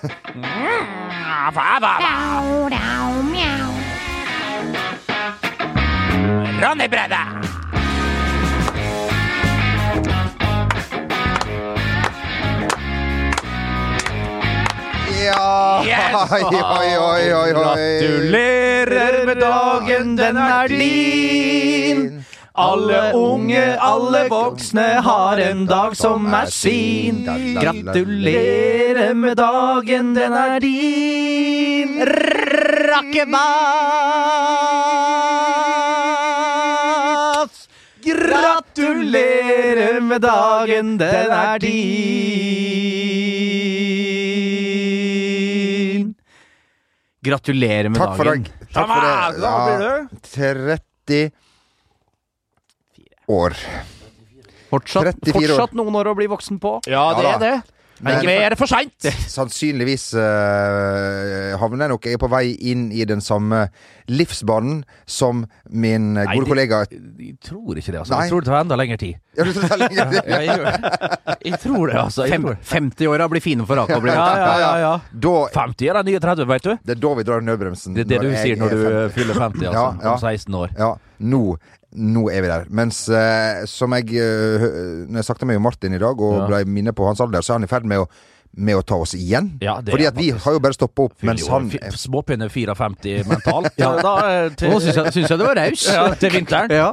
Ronny 6.60 6.88
Brede! 6.88 7.16
Ja! 15.24 15.82
Yes! 15.84 16.32
Oi, 16.32 16.42
oi, 16.42 16.98
oi, 16.98 17.32
oi, 17.32 17.34
oi. 17.34 17.52
Gratulerer 17.52 19.26
med 19.26 19.36
dagen, 19.36 20.16
den 20.16 20.36
er 20.36 20.68
din. 20.68 22.19
Alle 22.60 23.12
unge, 23.16 23.62
alle 23.80 24.28
voksne 24.28 24.86
har 25.06 25.40
en 25.40 25.66
dag 25.68 25.96
som 25.96 26.26
er 26.34 26.46
sin. 26.52 27.22
Gratulerer 27.56 29.14
med 29.16 29.36
dagen, 29.40 30.14
den 30.18 30.32
er 30.36 30.60
din. 30.60 32.00
Rakkebass! 36.30 37.68
Gratulerer 38.04 40.00
med 40.00 40.20
dagen, 40.24 40.98
den 41.00 41.30
er 41.30 41.58
din. 44.80 46.14
Gratulerer 47.24 47.88
med 47.92 47.98
Takk 48.00 48.16
for 48.16 48.24
dagen. 48.24 48.42
det. 48.44 48.50
Takk 48.72 48.88
for 48.88 49.00
blir 49.66 49.80
Ja, 49.80 50.06
30 50.22 51.30
år. 53.30 53.56
Fortsatt, 54.70 55.10
34 55.24 55.34
år. 55.34 55.48
fortsatt 55.56 55.76
noen 55.78 55.96
år 55.98 56.12
å 56.12 56.16
bli 56.18 56.28
voksen 56.30 56.60
på. 56.62 56.76
Ja, 56.86 57.08
det 57.18 57.26
Ja 57.26 57.34
er 57.36 57.44
det. 57.46 57.54
Men 58.00 58.14
Men- 58.14 58.22
ikke 58.24 58.32
mer 58.40 58.54
for 58.56 58.66
seint. 58.70 59.06
Sannsynligvis 59.28 60.14
eh, 60.16 61.52
havner 61.60 61.84
jeg 61.84 61.90
nok 61.92 62.06
jeg 62.08 62.16
er 62.16 62.20
på 62.22 62.30
vei 62.32 62.46
inn 62.70 62.86
i 62.96 63.04
den 63.04 63.20
samme 63.20 63.66
livsbanen 64.08 64.78
som 65.04 65.42
min 65.68 66.16
eh, 66.16 66.24
Nei, 66.24 66.36
gode 66.38 66.48
kollega 66.48 66.78
Jeg 66.88 67.34
tror 67.44 67.76
ikke 67.76 67.92
det, 67.92 67.98
altså. 68.00 68.14
Nei. 68.14 68.22
Jeg 68.24 68.32
tror 68.32 68.40
det 68.40 68.48
tar 68.48 68.60
enda 68.62 68.78
lengre 68.80 68.96
tid. 69.02 69.18
Ja, 69.36 69.44
du 69.44 69.52
tar 69.52 69.68
det 69.68 69.76
er 69.76 69.82
lenger- 69.82 70.14
Jeg, 70.16 70.48
gjør 70.48 70.64
jeg 71.50 71.60
tror 71.60 71.84
det, 71.92 71.98
altså. 72.00 72.24
Jeg 72.30 72.40
tror 72.40 72.56
50-åra 72.72 73.28
blir 73.34 73.44
fine 73.44 73.66
for 73.68 73.82
å 73.84 74.00
bli 74.00 74.10
Ja, 74.16 74.24
ja, 74.40 74.54
ja, 74.64 74.72
ja. 74.86 74.94
Da, 75.26 75.34
50 75.60 75.90
er 75.92 76.00
den 76.00 76.08
nye 76.14 76.22
30, 76.24 76.48
vet 76.54 76.62
du. 76.70 76.72
det 76.80 76.96
er 76.96 77.02
da 77.04 77.12
vi 77.20 77.26
drar 77.28 77.44
nødbremsen. 77.44 77.94
Det 78.00 78.06
er 78.06 78.10
det 78.14 78.22
du 78.24 78.30
jeg 78.32 78.40
sier 78.46 78.56
når 78.64 78.72
er 78.72 78.80
du 78.80 78.88
50. 78.88 79.14
fyller 79.18 79.42
50, 79.44 79.68
altså. 79.74 79.76
Ja, 79.76 79.84
ja. 80.08 80.16
Om 80.16 80.24
16 80.24 80.58
år. 80.64 80.72
Ja, 80.80 80.90
nå, 81.20 81.42
nå 81.92 82.26
er 82.30 82.42
vi 82.44 82.50
der. 82.52 82.66
Mens 82.70 83.04
eh, 83.08 83.64
som 83.66 83.90
jeg 83.98 84.12
eh, 84.14 84.66
Når 85.10 85.22
jeg 85.22 85.30
snakket 85.30 85.48
med 85.50 85.60
Martin 85.64 85.94
i 85.96 86.02
dag 86.02 86.20
og 86.20 86.36
Ja. 86.42 86.46
ble 86.50 86.64
minnet 86.70 86.94
på 86.94 87.06
hans 87.08 87.20
alder, 87.20 87.42
så 87.42 87.54
er 87.56 87.60
han 87.60 87.64
i 87.66 87.70
ferd 87.70 87.84
med 87.90 88.04
å, 88.04 88.06
med 88.56 88.74
å 88.74 88.82
ta 88.82 88.96
oss 88.98 89.12
igjen. 89.14 89.52
Ja, 89.62 89.76
Fordi 89.78 90.06
at 90.08 90.16
vi 90.18 90.28
har 90.34 90.54
jo 90.56 90.58
bare 90.62 90.74
stoppa 90.74 91.04
opp 91.06 91.22
mens 91.22 91.44
han 91.46 91.68
Småpinne 91.94 92.48
54 92.50 93.22
mentalt. 93.30 93.68
ja. 93.78 93.90
da, 94.02 94.14
eh, 94.26 94.48
til, 94.58 94.70
Nå 94.72 94.80
syns 94.82 94.96
jeg, 94.98 95.12
syns 95.14 95.30
jeg 95.30 95.38
det 95.38 95.46
var 95.46 95.58
raus. 95.60 95.84
ja, 95.86 96.06
til 96.18 96.32
vinteren. 96.34 96.70
Ja. 96.74 96.88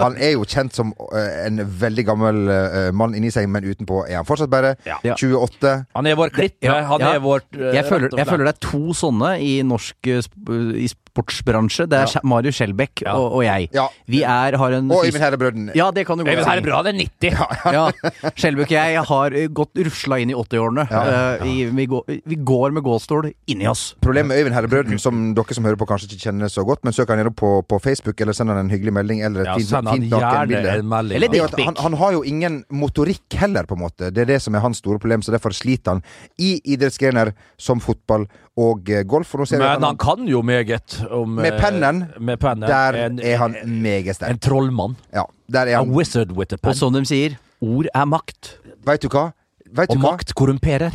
Han 0.00 0.16
er 0.16 0.32
jo 0.36 0.46
kjent 0.48 0.72
som 0.76 0.92
uh, 0.96 1.18
en 1.44 1.60
veldig 1.80 2.04
gammel 2.08 2.40
uh, 2.48 2.88
mann 2.96 3.16
inni 3.18 3.28
seg, 3.34 3.48
men 3.52 3.64
utenpå 3.68 4.06
er 4.08 4.16
han 4.20 4.28
fortsatt 4.28 4.48
bare 4.52 4.76
Ja. 4.88 4.96
28. 5.12 5.74
Han 5.96 6.06
er 6.08 6.16
vår 6.20 6.32
klippe. 6.36 6.64
Ja, 6.68 6.80
Han 6.88 7.04
ja. 7.04 7.14
er 7.16 7.20
vårt 7.24 7.48
uh, 7.56 7.68
Jeg 7.76 7.84
føler, 7.88 8.08
jeg 8.16 8.26
føler 8.28 8.48
det 8.48 8.54
er 8.56 8.64
to 8.70 8.96
sånne 8.96 9.34
i 9.44 9.58
norsk 9.64 10.08
eh, 10.08 10.20
sp 10.24 10.56
i 10.84 10.88
sportsbransje. 11.18 11.86
Det 11.88 11.98
er 11.98 12.06
Ja. 12.14 12.20
Mario 12.24 12.50
Skjelbæk 12.50 13.02
Ja. 13.04 13.14
og, 13.16 13.32
og 13.38 13.42
jeg. 13.44 13.68
Ja. 13.74 13.86
Vi 14.06 14.22
er, 14.22 14.56
har 14.56 14.70
en 14.72 14.90
Og 14.90 15.04
Øyvind 15.04 15.22
Herrebrøden. 15.22 15.70
Ja, 15.74 15.90
det 15.90 16.06
kan 16.06 16.18
du 16.18 16.24
godt 16.24 16.32
si. 16.32 16.38
Øyvind 16.38 16.48
Herrebrøden 16.48 16.94
er 16.94 16.98
90. 16.98 17.72
Ja. 17.72 17.90
Skjelbæk 18.36 18.66
og 18.66 18.70
jeg 18.70 19.02
har 19.08 19.32
eh, 19.34 19.48
gått 19.48 19.70
rusla 19.76 20.18
inn 20.22 20.30
i 20.30 20.34
80-årene. 20.34 20.86
Ja. 20.90 21.34
Eh, 21.44 21.70
vi, 21.74 21.86
går, 21.86 22.04
vi 22.26 22.36
går 22.36 22.70
med 22.72 22.82
gåstol 22.82 23.32
inni 23.46 23.66
oss. 23.68 23.94
Problemet 24.00 24.28
med 24.28 24.38
Øyvind 24.42 24.54
Herrebrøden, 24.54 24.98
som 24.98 25.34
dere 25.34 25.54
som 25.54 25.64
hører 25.64 25.76
på 25.80 25.86
kanskje 25.88 26.08
ikke 26.12 26.28
kjenner 26.28 26.48
så 26.52 26.64
godt, 26.66 26.84
men 26.84 26.92
søk 26.96 27.08
han 27.12 27.18
gjennom 27.18 27.34
på, 27.38 27.52
på 27.68 27.78
Facebook, 27.82 28.20
eller 28.20 28.32
send 28.36 28.50
han 28.50 28.58
en 28.64 28.70
hyggelig 28.70 28.92
melding, 28.92 29.22
eller 29.26 29.40
et 29.42 29.46
Ja, 29.46 29.54
fint, 29.58 29.90
fint 29.92 30.10
nakenbilde. 30.10 31.64
Han, 31.64 31.76
han 31.78 31.94
har 32.00 32.12
jo 32.12 32.22
ingen 32.26 32.62
motorikk 32.70 33.34
heller, 33.38 33.64
på 33.68 33.74
en 33.78 33.82
måte. 33.86 34.10
Det 34.14 34.22
er 34.24 34.32
det 34.34 34.40
som 34.44 34.54
er 34.54 34.60
hans 34.64 34.78
store 34.82 34.98
problem, 35.02 35.22
så 35.22 35.32
derfor 35.34 35.54
sliter 35.56 35.96
han 35.98 36.02
i 36.38 36.58
idrettsgrener 36.64 37.32
som 37.58 37.80
fotball 37.80 38.26
og 38.58 38.90
eh, 38.90 39.04
golf. 39.06 39.34
Og 39.34 39.40
nå 39.42 39.46
ser 39.50 39.62
Men 39.62 39.84
han 39.86 39.98
kan 40.02 40.24
jo 40.28 40.40
meget 40.42 40.98
om 41.14 41.36
Med 41.38 41.52
eh, 41.52 41.60
pennen, 41.62 42.00
Med 42.20 42.40
pennen. 42.42 42.66
Der 42.68 42.98
En- 43.06 43.20
er 43.22 43.36
han 43.38 43.54
meget 43.82 44.22
En 44.28 44.38
trollmann. 44.38 44.96
Ja, 45.14 45.22
der 45.52 45.66
er 45.74 45.78
A 45.78 45.84
wizard 45.84 46.32
with 46.32 46.52
a 46.52 46.56
pen. 46.56 46.70
Og 46.72 46.74
som 46.76 46.92
de 46.92 47.04
sier, 47.06 47.36
ord 47.60 47.86
er 47.94 48.04
makt. 48.04 48.56
Veit 48.86 49.02
du 49.02 49.08
hva? 49.08 49.28
Vet 49.70 49.90
du 49.90 49.96
Og 49.98 50.02
hva? 50.02 50.10
makt 50.16 50.34
korrumperer. 50.34 50.92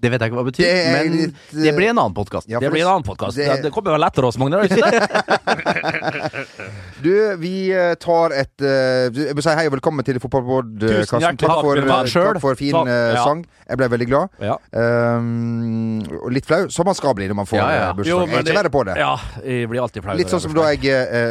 Det 0.00 0.08
vet 0.08 0.22
jeg 0.22 0.30
ikke 0.30 0.38
hva 0.38 0.44
det 0.46 0.52
betyr, 0.54 0.64
Det 0.64 0.92
men 0.94 1.16
litt, 1.16 1.40
eh, 1.52 1.64
det 1.66 1.72
blir 1.76 1.90
en 1.90 1.98
annen 2.00 2.14
podkast. 2.16 2.48
Ja, 2.48 2.60
Det 2.62 2.70
blir 2.72 2.86
en 2.86 2.92
annen 2.94 3.04
podkast. 3.04 3.36
det- 3.36 3.62
Det, 3.62 3.70
kommer 3.70 3.92
jo 3.92 3.98
lettere 4.00 4.24
oss, 4.26 4.38
Magne. 4.38 4.64
Du, 7.00 7.36
vi 7.36 7.72
eh, 7.72 7.94
tar 7.94 8.32
et 8.36 8.60
uh, 8.60 9.08
Jeg 9.08 9.34
vil 9.34 9.42
si 9.42 9.48
hei 9.56 9.66
og 9.66 9.72
velkommen 9.72 10.04
til 10.04 10.18
fotballpodkasten. 10.20 11.08
Karsten. 11.08 11.36
Takk 11.40 11.48
takk 11.48 11.60
for, 11.64 11.80
takk 11.80 12.40
for 12.40 12.54
fin 12.54 12.76
ja. 12.76 13.24
sang. 13.24 13.44
Jeg 13.68 13.76
ble 13.80 13.88
veldig 13.88 14.08
glad. 14.08 14.28
Ja. 14.40 14.56
Um, 14.72 16.00
og 16.20 16.32
litt 16.32 16.44
flau, 16.48 16.68
som 16.68 16.84
man 16.88 16.94
skal 16.94 17.14
bli 17.16 17.28
når 17.30 17.36
man 17.40 17.48
får 17.48 17.60
Ja, 17.60 17.92
bursdag. 17.96 18.28
Jeg 18.28 18.36
er 18.36 18.44
ikke 18.44 18.58
verre 18.60 18.72
på 18.72 18.84
det. 18.88 18.96
Ja, 19.00 19.14
jeg 19.44 19.68
blir 19.72 19.80
alltid 19.84 20.04
flau. 20.04 20.16
Litt 20.16 20.32
sånn 20.32 20.44
som 20.44 20.54
da 20.56 20.68
jeg, 20.72 20.80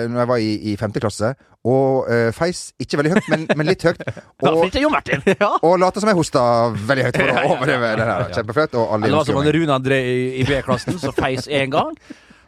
når 0.09 0.23
jeg 0.23 0.31
var 0.33 0.37
i, 0.41 0.51
i 0.73 0.75
femte 0.79 0.99
klasse, 1.03 1.35
og 1.67 2.07
uh, 2.07 2.29
feis 2.31 2.69
ikke 2.79 3.01
veldig 3.01 3.17
høyt, 3.17 3.25
men, 3.33 3.43
men 3.59 3.67
litt 3.67 3.83
høyt. 3.83 3.99
Og, 4.47 4.71
Martin. 4.93 5.25
og 5.67 5.75
late 5.81 5.99
som 5.99 6.07
jeg 6.07 6.15
hosta 6.15 6.41
veldig 6.71 7.09
høyt 7.09 7.19
for 7.19 7.33
å 7.33 7.43
overleve 7.57 7.91
det 7.99 8.07
her. 8.07 8.31
Kjempeflaut. 8.37 8.71
Det 9.03 9.11
var 9.11 9.27
som 9.27 9.41
en. 9.41 9.51
Rune 9.57 9.75
André 9.75 9.99
i, 10.07 10.17
i 10.39 10.47
B-klassen, 10.47 10.99
som 11.01 11.15
feis 11.17 11.49
én 11.51 11.73
gang. 11.73 11.91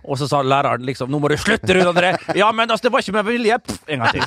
Og 0.01 0.17
så 0.17 0.25
sa 0.25 0.39
læreren 0.41 0.81
liksom 0.81 1.11
'Nå 1.11 1.19
må 1.21 1.29
du 1.29 1.35
slutte, 1.37 1.75
Rune 1.75 1.91
André'. 1.91 2.15
Ja, 2.39 2.47
men 2.55 2.71
altså, 2.71 2.87
det 2.87 2.91
var 2.95 3.03
ikke 3.03 3.19
med 3.19 3.27
vilje. 3.27 3.59
Pff, 3.67 3.83
en 3.87 3.99
gang 3.99 4.15
til. 4.15 4.23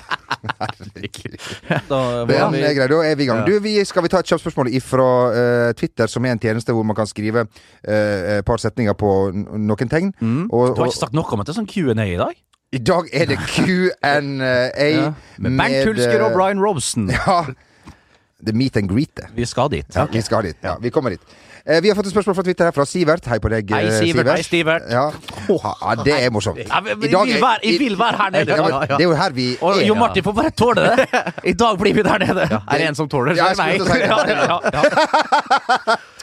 Da 1.88 1.96
var 1.96 2.26
Den 2.28 2.52
vi- 2.52 2.62
er 2.62 2.86
da 2.88 3.00
er 3.02 3.16
vi 3.16 3.24
i 3.24 3.26
gang. 3.26 3.40
Ja. 3.40 3.44
Du, 3.48 3.58
vi, 3.64 3.84
skal 3.84 4.02
vi 4.04 4.08
ta 4.12 4.20
et 4.20 4.26
kjapt 4.28 4.44
spørsmål 4.44 4.70
fra 4.84 5.72
Twitter, 5.72 6.06
som 6.06 6.24
er 6.24 6.36
en 6.36 6.38
tjeneste 6.38 6.72
hvor 6.72 6.84
man 6.84 6.94
kan 6.94 7.06
skrive 7.06 7.48
eh, 7.88 8.38
et 8.38 8.44
par 8.44 8.60
setninger 8.60 8.92
på 8.92 9.32
noen 9.32 9.88
tegn. 9.88 10.12
Mm. 10.20 10.46
Og, 10.52 10.76
Du 10.76 10.82
har 10.84 10.92
ikke 10.92 10.98
sagt 11.08 11.14
noe 11.16 11.24
om 11.24 11.40
at 11.40 11.46
det 11.46 11.56
er 11.56 11.62
sånn 11.62 11.66
Q&A 11.72 12.04
i 12.04 12.20
dag? 12.20 12.36
I 12.74 12.80
dag 12.82 13.08
er 13.12 13.30
det 13.30 13.38
Q&A 13.48 14.14
Ja. 14.18 15.12
Med 15.38 15.56
Bernt 15.58 15.86
Hulsker 15.88 16.20
og 16.26 16.30
eh, 16.32 16.36
Brian 16.36 16.60
Robson. 16.64 17.08
Ja. 17.14 17.44
The 18.44 18.52
meet 18.52 18.76
and 18.76 18.90
greet. 18.90 19.08
det. 19.16 19.24
Vi 19.34 19.44
skal 19.48 19.70
dit. 19.72 19.86
Ja, 19.96 20.04
Vi 20.12 20.20
skal 20.20 20.42
dit. 20.44 20.56
Ja, 20.62 20.74
vi 20.80 20.90
kommer 20.92 21.10
dit. 21.14 21.20
Eh, 21.64 21.78
vi 21.80 21.88
har 21.88 21.96
fått 21.96 22.10
et 22.10 22.12
spørsmål 22.12 22.34
fra 22.36 22.42
Twitter 22.44 22.66
her 22.68 22.74
fra 22.76 22.84
Sivert. 22.84 23.24
Hei 23.30 23.38
på 23.40 23.48
deg, 23.48 23.70
Hei, 23.72 23.86
eh, 23.88 23.94
Sivert. 24.02 24.26
Hei. 24.28 24.66
Ja. 24.92 25.04
ja, 25.48 25.94
det 26.04 26.16
er 26.26 26.30
morsomt. 26.34 26.58
Ja, 26.60 26.80
men, 26.84 26.92
I 26.92 27.06
vi 27.06 27.08
dag 27.14 27.24
vil 27.24 27.36
er- 27.38 27.40
være, 27.40 27.58
jeg 27.64 27.78
vil 27.80 27.96
være 27.98 28.16
her 28.20 28.30
nede. 28.34 28.50
Ja, 28.52 28.66
men 28.68 28.88
Det 28.90 28.98
er 29.00 29.08
jo 29.08 29.14
her 29.16 29.30
vi 29.38 29.46
Og 29.62 29.78
er. 29.78 29.86
Jon 29.86 29.98
Martin 29.98 30.22
får 30.26 30.32
bare 30.36 30.50
tåle 30.50 30.84
det. 30.84 31.06
I 31.52 31.54
dag 31.64 31.78
blir 31.80 31.94
vi 31.96 32.02
der 32.04 32.18
nede. 32.26 32.44
Er 32.52 32.76
det 32.78 32.88
en 32.90 32.94
som 33.00 33.08
tåler 33.08 33.32
det, 33.32 33.38
Ja, 33.40 33.54
så 33.54 33.62
er 33.62 33.66
jeg 33.66 33.80
det 33.80 33.88
Ja, 34.04 34.60
meg. 34.74 35.98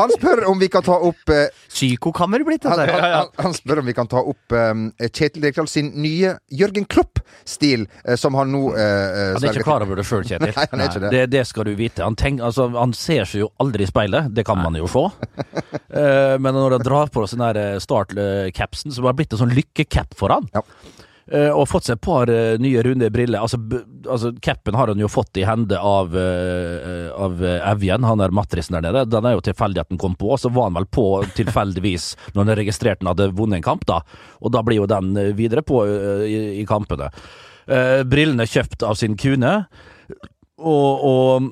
Han 0.00 0.12
spør 0.14 0.44
om 0.50 0.60
vi 0.60 0.68
kan 0.72 0.84
ta 0.86 0.96
opp 1.10 1.32
eh, 1.34 1.46
Psykokammer 1.70 2.42
blitt 2.46 2.64
han, 2.68 2.78
dette. 2.80 2.96
han, 2.96 3.12
han, 3.14 3.30
han 3.46 3.54
spør 3.56 3.82
om 3.82 3.88
vi 3.90 3.94
kan 3.96 4.08
ta 4.10 4.22
opp 4.32 4.54
eh, 4.56 5.08
Kjetil 5.08 5.44
Rekdal 5.46 5.68
sin 5.70 5.92
nye 6.02 6.34
Jørgen 6.60 6.86
Klopp-stil, 6.90 7.86
eh, 8.04 8.16
som 8.20 8.36
han 8.38 8.52
nå 8.54 8.62
eh, 8.74 9.34
Han 9.36 9.44
er 9.44 9.54
ikke 9.54 9.66
klar 9.68 9.84
over 9.86 10.00
det 10.00 10.06
sjøl, 10.08 10.24
Kjetil. 10.26 10.52
Nei, 10.56 10.66
han 10.72 10.82
er 10.84 10.90
ikke 10.90 11.04
det. 11.06 11.12
det. 11.16 11.24
Det 11.36 11.44
skal 11.48 11.68
du 11.68 11.74
vite. 11.78 12.04
Han, 12.06 12.18
tenk, 12.18 12.42
altså, 12.44 12.68
han 12.74 12.94
ser 12.96 13.28
seg 13.28 13.44
jo 13.44 13.50
aldri 13.62 13.86
i 13.86 13.90
speilet, 13.90 14.32
det 14.36 14.46
kan 14.48 14.60
man 14.62 14.78
jo 14.80 14.88
få. 14.90 15.08
Eh, 15.90 16.36
men 16.38 16.54
når 16.54 16.76
han 16.76 16.82
drar 16.86 17.08
på 17.10 17.24
seg 17.26 17.40
den 17.40 17.56
der 17.56 17.80
start-capsen, 17.82 18.92
som 18.94 19.08
har 19.08 19.16
blitt 19.18 19.32
en 19.34 19.40
sånn 19.40 19.54
lykkecap 19.56 20.14
for 20.18 20.30
han 20.30 20.46
Ja. 20.54 20.62
Eh, 21.32 21.50
og 21.50 21.68
fått 21.70 21.88
seg 21.88 21.98
et 21.98 22.04
par 22.04 22.30
eh, 22.32 22.58
nye 22.62 22.82
runde 22.84 23.10
briller. 23.14 23.40
Altså, 23.42 23.58
altså 24.04 24.32
Capen 24.42 24.76
har 24.78 24.92
han 24.92 25.00
jo 25.00 25.10
fått 25.10 25.40
i 25.40 25.46
hende 25.48 25.78
av, 25.78 26.14
uh, 26.14 27.10
av 27.16 27.44
eh, 27.44 27.70
Evjen, 27.70 28.06
han 28.06 28.22
der 28.22 28.34
matrisen 28.34 28.76
der 28.76 28.86
nede. 28.88 29.06
Den 29.10 29.28
er 29.28 29.36
jo 29.36 29.44
tilfeldig 29.50 29.84
at 29.84 29.92
den 29.92 30.00
kom 30.00 30.16
på, 30.18 30.32
og 30.34 30.42
så 30.42 30.52
var 30.52 30.68
han 30.70 30.78
vel 30.78 30.88
på 30.90 31.06
tilfeldigvis 31.38 32.12
når 32.34 32.44
han 32.44 32.58
registrerte 32.62 33.04
han 33.04 33.12
hadde 33.14 33.30
vunnet 33.38 33.60
en 33.60 33.68
kamp, 33.70 33.86
da. 33.88 34.02
Og 34.40 34.54
da 34.54 34.64
blir 34.66 34.82
jo 34.82 34.90
den 34.90 35.14
eh, 35.20 35.32
videre 35.36 35.64
på 35.66 35.84
eh, 35.86 36.26
i, 36.28 36.36
i 36.60 36.68
kampene. 36.68 37.10
Eh, 37.70 38.00
brillene 38.08 38.48
kjøpt 38.50 38.84
av 38.86 38.98
sin 38.98 39.16
kune, 39.20 39.56
og, 40.60 41.04
og 41.06 41.50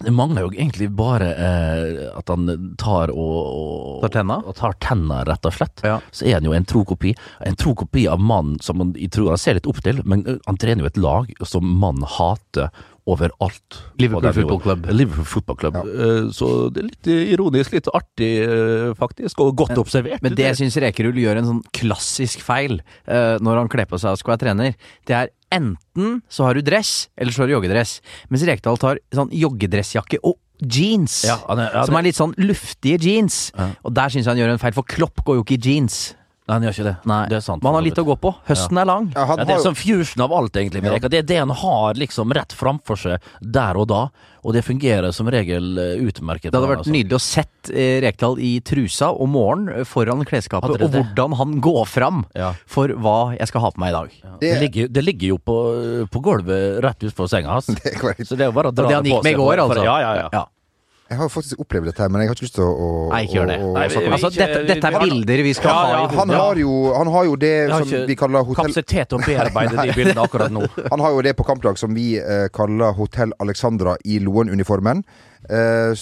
det 0.00 0.12
mangler 0.16 0.46
jo 0.46 0.52
egentlig 0.54 0.88
bare 0.96 1.30
eh, 1.34 2.04
at 2.16 2.30
han 2.32 2.74
tar 2.80 3.12
og, 3.12 3.40
og 3.40 4.04
Tar 4.06 4.14
tenna? 4.20 4.38
Og 4.48 4.56
tar 4.56 4.76
tenna, 4.80 5.22
rett 5.28 5.48
og 5.48 5.56
slett. 5.56 5.82
Ja. 5.84 5.98
Så 6.10 6.28
er 6.28 6.38
han 6.38 6.48
jo 6.48 6.54
en 6.56 6.68
tro 6.68 6.84
kopi. 6.88 7.12
En 7.44 7.58
tro 7.60 7.74
kopi 7.76 8.06
av 8.08 8.22
mannen 8.22 8.56
som 8.64 8.80
han, 8.80 8.94
jeg 8.96 9.12
tror 9.16 9.34
han 9.34 9.42
ser 9.42 9.58
litt 9.58 9.68
opp 9.70 9.82
til, 9.84 10.00
men 10.08 10.24
eh, 10.24 10.40
han 10.46 10.60
trener 10.60 10.86
jo 10.86 10.92
et 10.92 11.00
lag 11.00 11.34
som 11.44 11.68
mannen 11.82 12.08
hater 12.08 12.72
overalt. 13.10 13.80
Liverpool 14.00 14.28
er 14.28 14.36
Football 14.36 14.60
Club. 14.64 14.86
Liverpool 14.92 15.28
Football 15.28 15.58
Club. 15.60 15.78
Ja. 15.80 16.30
så 16.36 16.50
det 16.72 16.82
er 16.82 16.88
litt 16.88 17.10
eh, 17.10 17.32
ironisk, 17.34 17.74
litt 17.76 17.90
artig 17.96 18.30
eh, 18.44 18.90
faktisk, 18.98 19.42
og 19.44 19.56
godt 19.60 19.78
observert. 19.80 20.22
Men 20.24 20.36
det 20.36 20.46
det. 20.46 20.54
syns 20.60 20.78
Rekerud 20.82 21.18
gjør 21.20 21.40
en 21.40 21.50
sånn 21.50 21.62
klassisk 21.76 22.44
feil 22.44 22.80
eh, 22.80 23.36
når 23.42 23.64
han 23.64 23.72
kler 23.72 23.88
på 23.90 24.00
seg 24.00 24.14
og 24.14 24.22
skal 24.22 24.36
være 24.36 24.44
trener, 24.44 24.90
det 25.08 25.16
er 25.22 25.32
enten 25.52 26.22
så 26.28 26.44
har 26.46 26.54
du 26.54 26.62
dress, 26.62 27.08
eller 27.18 27.32
så 27.32 27.42
har 27.42 27.46
du 27.50 27.54
joggedress. 27.56 28.00
Mens 28.30 28.44
Rekdal 28.46 28.78
tar 28.78 28.98
sånn 29.14 29.30
joggedressjakke 29.34 30.18
og 30.22 30.36
jeans. 30.60 31.24
Ja, 31.24 31.38
han 31.48 31.58
er- 31.58 31.70
ja, 31.72 31.84
som 31.84 31.94
det- 31.94 31.98
er 32.00 32.02
litt 32.04 32.16
sånn 32.16 32.34
luftige 32.36 32.98
jeans. 33.00 33.50
Og 33.84 33.94
der 33.94 34.08
syns 34.08 34.24
jeg 34.24 34.36
han 34.36 34.36
gjør 34.38 34.52
en 34.52 34.58
feil, 34.58 34.72
for 34.74 34.82
Klopp 34.84 35.24
går 35.24 35.36
jo 35.36 35.44
ikke 35.44 35.58
i 35.58 35.70
jeans. 35.70 36.14
Nei, 36.50 36.56
han 36.58 36.64
gjør 36.66 36.74
ikke 36.74 36.84
det. 36.88 36.92
Nei, 37.06 37.18
Det 37.30 37.36
er 37.38 37.42
sant. 37.46 37.62
Men 37.62 37.70
han 37.70 37.76
har 37.78 37.84
litt 37.86 37.98
å 38.02 38.04
gå 38.08 38.16
på. 38.18 38.32
Høsten 38.48 38.80
er 38.82 38.88
lang. 38.90 39.04
Ja, 39.14 39.26
Ja, 39.30 39.44
det 39.46 39.54
er 39.54 39.62
sånn 39.62 39.76
fusion 39.78 40.24
av 40.24 40.32
alt, 40.34 40.56
egentlig. 40.58 40.82
Med 40.82 40.96
Ja. 40.98 41.08
Det 41.08 41.18
er 41.20 41.22
det 41.28 41.38
han 41.38 41.52
har 41.54 41.94
liksom 41.94 42.32
rett 42.34 42.50
framfor 42.58 42.98
seg 42.98 43.20
der 43.40 43.78
og 43.78 43.86
da, 43.92 44.00
og 44.42 44.54
det 44.56 44.64
fungerer 44.66 45.12
som 45.14 45.28
regel 45.30 45.78
eh, 45.78 46.02
utmerket. 46.02 46.50
Det 46.50 46.58
hadde 46.58 46.70
vært 46.72 46.82
altså. 46.82 46.94
nydelig 46.96 47.14
å 47.14 47.22
sett 47.22 47.70
eh, 47.70 48.00
Rekdal 48.02 48.38
i 48.42 48.60
trusa 48.66 49.12
om 49.14 49.30
morgenen 49.36 49.80
eh, 49.80 49.84
foran 49.86 50.24
klesskapet, 50.26 50.74
og 50.80 50.90
hvordan 50.90 51.36
han 51.38 51.60
går 51.60 51.84
fram 51.86 52.24
Ja. 52.34 52.54
for 52.66 52.88
hva 52.88 53.36
jeg 53.38 53.46
skal 53.52 53.60
ha 53.60 53.70
på 53.70 53.78
meg 53.84 53.90
i 53.94 53.98
dag. 54.00 54.10
Det, 54.40 54.40
Det- 54.40 54.60
ligger, 54.60 54.88
det 54.88 55.04
ligger 55.04 55.28
jo 55.28 55.38
på, 55.38 55.56
på 56.10 56.22
gulvet 56.24 56.82
rett 56.82 56.98
utenfor 56.98 57.28
senga 57.30 57.54
hans. 57.60 57.66
Så 58.26 58.34
det 58.34 58.40
er 58.42 58.50
jo 58.50 58.56
bare 58.58 58.72
å 58.72 58.74
dra 58.74 58.88
Det 58.88 58.94
han 58.98 59.04
det 59.04 59.12
på 59.12 59.20
gikk 59.20 59.28
med 59.28 59.32
i 59.32 59.38
går, 59.38 59.58
altså. 59.68 59.84
Ja, 59.84 60.00
ja, 60.00 60.28
ja. 60.32 60.44
Jeg 61.10 61.18
har 61.18 61.28
faktisk 61.32 61.60
opplevd 61.64 61.88
dette 61.90 62.06
men 62.08 62.22
jeg 62.22 62.30
har 62.30 62.36
ikke 62.38 62.44
lyst 62.46 62.54
til 62.54 62.64
å, 62.64 62.70
å 62.70 62.90
Nei, 63.10 63.20
ikke 63.26 63.34
gjør 63.40 63.48
det. 63.50 63.56
å- 63.60 63.70
å 63.70 63.72
Nei, 63.74 63.86
vi- 63.90 64.02
vi. 64.04 64.10
Altså, 64.14 64.30
dette, 64.36 64.60
dette 64.68 64.86
er 64.92 64.98
bilder 65.02 65.42
vi 65.42 65.54
skal 65.58 65.70
Ja, 65.70 65.74
ha 65.74 65.88
ja, 65.90 66.04
i 66.06 66.16
Han 66.20 66.30
har 66.30 66.60
jo, 66.62 66.74
han 66.94 67.06
har 67.16 67.24
jo 67.26 67.36
det 67.36 67.54
har 67.72 67.84
som 67.84 68.06
vi 68.06 68.14
kaller 68.20 68.44
hotell... 68.46 68.70
Kapasitet 68.70 69.08
til 69.10 69.18
å 69.18 69.24
bearbeide 69.26 69.86
de 69.88 69.96
bildene 69.98 70.22
akkurat 70.22 70.54
nå. 70.54 70.68
Han 70.92 71.00
har 71.02 71.10
jo 71.16 71.22
det 71.26 71.34
på 71.36 71.44
kampdag 71.48 71.78
som 71.82 71.94
vi 71.98 72.12
eh, 72.20 72.46
kaller 72.54 72.94
Hotell 72.94 73.34
Alexandra 73.42 73.96
i 74.06 74.20
Loen-uniformen. 74.22 75.02
Eh, 75.50 75.96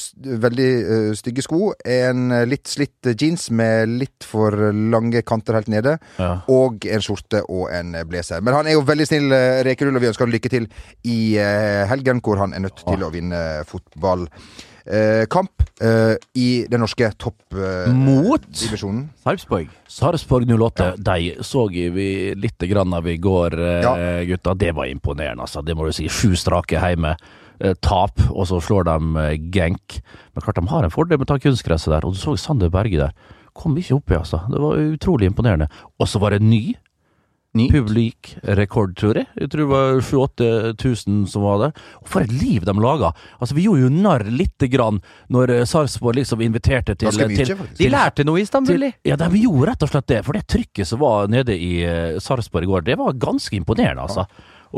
veldig 0.44 0.68
eh, 0.82 1.10
stygge 1.16 1.42
sko. 1.46 1.72
En 1.88 2.30
eh, 2.34 2.44
litt 2.50 2.66
slitt 2.68 3.08
jeans 3.16 3.48
med 3.54 3.88
litt 4.02 4.26
for 4.28 4.50
lange 4.74 5.22
kanter 5.24 5.54
helt 5.60 5.68
nede. 5.72 5.96
Ja. 6.18 6.42
Og 6.52 6.84
en 6.90 7.00
skjorte 7.04 7.44
og 7.48 7.70
en 7.72 7.94
blazer. 8.10 8.42
Men 8.44 8.58
han 8.58 8.66
er 8.68 8.76
jo 8.76 8.82
veldig 8.84 9.06
snill, 9.08 9.32
eh, 9.32 9.62
Rekerull, 9.64 9.96
og 9.96 10.02
vi 10.04 10.10
ønsker 10.12 10.26
han 10.28 10.34
lykke 10.36 10.52
til 10.52 10.68
i 11.08 11.18
eh, 11.40 11.86
helgen, 11.88 12.20
hvor 12.20 12.42
han 12.44 12.52
er 12.52 12.66
nødt 12.66 12.82
til 12.84 13.06
å 13.06 13.12
vinne 13.14 13.44
fotball. 13.70 14.26
Eh, 14.88 15.26
kamp 15.28 15.62
eh, 15.84 16.14
i 16.40 16.64
den 16.70 16.80
norske 16.80 17.10
Mot? 17.92 18.40
toppdivisjonen. 18.40 19.08
Sarpsborg. 19.22 19.68
Sarpsborg 19.86 20.48
08, 20.48 20.94
de 20.96 21.34
så 21.44 21.66
vi 21.68 22.34
litt 22.34 22.58
grann 22.70 22.94
av 22.96 23.06
i 23.06 23.18
går, 23.18 23.58
eh, 23.58 23.82
Ja. 23.82 23.94
gutta. 24.24 24.54
Det 24.56 24.72
var 24.74 24.86
imponerende, 24.86 25.42
altså. 25.44 25.62
Det 25.62 25.76
må 25.76 25.84
du 25.86 25.92
si. 25.92 26.08
Sju 26.08 26.34
strake 26.36 26.80
hjemme. 26.80 27.16
Eh, 27.60 27.74
tap, 27.82 28.18
og 28.30 28.46
så 28.46 28.60
slår 28.62 28.84
de 28.84 29.16
eh, 29.20 29.36
Genk. 29.50 30.00
Men 30.34 30.42
klart 30.42 30.54
de 30.54 30.66
har 30.68 30.84
en 30.84 30.90
fordel 30.90 31.18
med 31.18 31.26
å 31.26 31.34
ta 31.34 31.38
kunstgresset 31.38 31.90
der. 31.92 32.06
Og 32.06 32.14
du 32.14 32.18
så 32.18 32.36
Sander 32.38 32.70
Berge 32.70 32.96
der. 32.96 33.12
Kom 33.54 33.74
ikke 33.76 33.96
oppi, 33.98 34.14
altså. 34.14 34.40
Det 34.48 34.60
var 34.62 34.76
utrolig 34.78 35.26
imponerende. 35.28 35.68
Og 35.98 36.06
så 36.06 36.20
var 36.20 36.30
det 36.30 36.40
ny 36.42 36.76
Ny. 37.56 37.70
publikrekord, 37.72 38.92
tror 38.98 39.16
jeg. 39.16 39.28
Jeg 39.40 39.50
tror 39.52 39.62
det 39.62 39.68
var 39.70 40.02
28 40.04 40.48
000 41.08 41.22
som 41.32 41.44
var 41.46 41.62
der. 41.62 41.86
Og 42.02 42.10
for 42.12 42.26
et 42.26 42.34
liv 42.34 42.66
de 42.68 42.74
laga! 42.76 43.14
Altså, 43.40 43.56
vi 43.56 43.64
gjorde 43.64 43.86
jo 43.86 43.92
narr 43.94 44.26
lite 44.28 44.68
grann 44.68 45.00
når 45.32 45.54
eh, 45.54 45.64
Sarpsborg 45.68 46.20
liksom 46.20 46.44
inviterte 46.44 46.94
til, 46.98 47.08
mye, 47.08 47.40
til. 47.48 47.64
De 47.78 47.88
lærte 47.92 48.26
noe 48.28 48.42
i 48.42 48.44
Istanbul, 48.44 48.84
ja, 49.06 49.16
de 49.16 49.30
gjorde 49.40 49.72
rett 49.72 49.86
og 49.86 49.92
slett 49.94 50.10
det. 50.12 50.20
For 50.26 50.36
det 50.36 50.44
trykket 50.52 50.92
som 50.92 51.00
var 51.02 51.32
nede 51.32 51.56
i 51.56 51.72
uh, 51.88 52.20
Sarpsborg 52.22 52.68
i 52.68 52.70
går, 52.70 52.86
det 52.86 52.98
var 53.00 53.16
ganske 53.18 53.56
imponerende, 53.56 54.04
altså. 54.04 54.28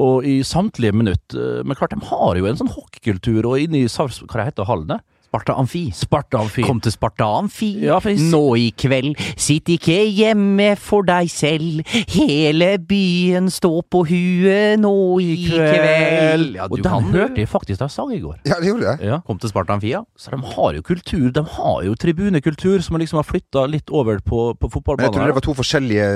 Og 0.01 0.27
i 0.29 0.39
samtlige 0.47 0.95
minutt. 0.95 1.35
eh, 1.35 1.65
men 1.67 1.75
klart, 1.75 1.97
de 1.97 2.07
har 2.07 2.39
jo 2.39 2.47
en 2.47 2.61
sånn 2.61 2.71
hockeykultur, 2.71 3.51
og 3.51 3.59
inne 3.59 3.83
i 3.83 3.91
Sarpsborg 3.91 4.31
Hva 4.31 4.47
heter 4.47 4.69
hallen 4.71 4.93
der? 4.95 5.03
Sparta 5.31 5.55
Amfi. 5.55 5.93
Sparta 5.95 6.41
Amfi. 6.43 6.63
Kom 6.67 6.81
til 6.83 6.91
Sparta 6.91 7.29
Amfi. 7.39 7.69
Ja, 7.85 8.01
Nå 8.03 8.41
i 8.59 8.73
kveld, 8.75 9.13
sitt 9.39 9.69
ikke 9.71 10.01
hjemme 10.11 10.73
for 10.75 11.07
deg 11.07 11.31
selv. 11.31 11.87
Hele 12.11 12.73
byen 12.83 13.47
står 13.55 13.85
på 13.95 14.03
huet 14.11 14.83
nå 14.83 14.91
i 15.23 15.37
kveld. 15.47 16.59
Ja, 16.59 16.67
og 16.67 16.75
du 16.75 16.83
den 16.83 16.91
kan 16.91 17.07
hørte 17.15 17.37
det. 17.37 17.45
jeg 17.45 17.53
faktisk 17.53 17.79
de 17.79 17.89
sang 17.95 18.11
i 18.11 18.19
går. 18.19 18.41
Ja, 18.43 18.59
det 18.59 18.73
gjorde 18.73 18.89
jeg. 18.91 19.07
Ja. 19.13 19.21
Kom 19.31 19.39
til 19.39 19.55
Sparta 19.55 19.79
Amfi, 19.79 19.95
ja. 19.95 20.03
Så 20.19 20.35
de 20.35 20.43
har 20.57 20.75
jo 20.81 20.83
kultur. 20.91 21.31
De 21.39 21.47
har 21.55 21.81
jo 21.87 21.95
tribunekultur 21.95 22.83
som 22.83 22.99
liksom 22.99 23.23
har 23.23 23.31
flytta 23.31 23.69
litt 23.71 23.95
over 23.95 24.19
på, 24.19 24.49
på 24.59 24.69
Men 24.97 25.07
jeg 25.07 25.15
tror 25.15 25.31
det 25.31 25.39
var 25.39 25.47
to 25.47 25.55
forskjellige 25.63 26.09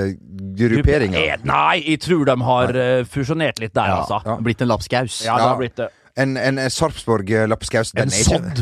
grupperinger. 0.59 1.21
Eh, 1.23 1.45
Nei, 1.47 1.79
jeg 1.87 2.03
tror 2.03 2.27
de 2.27 2.41
har 2.51 2.75
eh, 2.83 3.05
fusjonert 3.07 3.63
litt 3.63 3.79
der, 3.79 3.95
altså. 4.01 4.19
Ja. 4.27 4.41
Blitt 4.43 4.59
en 4.59 4.75
lapskaus. 4.75 5.23
Ja, 5.23 5.39
det 5.39 5.53
har 5.53 5.61
blitt 5.63 5.79
det. 5.79 5.93
En, 6.17 6.37
en, 6.39 6.59
Sarpsborg-lapskaus. 6.71 7.89
En 7.99 8.09
sodd. 8.09 8.61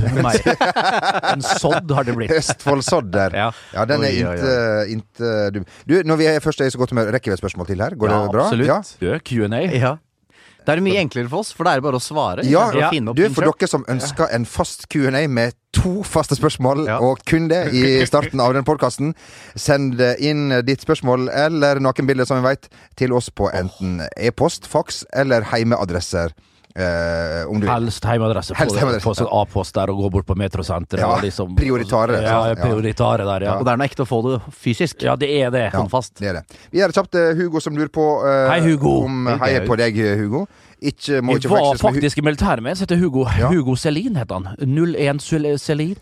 En 1.33 1.41
sodd 1.45 1.91
har 1.93 2.07
det 2.07 2.15
blitt. 2.17 2.31
Østfold-sodd 2.33 3.11
der. 3.13 3.35
Ja. 3.37 3.49
Ja, 3.75 3.83
den 3.89 4.05
er 4.07 4.15
inte, 4.23 4.55
inte 4.95 5.33
dum. 5.53 5.67
Du, 5.89 5.99
når 6.07 6.17
vi 6.23 6.29
er 6.31 6.39
først 6.41 6.63
er 6.65 6.71
så 6.73 6.81
godt 6.81 6.95
humør, 6.95 7.11
rekker 7.13 7.29
vi 7.31 7.37
et 7.37 7.43
spørsmål 7.43 7.69
til 7.69 7.83
her? 7.85 7.93
Går 7.99 8.09
Ja, 8.09 8.23
det 8.23 8.33
bra? 8.33 8.47
absolutt. 8.47 8.67
Ja. 8.67 8.79
absolutt. 8.81 9.23
Q&A. 9.29 9.61
Ja. 9.77 9.93
Det 10.63 10.71
er 10.77 10.79
mye 10.79 11.01
enklere 11.01 11.27
for 11.27 11.43
oss, 11.43 11.51
for 11.53 11.67
det 11.67 11.73
er 11.75 11.81
bare 11.83 11.99
å 11.99 12.01
svare. 12.01 12.45
Ja, 12.47 12.69
ja. 12.71 12.87
å 12.89 13.13
du, 13.13 13.25
for 13.35 13.43
dere 13.49 13.67
som 13.67 13.83
ønsker 13.91 14.31
en 14.31 14.45
fast 14.47 14.87
Q&A 14.89 15.25
med 15.27 15.57
to 15.75 16.03
faste 16.07 16.37
spørsmål, 16.39 16.85
Ja. 16.87 16.99
og 17.03 17.19
kun 17.27 17.49
det 17.51 17.73
i 17.75 18.05
starten 18.07 18.39
av 18.39 18.53
den 18.55 18.63
podkasten, 18.63 19.11
send 19.59 19.99
inn 20.23 20.49
ditt 20.63 20.81
spørsmål 20.85 21.27
eller 21.29 21.81
nakenbilde, 21.83 22.25
som 22.25 22.39
vi 22.39 22.47
veit, 22.47 22.69
til 22.95 23.11
oss 23.13 23.29
på 23.29 23.51
enten 23.53 24.01
e-post, 24.17 24.65
fax 24.65 25.03
eller 25.13 25.43
heimeadresser. 25.51 26.31
Eh, 26.75 27.45
om 27.47 27.59
du. 27.61 27.67
Helst 27.69 28.03
heimadresse. 28.09 28.55
Helst 28.57 28.75
Få- 28.79 28.87
På, 28.89 28.99
på 29.03 29.13
sånn 29.19 29.27
A-post 29.29 29.75
der 29.77 29.91
og 29.93 29.99
gå 30.01 30.09
bort 30.15 30.25
på 30.25 30.35
metrosenteret. 30.35 31.03
Ja, 31.03 31.11
og 31.13 31.21
liksom, 31.21 31.53
prioritare, 31.55 32.21
Ja. 32.23 32.47
Ja. 32.49 32.55
prioritare 32.55 33.23
der, 33.27 33.45
ja. 33.45 33.57
Og 33.59 33.65
det 33.65 33.73
er 33.73 33.77
noe 33.77 33.85
ekte 33.87 34.01
å 34.01 34.09
få 34.09 34.21
det 34.25 34.41
fysisk. 34.57 35.03
Ja, 35.05 35.15
det 35.15 35.29
er 35.29 35.51
det. 35.53 35.71
Håndfast. 35.71 36.15
Det 36.17 36.29
er 36.31 36.33
det. 36.39 36.43
Vi 36.71 36.79
har 36.81 36.89
kjapt. 36.89 37.13
eh, 37.13 37.35
Hugo 37.37 37.61
som 37.61 37.75
lurer 37.77 37.89
på 37.93 38.07
eh, 38.25 38.49
Hei, 38.49 38.59
Hugo. 38.65 39.03
om 39.05 39.27
Hei, 39.39 39.59
på 39.67 39.77
deg, 39.77 39.95
Hugo. 40.17 40.47
Ikke, 40.83 41.21
må 41.23 41.37
ikke 41.37 41.51
var 41.51 41.77
faktisk 41.79 42.19
i 42.19 42.23
militæret 42.25 42.63
med 42.63 42.79
heter 42.83 42.99
Hugo. 42.99 43.23
Ja. 43.39 43.47
Hugo 43.51 43.75
Selin 43.79 44.17
het 44.19 44.31
han. 44.33 44.49
01 44.59 45.21
Selin. 45.61 45.95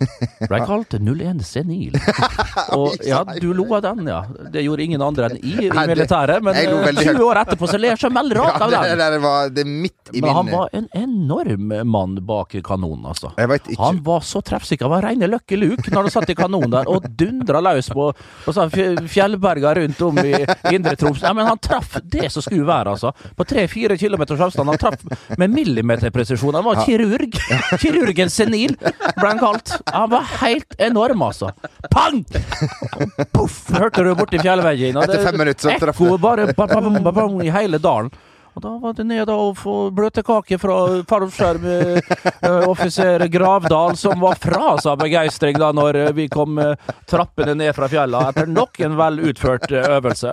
Ble 0.49 0.61
kalt 0.69 0.95
01 0.97 1.43
Senil. 1.45 1.97
Og 2.77 2.97
ja, 3.05 3.21
du 3.37 3.51
lo 3.53 3.67
av 3.77 3.83
den, 3.85 4.07
ja. 4.09 4.23
Det 4.53 4.63
gjorde 4.65 4.85
ingen 4.87 5.03
andre 5.05 5.29
enn 5.29 5.37
i, 5.37 5.67
i 5.67 5.69
militæret. 5.69 6.41
Men 6.41 6.57
jeg 6.57 6.71
lo 6.71 6.79
eh, 6.79 6.87
veldig 6.89 7.05
20 7.11 7.27
år 7.27 7.41
etterpå 7.43 7.69
så 7.69 7.81
ler 7.81 8.01
seg 8.01 8.15
veldig 8.19 8.39
rart 8.39 8.57
ja, 8.71 8.81
det, 8.87 8.97
det, 8.97 9.19
var, 9.21 9.51
det 9.53 9.65
midt 9.67 10.13
i 10.15 10.23
Men 10.23 10.35
han 10.39 10.51
var 10.51 10.73
en 10.77 10.87
enorm 10.97 11.75
mann 11.91 12.17
bak 12.25 12.57
kanonen, 12.65 13.05
altså. 13.13 13.33
Han 13.37 14.01
var 14.05 14.25
så 14.25 14.41
treffsikker. 14.45 14.87
Han 14.87 14.95
var 14.95 15.07
reine 15.11 15.29
Lucky 15.29 15.59
Luke 15.59 15.93
når 15.93 16.07
han 16.07 16.15
satt 16.17 16.33
i 16.33 16.37
kanonen 16.37 16.73
der 16.73 16.89
og 16.89 17.05
dundra 17.19 17.61
løs 17.69 17.91
på, 17.93 18.09
på 18.45 18.55
sånn 18.55 18.73
fjellberga 19.11 19.75
rundt 19.77 20.01
om 20.07 20.23
i 20.25 20.33
Indre 20.73 20.97
Troms. 20.97 21.21
Ja, 21.21 21.35
men 21.37 21.45
han 21.45 21.61
traff 21.61 21.99
det 22.01 22.31
som 22.33 22.41
skulle 22.41 22.65
være, 22.65 22.95
altså. 22.95 23.13
På 23.37 23.45
tre-fire 23.47 23.97
kilometers 24.01 24.41
avstand. 24.47 24.70
Han 24.71 24.81
traff 24.81 25.37
med 25.37 25.53
millimeterpresisjon. 25.53 26.57
Han 26.57 26.65
var 26.65 26.83
kirurg. 26.87 27.37
Kirurgen 27.81 28.31
senil, 28.33 28.75
ble 28.79 29.27
han 29.27 29.41
kalt. 29.41 29.75
Han 29.91 30.09
var 30.11 30.27
helt 30.41 30.75
enorm, 30.81 31.27
altså. 31.27 31.51
Pang! 31.91 32.23
Poff! 33.35 33.63
Hørte 33.75 34.05
du 34.05 34.13
borti 34.17 34.41
fjellveggen. 34.41 34.99
Etter 35.03 35.23
fem 35.27 35.39
minutter 35.41 35.69
så 35.69 35.79
traff 35.81 36.01
Ekko 36.01 36.17
bare 36.21 36.51
bam, 36.57 36.67
bam, 36.67 37.01
bam, 37.03 37.15
ba, 37.15 37.27
i 37.45 37.51
hele 37.53 37.79
dalen. 37.81 38.11
Og 38.53 38.61
da 38.65 38.71
var 38.81 38.93
det 38.97 39.05
ned 39.07 39.29
og 39.31 39.57
få 39.59 39.75
bløtkake 39.95 40.57
fra 40.59 40.77
fallskjermoffiser 41.07 43.27
Gravdal, 43.31 43.95
som 43.99 44.19
var 44.19 44.35
fra 44.41 44.77
seg 44.81 44.91
av 44.91 44.97
begeistring 44.99 45.59
da 45.61 45.71
når 45.75 45.95
eh, 46.01 46.11
vi 46.17 46.25
kom 46.31 46.59
eh, 46.59 46.75
trappene 47.09 47.53
ned 47.55 47.75
fra 47.77 47.87
fjella 47.91 48.19
etter 48.31 48.47
nok 48.51 48.79
en 48.83 48.97
vel 48.99 49.19
utført 49.31 49.71
eh, 49.71 49.87
øvelse. 49.97 50.29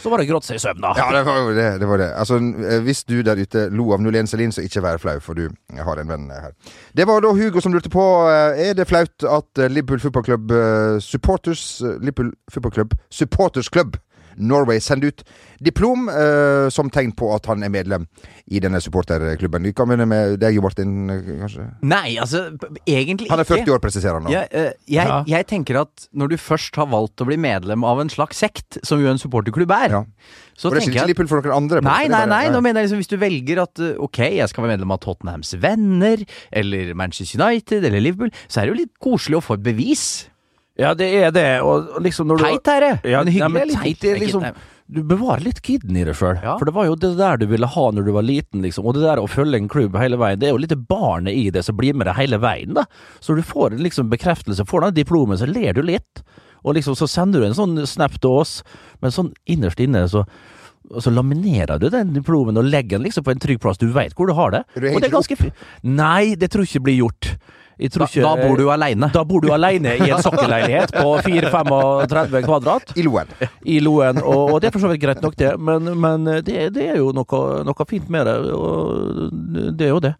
Så 0.00 0.10
var 0.12 0.18
det 0.20 0.28
grått 0.28 0.46
seg 0.48 0.56
i 0.58 0.62
søvn, 0.62 0.82
da. 0.84 0.90
Ja, 0.98 1.06
det 1.16 1.22
var 1.26 1.34
det. 1.56 1.70
det, 1.80 1.86
var 1.88 1.98
det. 2.02 2.10
Altså, 2.20 2.34
eh, 2.40 2.80
hvis 2.84 3.04
du 3.08 3.16
der 3.26 3.36
ute 3.40 3.60
lo 3.72 3.84
av 3.96 4.00
01 4.04 4.26
Selin, 4.34 4.52
så 4.52 4.60
ikke 4.66 4.84
vær 4.84 5.00
flau, 5.00 5.18
for 5.24 5.32
du 5.38 5.44
har 5.78 6.00
en 6.00 6.10
venn 6.10 6.28
eh, 6.30 6.44
her. 6.44 6.54
Det 6.96 7.06
var 7.08 7.22
da 7.24 7.32
Hugo 7.36 7.62
som 7.62 7.74
lurte 7.74 7.92
på 7.92 8.04
eh, 8.30 8.68
Er 8.68 8.76
det 8.78 8.88
flaut 8.90 9.24
at 9.24 9.58
eh, 9.58 9.70
Liverpool 9.70 10.02
Football 10.02 10.26
Club 10.26 10.52
supporters 11.02 11.82
Liverpool 12.00 12.32
Football 12.50 12.72
Club 12.72 12.94
Supporters 13.10 13.68
Club 13.68 13.96
Norway 14.40 14.80
sender 14.80 15.12
ut 15.12 15.22
diplom 15.60 16.08
uh, 16.08 16.68
som 16.72 16.88
tegn 16.92 17.12
på 17.16 17.28
at 17.34 17.46
han 17.50 17.62
er 17.66 17.72
medlem 17.72 18.06
i 18.50 18.60
denne 18.62 18.80
supporterklubben. 18.82 19.62
Vi 19.68 19.72
kan 19.76 19.88
begynne 19.90 20.06
med 20.08 20.38
deg, 20.40 20.56
Jo 20.56 20.62
Martin, 20.64 20.94
eh, 21.12 21.28
kanskje? 21.42 21.66
Nei, 21.86 22.16
altså, 22.18 22.46
egentlig 22.88 23.28
ikke. 23.28 23.34
Han 23.34 23.42
er 23.42 23.46
ikke. 23.46 23.60
40 23.60 23.74
år, 23.76 23.82
presiserer 23.84 24.18
han 24.18 24.26
nå. 24.26 24.32
Ja, 24.34 24.44
uh, 24.50 24.72
jeg, 24.88 25.06
Ja. 25.06 25.20
jeg 25.28 25.46
tenker 25.50 25.80
at 25.82 26.08
når 26.16 26.32
du 26.32 26.36
først 26.40 26.76
har 26.80 26.88
valgt 26.90 27.20
å 27.22 27.28
bli 27.28 27.36
medlem 27.36 27.84
av 27.84 28.00
en 28.00 28.08
slags 28.08 28.40
sekt, 28.40 28.80
som 28.86 29.00
jo 29.02 29.10
en 29.12 29.20
supporterklubb 29.20 29.70
er, 29.76 29.90
Ja. 29.90 30.04
så 30.56 30.68
Og 30.68 30.74
det 30.74 30.82
er 30.82 30.90
ikke 30.90 31.06
Liverpool 31.06 31.28
for 31.28 31.42
noen 31.42 31.56
andre? 31.56 31.80
Nei, 31.82 32.06
Nei, 32.08 32.24
nei, 32.24 32.26
nei. 32.26 32.48
Nå 32.50 32.60
mener 32.62 32.80
jeg 32.80 32.90
liksom 32.90 33.04
Hvis 33.04 33.12
du 33.12 33.16
velger 33.20 33.62
at 33.62 33.78
ok, 33.98 34.18
jeg 34.40 34.48
skal 34.48 34.64
være 34.64 34.78
medlem 34.78 34.92
av 34.92 35.00
Tottenhams 35.00 35.54
Venner, 35.60 36.24
eller 36.52 36.94
Manchester 36.94 37.40
United, 37.40 37.84
eller 37.84 38.00
Liverpool, 38.00 38.30
så 38.48 38.60
er 38.60 38.66
det 38.66 38.74
jo 38.74 38.80
litt 38.82 38.96
koselig 39.00 39.38
å 39.38 39.44
få 39.44 39.54
et 39.60 39.62
bevis. 39.64 40.29
Ja, 40.80 40.92
det 40.96 41.08
er 41.20 41.32
det. 41.34 41.48
Og 41.62 42.00
liksom 42.02 42.30
når 42.30 42.40
du 42.40 42.44
Teit 42.46 42.70
er 42.72 42.84
det, 42.86 42.92
Ja, 43.12 43.22
men 43.24 43.32
hyggelig 43.34 43.54
Nei, 43.54 43.64
men 43.70 43.82
teit 43.82 44.06
er 44.08 44.20
liksom. 44.22 44.46
Du 44.90 45.04
bevarer 45.06 45.44
litt 45.44 45.60
kidden 45.62 45.94
i 45.94 46.02
deg 46.02 46.16
sjøl. 46.18 46.40
Ja. 46.42 46.56
For 46.58 46.66
det 46.66 46.74
var 46.74 46.88
jo 46.88 46.96
det 46.98 47.12
der 47.20 47.38
du 47.38 47.44
ville 47.52 47.68
ha 47.70 47.84
når 47.94 48.08
du 48.08 48.12
var 48.16 48.24
liten, 48.26 48.64
liksom. 48.64 48.88
Og 48.90 48.96
det 48.96 49.04
der 49.04 49.20
å 49.22 49.28
følge 49.30 49.60
en 49.60 49.68
klubb 49.70 49.94
hele 50.00 50.18
veien, 50.18 50.40
det 50.42 50.48
er 50.48 50.56
jo 50.56 50.62
litt 50.64 50.74
barnet 50.90 51.36
i 51.36 51.44
det 51.54 51.62
som 51.62 51.78
blir 51.78 51.94
med 51.94 52.10
deg 52.10 52.18
hele 52.18 52.40
veien, 52.42 52.74
da. 52.74 52.88
Så 53.22 53.36
du 53.38 53.42
får 53.46 53.76
liksom 53.78 54.10
bekreftelse, 54.10 54.66
får 54.66 54.88
den 54.88 54.96
diplomen, 54.98 55.38
så 55.38 55.46
ler 55.46 55.78
du 55.78 55.84
litt. 55.86 56.24
Og 56.66 56.74
liksom 56.76 56.98
så 56.98 57.06
sender 57.08 57.40
du 57.44 57.46
en 57.46 57.56
sånn 57.56 57.78
snap 57.86 58.18
til 58.18 58.40
oss, 58.42 58.56
men 59.00 59.14
sånn 59.14 59.30
innerst 59.46 59.80
inne 59.84 60.08
så 60.10 60.26
og 60.90 61.04
så 61.04 61.12
laminerer 61.14 61.78
du 61.78 61.86
den 61.92 62.08
diplomen 62.16 62.56
og 62.58 62.66
legger 62.66 62.98
den 62.98 63.04
liksom 63.06 63.22
på 63.22 63.30
en 63.30 63.38
trygg 63.38 63.60
plass. 63.62 63.78
Du 63.78 63.86
veit 63.94 64.14
hvor 64.18 64.26
du 64.26 64.34
har 64.34 64.50
det. 64.50 64.64
Du 64.74 64.88
Og 64.90 64.98
det 64.98 65.06
er 65.06 65.12
ganske 65.12 65.36
fint. 65.38 65.64
Nei, 65.86 66.34
det 66.34 66.50
tror 66.50 66.66
jeg 66.66 66.72
ikke 66.72 66.86
blir 66.88 66.96
gjort. 67.04 67.28
Da, 67.80 68.08
da 68.12 68.32
bor 68.36 68.58
du 68.60 68.66
aleine. 68.72 69.08
Da 69.14 69.24
bor 69.24 69.40
du 69.44 69.52
alene 69.54 69.96
i 69.96 70.10
en 70.10 70.22
sokkelleilighet 70.26 70.92
på 70.96 71.14
4-35 71.24 72.44
kvadrat 72.44 72.92
I 72.96 73.06
Loen. 73.06 73.32
i 73.64 73.78
Loen, 73.80 74.20
og, 74.20 74.54
og 74.54 74.60
det 74.60 74.68
er 74.70 74.76
for 74.76 74.84
så 74.84 74.90
vidt 74.92 75.02
greit 75.04 75.22
nok, 75.24 75.38
det. 75.40 75.54
Men, 75.58 75.88
men 76.00 76.28
det, 76.44 76.70
det 76.76 76.90
er 76.92 77.00
jo 77.00 77.14
noe, 77.16 77.40
noe 77.66 77.88
fint 77.88 78.10
med 78.12 78.28
det, 78.28 78.36
og 78.52 79.32
det 79.78 79.88
er 79.88 79.94
jo 79.94 80.04
det. 80.04 80.14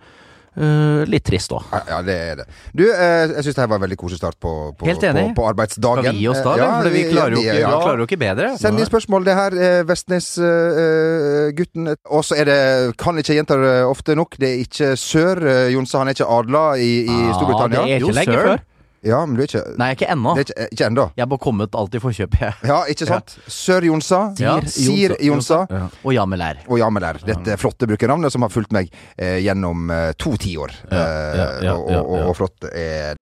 Eh, 0.61 1.07
litt 1.09 1.25
trist, 1.25 1.49
da. 1.55 1.61
Ja, 1.73 1.79
ja, 1.95 1.99
det 2.05 2.14
er 2.21 2.35
det. 2.43 2.47
Du, 2.76 2.83
eh, 2.85 3.31
jeg 3.33 3.45
syns 3.47 3.57
det 3.57 3.62
her 3.62 3.71
var 3.73 3.79
en 3.81 3.85
veldig 3.87 3.97
koselig 4.02 4.19
start 4.21 4.37
på, 4.43 4.50
på, 4.76 4.85
Helt 4.90 5.05
enig. 5.09 5.23
på, 5.31 5.38
på 5.40 5.47
arbeidsdagen. 5.49 6.05
Skal 6.05 6.19
vi 6.19 6.21
gi 6.21 6.26
oss 6.29 6.43
da, 6.45 6.50
eller? 6.52 6.67
Ja, 6.67 6.83
For 6.85 6.93
vi 6.97 7.05
klarer 7.09 7.37
jo 7.37 7.40
ja, 7.40 7.45
ikke, 7.55 7.62
ja. 7.62 7.71
vi 7.71 7.85
klarer 7.87 8.02
jo 8.02 8.07
ikke 8.11 8.19
bedre. 8.21 8.50
Send 8.61 8.76
inn 8.83 8.88
spørsmål, 8.90 9.25
det 9.31 9.37
her. 9.38 9.57
Eh, 9.57 9.81
Vestnes-gutten. 9.88 11.95
og 12.11 12.25
så 12.29 12.37
er 12.40 12.45
det, 12.50 12.59
kan 13.00 13.19
ikke 13.23 13.35
gjenta 13.38 13.57
det 13.61 13.76
ofte 13.88 14.17
nok, 14.19 14.37
det 14.40 14.49
er 14.50 14.59
ikke 14.67 14.88
sør. 15.00 15.40
Eh, 15.47 15.71
Jonse 15.75 15.97
han 15.99 16.09
er 16.12 16.19
ikke 16.19 16.29
adla 16.29 16.64
i, 16.76 16.93
i 17.09 17.19
Ja, 17.31 17.37
Ah, 17.40 17.69
det 17.69 17.79
er 17.79 17.85
ikke 17.97 18.00
Jo, 18.00 18.09
lenge 18.14 18.33
sir. 18.33 18.43
før. 18.47 18.59
Ja, 19.02 19.23
men 19.26 19.37
du 19.38 19.40
er 19.40 19.49
ikke 19.49 19.62
Nei, 19.80 19.87
ikke 19.95 20.09
ennå. 20.12 20.35
Det 20.37 20.42
er 20.42 20.49
ikke, 20.50 20.66
ikke 20.76 20.87
ennå. 20.90 21.04
Jeg 21.16 21.23
har 21.25 21.28
bare 21.30 21.42
kommet 21.47 21.76
alt 21.80 21.95
i 21.97 22.00
forkjøpet, 22.02 22.40
jeg. 22.45 22.54
Ja, 22.69 22.78
ikke 22.92 23.07
sant? 23.09 23.37
Sør 23.49 23.87
Jonsa. 23.88 24.19
Ja. 24.42 24.59
Sir 24.69 25.14
Jonsa. 25.25 25.62
Ja. 25.73 25.87
Og 26.04 26.12
Jamelær. 26.14 26.61
Og 26.69 26.78
Jamelær. 26.83 27.21
Dette 27.25 27.57
flotte 27.61 27.88
brukernavnet 27.88 28.33
som 28.35 28.45
har 28.45 28.52
fulgt 28.52 28.75
meg 28.76 28.92
eh, 29.16 29.38
gjennom 29.45 29.88
eh, 29.95 30.11
to 30.21 30.37
tiår. 30.37 30.76
Ja, 30.90 31.00
Eh, 31.00 31.37
ja, 31.37 31.47
ja, 31.64 31.75
og, 31.78 31.90
ja, 31.90 32.00
og, 32.02 32.16
ja. 32.19 32.25
og 32.28 32.37
flott 32.37 32.64
er 32.75 33.16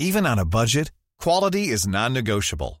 Even 0.00 0.26
on 0.26 0.38
a 0.38 0.44
budget, 0.44 0.90
quality 1.22 1.70
is 1.72 1.86
non-negotiable. 1.86 2.80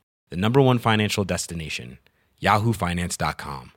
the 0.31 0.37
number 0.37 0.59
one 0.61 0.79
financial 0.79 1.23
destination, 1.23 1.99
yahoofinance.com. 2.41 3.73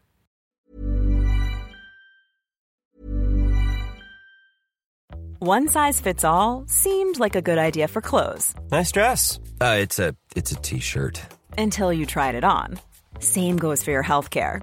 One 5.40 5.68
size 5.68 6.00
fits 6.00 6.24
all 6.24 6.64
seemed 6.66 7.18
like 7.18 7.36
a 7.36 7.42
good 7.42 7.58
idea 7.58 7.88
for 7.88 8.00
clothes 8.00 8.54
Nice 8.70 8.92
dress. 8.92 9.38
Uh, 9.60 9.76
it's 9.80 9.98
a 9.98 10.14
it's 10.34 10.52
a 10.52 10.56
t-shirt. 10.56 11.20
until 11.58 11.92
you 11.92 12.06
tried 12.06 12.34
it 12.34 12.44
on. 12.44 12.78
Same 13.18 13.56
goes 13.56 13.82
for 13.82 13.90
your 13.90 14.02
healthcare. 14.02 14.62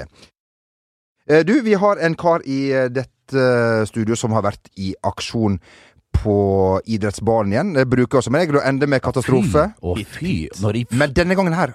Eh, 0.00 1.44
Du, 1.46 1.60
vi 1.62 1.74
har 1.74 1.96
en 2.02 2.14
kar 2.18 2.42
i 2.46 2.72
eh, 2.72 2.88
dette 2.90 3.86
studio 3.86 4.16
som 4.18 4.32
har 4.32 4.42
vært 4.42 4.68
i 4.76 4.94
aksjon 5.02 5.58
på 6.12 6.36
idrettsbanen 6.84 7.52
igjen. 7.52 7.72
Det 7.78 7.86
bruker 7.88 8.20
som 8.20 8.34
regel 8.36 8.58
å 8.60 8.64
ende 8.66 8.86
med 8.86 9.02
katastrofe. 9.02 9.70
Å, 9.80 9.94
fy. 10.04 10.48
Når 10.60 10.76
jeg 10.76 10.86
Men 10.90 11.14
denne 11.16 11.34
gangen 11.38 11.56
her 11.56 11.74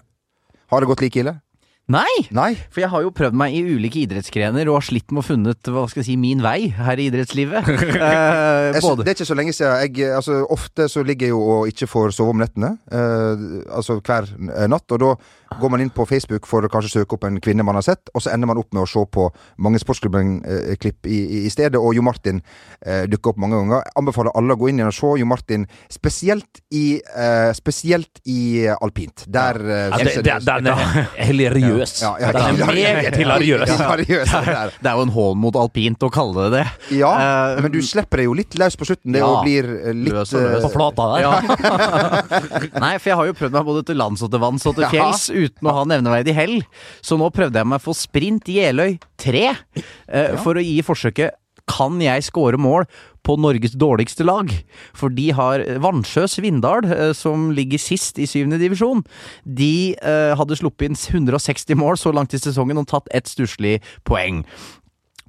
har 0.67 0.81
det 0.83 0.87
gått 0.91 1.01
like 1.01 1.19
ille. 1.23 1.37
Nei! 1.87 2.27
Nei? 2.35 2.49
For 2.67 2.83
jeg 2.83 2.91
har 2.91 3.03
jo 3.05 3.13
prøvd 3.15 3.37
meg 3.39 3.53
i 3.55 3.61
ulike 3.63 4.01
idrettsgrener 4.01 4.67
og 4.67 4.81
har 4.81 4.85
slitt 4.89 5.13
med 5.15 5.21
å 5.21 5.23
funnet 5.23 5.69
hva 5.71 5.85
skal 5.87 6.01
jeg 6.01 6.09
si, 6.09 6.15
min 6.19 6.41
vei 6.43 6.67
her 6.75 6.99
i 6.99 7.07
idrettslivet. 7.07 7.71
Eh, 8.07 8.77
både 8.83 9.03
det 9.03 9.11
er 9.11 9.15
ikke 9.15 9.27
så 9.27 9.35
lenge 9.37 9.53
siden. 9.55 9.79
Jeg, 9.87 10.09
altså, 10.15 10.37
ofte 10.53 10.85
så 10.91 11.01
ligger 11.05 11.27
jeg 11.27 11.33
jo 11.33 11.39
og 11.53 11.71
ikke 11.71 11.87
får 11.89 12.13
sove 12.15 12.33
om 12.33 12.41
nettene. 12.41 12.73
eh, 12.91 13.45
altså 13.73 13.97
hver 13.99 14.27
natt. 14.69 14.91
Og 14.93 15.01
da 15.01 15.11
går 15.55 15.71
man 15.71 15.81
inn 15.81 15.91
på 15.93 16.05
Facebook 16.07 16.47
for 16.49 16.65
å 16.65 16.69
kanskje 16.71 16.99
søke 16.99 17.15
opp 17.17 17.25
en 17.27 17.39
kvinne 17.43 17.65
man 17.65 17.77
har 17.79 17.85
sett, 17.85 18.11
og 18.13 18.23
så 18.23 18.33
ender 18.33 18.49
man 18.49 18.59
opp 18.59 18.73
med 18.75 18.83
å 18.83 18.89
se 18.89 19.03
på 19.11 19.27
mange 19.63 19.79
Sportsklubben-klipp 19.81 21.07
i, 21.07 21.19
i, 21.45 21.51
stedet. 21.53 21.79
Og 21.79 21.95
Jo 21.97 22.03
Martin 22.05 22.41
eh, 22.81 23.05
dukker 23.09 23.33
opp 23.33 23.41
mange 23.41 23.59
ganger. 23.59 23.85
Jeg 23.85 23.97
anbefaler 24.01 24.35
alle 24.37 24.57
å 24.57 24.61
gå 24.61 24.71
inn 24.71 24.81
igjen 24.81 24.91
og 24.91 24.97
se 24.97 25.13
Jo 25.21 25.29
Martin, 25.29 25.67
spesielt 25.93 26.61
i, 26.75 26.85
eh, 26.99 27.51
spesielt 27.57 28.21
i 28.27 28.67
alpint. 28.75 29.25
Der 29.31 29.61
eh, 29.63 29.83
ja, 29.87 30.01
synes 30.03 30.19
det, 30.19 30.33
jeg 30.33 30.47
det, 30.47 30.57
Den 30.67 30.71
er 30.73 31.67
hilariøs. 31.77 32.01
Ja, 32.01 32.11
ja, 32.19 32.31
Den 32.33 32.41
er 32.41 32.71
meget 32.71 33.15
hilariøs, 33.17 33.69
det. 33.69 34.73
Det 34.81 34.89
er 34.91 34.95
jo 34.97 35.05
en 35.05 35.13
hån 35.13 35.37
mot 35.41 35.55
alpint 35.59 36.03
å 36.03 36.09
kalle 36.13 36.47
det 36.47 36.51
det. 36.57 36.97
Ja, 36.99 37.11
uh, 37.55 37.61
men 37.63 37.71
du 37.71 37.79
slipper 37.85 38.17
det 38.21 38.25
jo 38.27 38.33
litt 38.37 38.57
løs 38.59 38.75
på 38.79 38.87
slutten. 38.89 39.13
Det 39.13 39.21
Ja. 39.21 39.29
blir 39.43 39.63
eh, 39.77 39.93
litt 39.93 40.13
Løs 40.13 40.33
og 40.33 40.41
løs. 40.41 40.57
eh, 40.57 40.65
På 40.65 40.71
flata 40.73 41.07
der. 41.13 41.21
Ja. 41.25 41.33
Nei, 42.83 42.93
for 42.99 43.09
jeg 43.11 43.17
har 43.19 43.29
jo 43.29 43.35
prøvd 43.37 43.57
meg 43.57 43.65
både 43.67 43.83
til 43.87 43.99
lands 43.99 44.23
og 44.25 44.31
til 44.33 44.41
vanns 44.43 44.65
og 44.69 44.75
til 44.77 44.87
fjells 44.91 45.27
uten 45.33 45.67
å 45.71 45.75
ha 45.79 45.83
nevneverdig 45.89 46.35
hell. 46.37 46.55
Så 47.05 47.17
nå 47.19 47.29
prøvde 47.33 47.61
jeg 47.61 47.69
meg 47.73 47.83
for 47.83 47.97
sprint 47.97 48.47
Jeløy 48.51 48.97
3 49.21 49.43
eh, 49.49 50.37
for 50.43 50.57
å 50.59 50.63
gi 50.63 50.79
forsøket 50.85 51.35
kan 51.67 52.01
jeg 52.01 52.25
score 52.27 52.59
mål 52.61 52.87
på 53.27 53.35
Norges 53.41 53.75
dårligste 53.77 54.25
lag? 54.27 54.51
For 54.97 55.13
de 55.13 55.29
har 55.35 55.63
Vannsjø 55.83 56.25
Svindal, 56.31 56.87
eh, 56.87 57.13
som 57.17 57.49
ligger 57.55 57.81
sist 57.81 58.19
i 58.19 58.27
syvende 58.29 58.59
divisjon. 58.61 59.03
De 59.43 59.93
eh, 59.95 60.33
hadde 60.39 60.59
sluppet 60.59 60.89
inn 60.89 60.97
160 60.97 61.79
mål 61.79 61.99
så 61.99 62.13
langt 62.15 62.35
i 62.35 62.41
sesongen 62.41 62.79
og 62.81 62.89
tatt 62.91 63.11
ett 63.15 63.29
stusslig 63.29 63.77
poeng. 64.07 64.43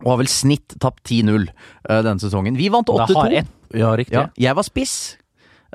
Og 0.05 0.13
har 0.13 0.21
vel 0.23 0.31
snitt 0.31 0.79
tapt 0.79 1.03
10-0 1.11 1.49
eh, 1.49 2.03
denne 2.07 2.23
sesongen. 2.23 2.59
Vi 2.59 2.71
vant 2.73 2.91
8-2. 2.91 3.43
Ja, 3.77 3.95
riktig. 3.99 4.15
Ja, 4.17 4.29
jeg 4.39 4.57
var 4.57 4.67
spiss. 4.67 5.19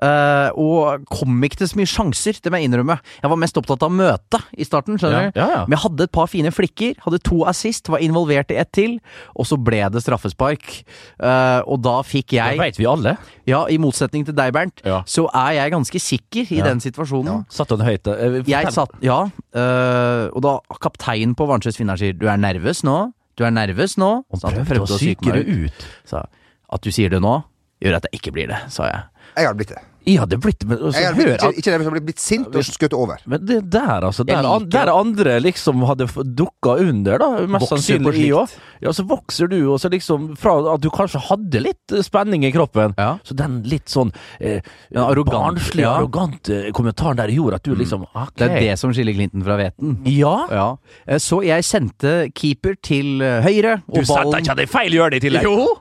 Eh, 0.01 0.49
og 0.57 1.03
kom 1.11 1.43
ikke 1.43 1.59
til 1.61 1.67
så 1.69 1.77
mye 1.79 1.89
sjanser, 1.89 2.39
det 2.41 2.51
må 2.51 2.57
jeg 2.61 2.69
innrømme. 2.69 2.97
Jeg 3.21 3.29
var 3.29 3.39
mest 3.41 3.57
opptatt 3.59 3.83
av 3.85 3.91
møtet 3.93 4.41
i 4.57 4.65
starten, 4.65 4.97
skjønner 4.97 5.29
du. 5.31 5.39
ja, 5.39 5.47
ja. 5.53 5.61
Men 5.67 5.77
jeg 5.77 5.83
hadde 5.85 6.03
et 6.07 6.11
par 6.15 6.27
fine 6.31 6.51
flikker, 6.51 6.95
hadde 7.05 7.19
to 7.23 7.43
assist, 7.49 7.89
var 7.93 7.99
involvert 8.03 8.51
i 8.51 8.57
ett 8.61 8.71
til, 8.73 8.99
og 9.35 9.45
så 9.45 9.57
ble 9.61 9.83
det 9.93 10.01
straffespark. 10.03 10.83
Uh, 11.21 11.61
og 11.67 11.81
da 11.85 11.99
fikk 12.01 12.31
Det 12.33 12.39
jeg 12.39 12.57
veit 12.59 12.79
vi 12.79 12.85
alle. 12.89 13.17
Ja, 13.45 13.65
i 13.69 13.77
motsetning 13.77 14.25
til 14.25 14.33
deg, 14.35 14.53
Bernt, 14.55 14.81
så 15.05 15.27
er 15.33 15.51
jeg 15.59 15.71
ganske 15.75 15.99
sikker 15.99 16.49
i 16.53 16.61
den 16.63 16.79
situasjonen. 16.83 17.45
Satt 17.51 17.69
den 17.69 17.85
høyt? 17.85 18.07
eh, 18.07 18.41
Jeg 18.47 18.71
satt 18.73 18.91
Ja, 19.03 19.29
Uh, 19.53 20.29
og 20.33 20.41
da 20.41 20.51
kapteinen 20.81 21.35
på 21.37 21.45
Varnsjøs 21.45 21.77
Finnar 21.77 21.95
sier 22.01 22.13
'du 22.17 22.25
er 22.27 22.37
nervøs 22.41 22.81
nå', 22.83 23.13
du 23.37 23.43
er 23.45 23.51
nervøs 23.53 23.97
nå. 24.01 24.25
Og 24.31 24.41
prøvde, 24.41 24.65
prøvde 24.65 24.93
å 24.95 24.97
psyke 24.97 25.25
meg 25.29 25.47
ut. 25.47 25.69
ut. 25.69 25.85
Sa 26.09 26.25
at 26.73 26.81
du 26.81 26.89
sier 26.89 27.09
det 27.13 27.21
nå, 27.21 27.43
gjør 27.83 27.95
at 27.99 28.07
jeg 28.09 28.19
ikke 28.19 28.31
blir 28.33 28.47
det, 28.49 28.57
sa 28.73 28.87
jeg. 28.89 29.03
Jeg 29.37 29.47
hadde 29.49 29.57
blitt 29.63 29.73
det. 29.73 29.81
Jeg 30.03 30.17
hadde 30.19 30.35
blitt 30.43 30.63
men, 30.67 30.77
altså, 30.83 30.99
Jeg 30.99 31.05
hadde 31.07 31.15
hør, 31.15 31.23
blitt, 31.29 31.35
ikke, 31.39 31.47
at- 31.47 31.55
ikke 31.55 31.63
det, 31.71 31.73
men 31.79 31.83
jeg 31.85 31.91
hadde 31.93 32.05
blitt 32.09 32.19
sint 32.19 32.55
og 32.59 32.65
skutt 32.67 32.93
over. 32.97 33.21
Men 33.25 33.45
det 33.47 33.59
der, 33.71 34.03
altså. 34.03 34.25
Der, 34.27 34.43
an, 34.43 34.65
der 34.69 34.89
andre 34.91 35.35
liksom 35.39 35.79
hadde 35.87 36.07
dukka 36.35 36.73
under, 36.83 37.17
da. 37.21 37.29
Mest 37.47 37.63
Vokser 37.63 37.77
sannsynlig 37.77 38.25
jeg 38.25 38.33
òg. 38.35 38.51
Ja, 38.83 38.91
så 38.91 39.05
vokser 39.07 39.47
du, 39.47 39.55
og 39.71 39.79
så 39.79 39.87
liksom 39.93 40.25
Fra 40.37 40.57
at 40.73 40.81
du 40.83 40.89
kanskje 40.91 41.21
hadde 41.29 41.61
litt 41.63 41.95
eh, 41.95 42.03
spenning 42.03 42.43
i 42.43 42.51
kroppen, 42.51 42.93
Ja. 42.99 43.13
så 43.23 43.33
den 43.39 43.61
litt 43.63 43.87
sånn 43.87 44.11
eh, 44.41 44.59
Ja, 44.91 45.05
arrogant, 45.07 45.55
barnslig, 45.55 45.85
ja. 45.85 45.93
arrogante 45.95 46.59
kommentaren 46.75 47.15
der 47.21 47.31
gjorde 47.31 47.61
at 47.61 47.63
du 47.63 47.71
liksom 47.73 48.03
okay. 48.11 48.27
Det 48.35 48.49
er 48.51 48.59
det 48.59 48.75
som 48.83 48.91
skiller 48.91 49.15
Clinton 49.15 49.41
fra 49.47 49.55
Veten. 49.55 50.01
Ja. 50.05 50.35
Ja. 50.51 50.67
Eh, 51.07 51.15
Så 51.17 51.39
jeg 51.47 51.63
sendte 51.63 52.27
keeper 52.35 52.75
til 52.83 53.23
høyre, 53.23 53.41
høyre, 53.47 53.77
Du 53.87 54.01
og 54.01 54.05
setter 54.05 54.19
ballen 54.27 54.43
ikke 54.43 54.55
det 54.59 54.67
i 54.67 54.71
feil 54.75 54.91
hjørne 54.99 55.15
i 55.15 55.23
tillegg! 55.23 55.43
Jo! 55.47 55.77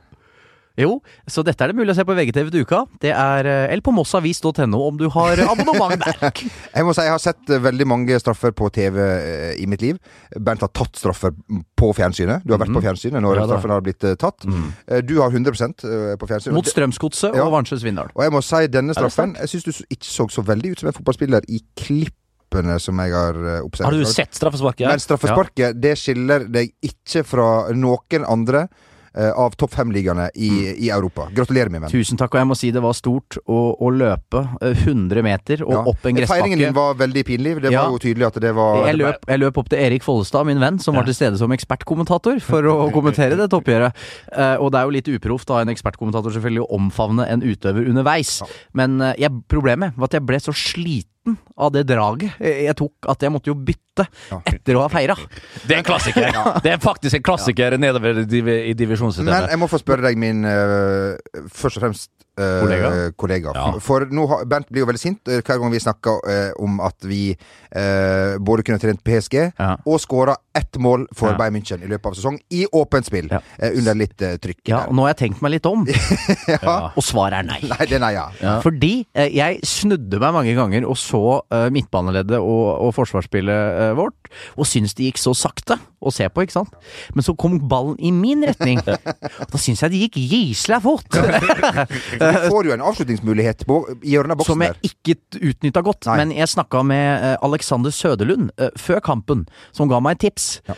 Jo, 0.79 0.95
så 1.29 1.43
dette 1.45 1.61
er 1.61 1.69
det 1.69 1.77
mulig 1.77 1.93
å 1.93 1.97
se 1.99 2.05
på 2.07 2.15
VGTV 2.17 2.47
til 2.49 2.63
uka. 2.65 2.79
Det 3.03 3.11
er, 3.13 3.45
eh, 3.45 3.65
eller 3.69 3.83
på 3.85 3.93
mossavis.no 3.93 4.79
om 4.87 4.97
du 4.97 5.05
har 5.13 5.37
abonnement 5.45 6.01
der. 6.01 6.17
Jeg 6.73 6.87
må 6.87 6.95
si 6.97 7.03
jeg 7.05 7.13
har 7.13 7.21
sett 7.21 7.51
eh, 7.53 7.61
veldig 7.61 7.85
mange 7.85 8.17
straffer 8.17 8.55
på 8.57 8.71
TV 8.73 8.97
eh, 9.03 9.51
i 9.61 9.67
mitt 9.69 9.83
liv. 9.85 9.99
Bernt 10.33 10.63
har 10.65 10.71
tatt 10.73 10.97
straffer 10.97 11.35
på 11.77 11.91
fjernsynet. 11.93 12.41
Du 12.41 12.55
har 12.55 12.61
vært 12.63 12.73
på 12.73 12.81
fjernsynet 12.81 13.21
når 13.21 13.43
Ja 13.43 13.45
straffen 13.51 13.73
har 13.75 13.83
blitt 13.85 14.07
eh, 14.07 14.15
tatt. 14.17 14.47
Mm. 14.49 14.71
Du 15.05 15.13
har 15.21 15.29
100 15.29 15.53
eh, 15.53 16.15
på 16.17 16.29
fjernsynet. 16.31 16.55
Mot 16.57 16.69
Strømsgodset 16.69 17.37
Ja. 17.37 17.45
og 17.45 17.53
Vansjø 17.53 17.77
Svindal. 17.77 18.09
Og 18.15 18.25
jeg 18.25 18.33
må 18.33 18.41
si 18.41 18.65
denne 18.73 18.95
straffen 18.97 19.35
Jeg 19.37 19.51
syns 19.53 19.67
du 19.67 19.71
ikke 19.93 20.09
så 20.09 20.25
så 20.33 20.41
veldig 20.45 20.73
ut 20.73 20.81
som 20.81 20.89
en 20.89 20.95
fotballspiller 20.97 21.45
i 21.53 21.61
klippene 21.77 22.79
som 22.81 22.97
jeg 23.03 23.13
har 23.13 23.37
eh, 23.37 23.59
observert. 23.65 23.93
Har 23.93 23.99
du 23.99 24.09
sett 24.09 24.33
straffesparket? 24.37 24.87
Men 24.89 25.03
straffesparket, 25.03 25.77
det 25.81 25.93
skiller 26.01 26.47
deg 26.49 26.73
ikke 26.85 27.23
fra 27.27 27.47
noen 27.77 28.25
andre 28.25 28.65
eh, 28.65 28.89
av 29.13 29.53
topp 29.59 29.73
fem-ligaene 29.77 30.29
i, 30.35 30.49
i 30.87 30.89
Europa. 30.89 31.27
Gratulerer, 31.35 31.69
min 31.69 31.83
venn. 31.85 31.91
Tusen 31.93 32.17
takk, 32.17 32.33
og 32.33 32.41
jeg 32.41 32.49
må 32.49 32.55
si 32.57 32.71
det 32.73 32.81
var 32.81 32.95
stort 32.97 33.37
å, 33.45 33.59
å 33.77 33.91
løpe 33.93 34.41
eh, 34.61 34.73
100 34.87 35.21
meter 35.25 35.61
og 35.67 35.73
Ja. 35.73 35.83
opp 35.93 36.05
en 36.09 36.17
Feiringen 36.25 36.59
din 36.59 36.73
var 36.73 36.95
veldig 36.99 37.23
pinlig. 37.27 37.55
Det 37.61 37.71
Ja. 37.71 37.83
var 37.85 37.93
jo 37.93 37.99
tydelig 38.01 38.27
at 38.27 38.39
det 38.41 38.53
var 38.55 38.87
Jeg 38.87 38.97
løp, 38.97 39.25
jeg 39.29 39.39
løp 39.39 39.57
opp 39.61 39.69
til 39.69 39.79
Erik 39.79 40.03
Follestad, 40.03 40.45
min 40.49 40.59
venn, 40.59 40.79
som 40.79 40.95
var 40.95 41.05
til 41.05 41.13
stede 41.13 41.37
som 41.37 41.51
ekspertkommentator 41.51 42.39
for 42.41 42.63
å 42.63 42.91
kommentere 42.97 43.37
det 43.37 43.49
toppgjøret. 43.53 43.93
Uh, 44.33 44.57
og 44.59 44.71
det 44.73 44.79
er 44.81 44.83
jo 44.89 44.95
litt 44.97 45.11
uproft 45.13 45.49
av 45.53 45.61
en 45.61 45.69
ekspertkommentator 45.73 46.33
selvfølgelig 46.33 46.65
å 46.65 46.71
omfavne 46.79 47.27
en 47.29 47.41
utøver 47.45 47.87
underveis. 47.89 48.41
Men 48.73 48.99
eh, 49.01 49.13
jeg, 49.21 49.31
problemet 49.47 49.93
var 49.95 50.09
at 50.09 50.17
jeg 50.17 50.25
ble 50.25 50.39
så 50.41 50.53
sliten 50.55 51.22
av 51.55 51.71
det 51.71 51.85
draget 51.87 52.41
jeg 52.43 52.75
tok, 52.77 53.07
at 53.13 53.23
jeg 53.23 53.31
måtte 53.31 53.51
jo 53.51 53.55
bytte 53.55 54.05
etter 54.49 54.75
å 54.75 54.83
ha 54.83 54.89
feira. 54.91 55.15
Det 55.63 55.75
er 55.75 55.81
en 55.83 55.87
klassiker. 55.87 56.39
Det 56.65 56.73
er 56.73 56.81
faktisk 56.83 57.19
en 57.19 57.25
klassiker 57.25 57.77
nedover 57.79 58.23
i 58.23 58.25
div 58.27 58.49
divisjonssystemet. 58.79 59.31
Men 59.31 59.53
jeg 59.53 59.61
må 59.61 59.69
få 59.71 59.79
spørre 59.81 60.07
deg, 60.07 60.19
min 60.19 60.43
uh, 60.47 61.13
først 61.53 61.79
og 61.79 61.85
fremst 61.85 62.11
Kollega? 62.37 63.11
kollega. 63.15 63.51
Ja. 63.55 63.65
For 63.79 64.07
nå 64.09 64.23
har, 64.27 64.45
Bernt 64.49 64.69
blir 64.73 64.81
jo 64.83 64.87
veldig 64.89 64.99
sint 65.01 65.27
eh, 65.29 65.41
hver 65.45 65.59
gang 65.61 65.71
vi 65.73 65.79
snakker 65.83 66.23
eh, 66.29 66.51
om 66.63 66.79
at 66.81 66.97
vi 67.05 67.35
eh, 67.71 68.37
både 68.41 68.63
kunne 68.65 68.79
trent 68.81 69.03
PSG 69.05 69.35
Ja. 69.59 69.75
og 69.85 69.99
skåra 70.01 70.35
ett 70.55 70.77
mål 70.81 71.07
for 71.13 71.31
Ja. 71.33 71.37
Bayern 71.37 71.55
München 71.57 71.83
i 71.83 71.87
løpet 71.89 72.05
av 72.05 72.13
sesong, 72.17 72.39
i 72.51 72.65
åpent 72.73 73.05
spill, 73.05 73.27
Ja. 73.31 73.39
eh, 73.59 73.71
under 73.77 73.93
litt 73.95 74.21
eh, 74.21 74.37
trykk. 74.37 74.61
Ja, 74.67 74.79
der. 74.83 74.87
og 74.89 74.95
nå 74.95 75.05
har 75.05 75.13
jeg 75.13 75.21
tenkt 75.31 75.41
meg 75.41 75.51
litt 75.55 75.65
om, 75.69 75.85
Ja. 76.47 76.91
og 76.95 77.03
svaret 77.03 77.39
er 77.41 77.43
nei. 77.47 77.59
Nei, 77.73 77.85
det 77.89 77.97
er 77.97 78.03
nei. 78.03 78.59
Fordi 78.65 79.05
eh, 79.13 79.29
jeg 79.33 79.59
snudde 79.65 80.19
meg 80.21 80.33
mange 80.33 80.55
ganger 80.57 80.85
og 80.89 80.97
så 80.97 81.41
eh, 81.51 81.69
midtbaneleddet 81.73 82.39
og, 82.39 82.65
og 82.87 82.93
forsvarsspillet 82.97 83.81
eh, 83.81 83.93
vårt, 83.97 84.22
og 84.57 84.67
syntes 84.69 84.95
det 84.97 85.09
gikk 85.09 85.21
så 85.21 85.33
sakte 85.37 85.77
å 86.03 86.11
se 86.11 86.27
på, 86.27 86.43
ikke 86.43 86.55
sant? 86.57 86.73
Men 87.15 87.23
så 87.25 87.35
kom 87.39 87.55
ballen 87.69 87.95
i 88.03 88.11
min 88.11 88.43
retning. 88.43 88.81
og 88.83 89.53
da 89.53 89.61
syns 89.61 89.83
jeg 89.85 89.93
det 89.93 90.01
gikk 90.05 90.19
gisla 90.33 90.79
fort. 90.83 91.07
Du 91.13 92.25
får 92.49 92.67
jo 92.67 92.73
en 92.75 92.83
avslutningsmulighet 92.89 93.63
på, 93.69 93.79
i 94.01 94.13
hjørnet 94.15 94.35
av 94.35 94.41
boksen 94.41 94.53
Som 94.53 94.65
jeg 94.65 94.75
der. 94.75 94.91
ikke 94.91 95.47
utnytta 95.51 95.83
godt. 95.85 96.09
Nei. 96.09 96.17
Men 96.21 96.33
jeg 96.35 96.51
snakka 96.51 96.83
med 96.87 97.07
eh, 97.29 97.37
Alexander 97.45 97.93
Søderlund 97.93 98.51
eh, 98.57 98.73
før 98.79 99.01
kampen, 99.05 99.45
som 99.75 99.91
ga 99.91 100.01
meg 100.03 100.17
et 100.17 100.25
tips. 100.27 100.49
Ja. 100.67 100.75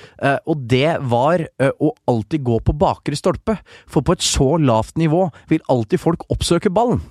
og 0.49 0.63
det 0.69 0.97
var 1.09 1.41
eh, 1.45 1.71
å 1.81 1.91
alltid 2.09 2.43
gå 2.45 2.59
på 2.65 2.75
bakre 2.77 3.17
stolpe. 3.17 3.57
For 3.89 4.05
på 4.05 4.15
et 4.15 4.25
så 4.25 4.55
lavt 4.61 4.97
nivå 5.01 5.27
vil 5.51 5.63
alltid 5.71 6.01
folk 6.01 6.25
oppsøke 6.33 6.71
ballen. 6.73 7.01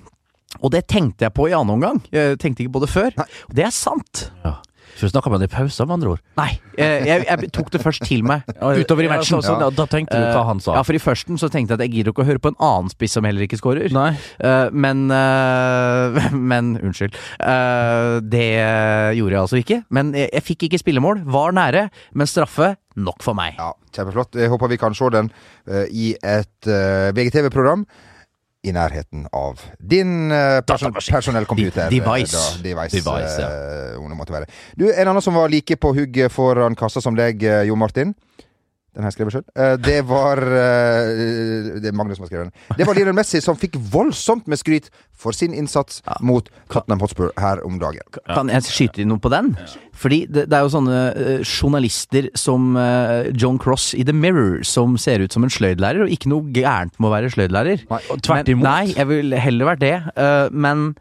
Og 0.63 0.71
det 0.71 0.85
tenkte 0.91 1.27
jeg 1.27 1.35
på 1.35 1.49
i 1.49 1.55
annen 1.55 1.75
omgang. 1.75 1.99
Jeg 2.15 2.39
tenkte 2.39 2.63
ikke 2.63 2.77
på 2.77 2.83
det 2.85 2.91
før. 2.93 3.15
Og 3.49 3.57
det 3.57 3.65
er 3.67 3.73
sant. 3.75 4.29
Ja. 4.45 4.55
Så 4.95 5.07
du 5.07 5.11
snakka 5.11 5.27
med 5.29 5.41
han 5.41 5.49
i 5.49 5.51
pausa, 5.51 5.83
med 5.85 5.93
andre 5.97 6.09
ord? 6.15 6.21
Nei, 6.39 6.53
jeg, 6.79 7.25
jeg 7.27 7.49
tok 7.51 7.69
det 7.73 7.81
først 7.83 8.05
til 8.07 8.21
meg 8.23 8.45
utover 8.79 9.03
i 9.03 9.09
Ja, 9.11 9.17
så- 9.27 9.41
så 9.43 9.57
da- 9.59 9.69
da 9.75 9.85
tenkte 9.91 10.15
du 10.15 10.27
hva 10.31 10.45
han 10.47 10.59
sa. 10.63 10.71
Eh, 10.71 10.77
Ja, 10.79 10.83
for 10.87 10.95
i 10.95 11.01
førsten 11.03 11.35
så 11.41 11.49
tenkte 11.51 11.75
jeg 11.75 11.79
at 11.81 11.83
jeg 11.85 11.91
gidder 11.97 12.13
ikke 12.13 12.23
å 12.23 12.29
høre 12.29 12.39
på 12.39 12.51
en 12.53 12.59
annen 12.63 12.89
spiss 12.93 13.11
som 13.17 13.27
heller 13.27 13.43
ikke 13.43 13.59
skårer. 13.59 13.91
Nei. 13.91 14.13
Eh, 14.39 14.69
men 14.71 15.11
eh, 15.11 16.31
Men, 16.53 16.77
unnskyld. 16.79 17.13
Eh, 17.39 18.19
det 18.23 18.47
gjorde 19.19 19.35
jeg 19.35 19.41
altså 19.43 19.59
ikke. 19.61 19.81
Men 19.91 20.13
jeg, 20.15 20.29
jeg 20.31 20.43
fikk 20.47 20.67
ikke 20.69 20.79
spillemål. 20.81 21.23
Var 21.27 21.51
nære, 21.59 21.85
men 22.15 22.27
straffe 22.31 22.75
nok 22.95 23.19
for 23.25 23.35
meg. 23.35 23.55
Ja, 23.59 23.73
Kjempeflott. 23.91 24.35
Jeg 24.39 24.49
håper 24.51 24.71
vi 24.71 24.77
kan 24.79 24.95
se 24.95 25.09
den 25.11 25.29
i 25.91 26.13
et 26.23 26.67
VGTV-program. 27.15 27.85
I 28.65 28.73
nærheten 28.73 29.27
av 29.31 29.59
din 29.79 30.31
uh, 30.33 30.59
person 30.65 30.93
personellcomputer. 30.93 31.89
Device. 31.93 32.33
eh, 32.33 32.39
Da, 32.39 32.63
device, 32.63 32.97
Device, 32.97 33.35
ja. 33.41 33.49
uh. 34.01 34.45
Du, 34.75 34.87
En 34.91 35.07
annen 35.07 35.21
som 35.21 35.37
var 35.37 35.49
like 35.53 35.75
på 35.77 35.93
hugget 35.93 36.31
foran 36.33 36.75
kassa 36.75 37.01
som 37.01 37.15
deg, 37.15 37.43
eh, 37.43 37.63
Jo 37.69 37.75
Martin. 37.75 38.15
Den 38.95 39.03
har 39.03 39.11
jeg 39.11 39.17
skrevet 39.17 39.33
sjøl. 39.35 39.45
det 39.83 39.97
var 40.07 40.39
eh, 40.39 41.79
Det 41.83 41.89
er 41.91 41.95
Magnus 41.97 42.17
som 42.17 42.23
har 42.25 42.29
skrevet 42.31 42.47
den. 42.47 42.77
Det 42.79 42.87
var 42.87 42.95
Lionel 42.97 43.15
Messi 43.17 43.41
som 43.43 43.57
fikk 43.59 43.75
voldsomt 43.91 44.47
med 44.47 44.59
skryt 44.61 44.87
for 45.15 45.35
sin 45.35 45.53
innsats 45.55 46.01
mot 46.23 46.47
Tottenham 46.71 47.01
Hotspur 47.03 47.29
her 47.39 47.61
om 47.67 47.77
dagen. 47.79 48.03
Kan 48.27 48.49
jeg 48.51 48.65
skyte 48.67 49.03
inn 49.03 49.11
noe 49.11 49.21
på 49.23 49.31
den? 49.31 49.53
Fordi 49.95 50.21
det, 50.27 50.45
det 50.51 50.57
er 50.57 50.65
jo 50.65 50.71
sånne 50.73 50.97
eh, 51.11 51.43
journalister 51.47 52.29
som 52.39 52.73
eh, 52.79 53.29
John 53.35 53.59
Cross 53.61 53.93
i 53.99 54.03
The 54.07 54.15
Mirror, 54.15 54.63
som 54.67 54.97
ser 55.01 55.23
ut 55.23 55.35
som 55.35 55.43
en 55.47 55.51
sløydlærer, 55.53 56.03
og 56.07 56.11
ikke 56.15 56.31
noe 56.31 56.51
gærent 56.55 56.95
med 56.99 57.09
å 57.11 57.13
være 57.15 57.31
sløydlærer. 57.35 57.85
Nei, 57.91 58.01
og 58.11 58.23
tvert 58.25 58.51
Men- 58.51 58.65
Nei, 58.65 58.93
jeg 58.95 59.07
ville 59.11 59.39
heller 59.39 59.71
vært 59.73 59.83
det. 59.85 59.93
eh, 60.15 60.47
men 60.51 60.95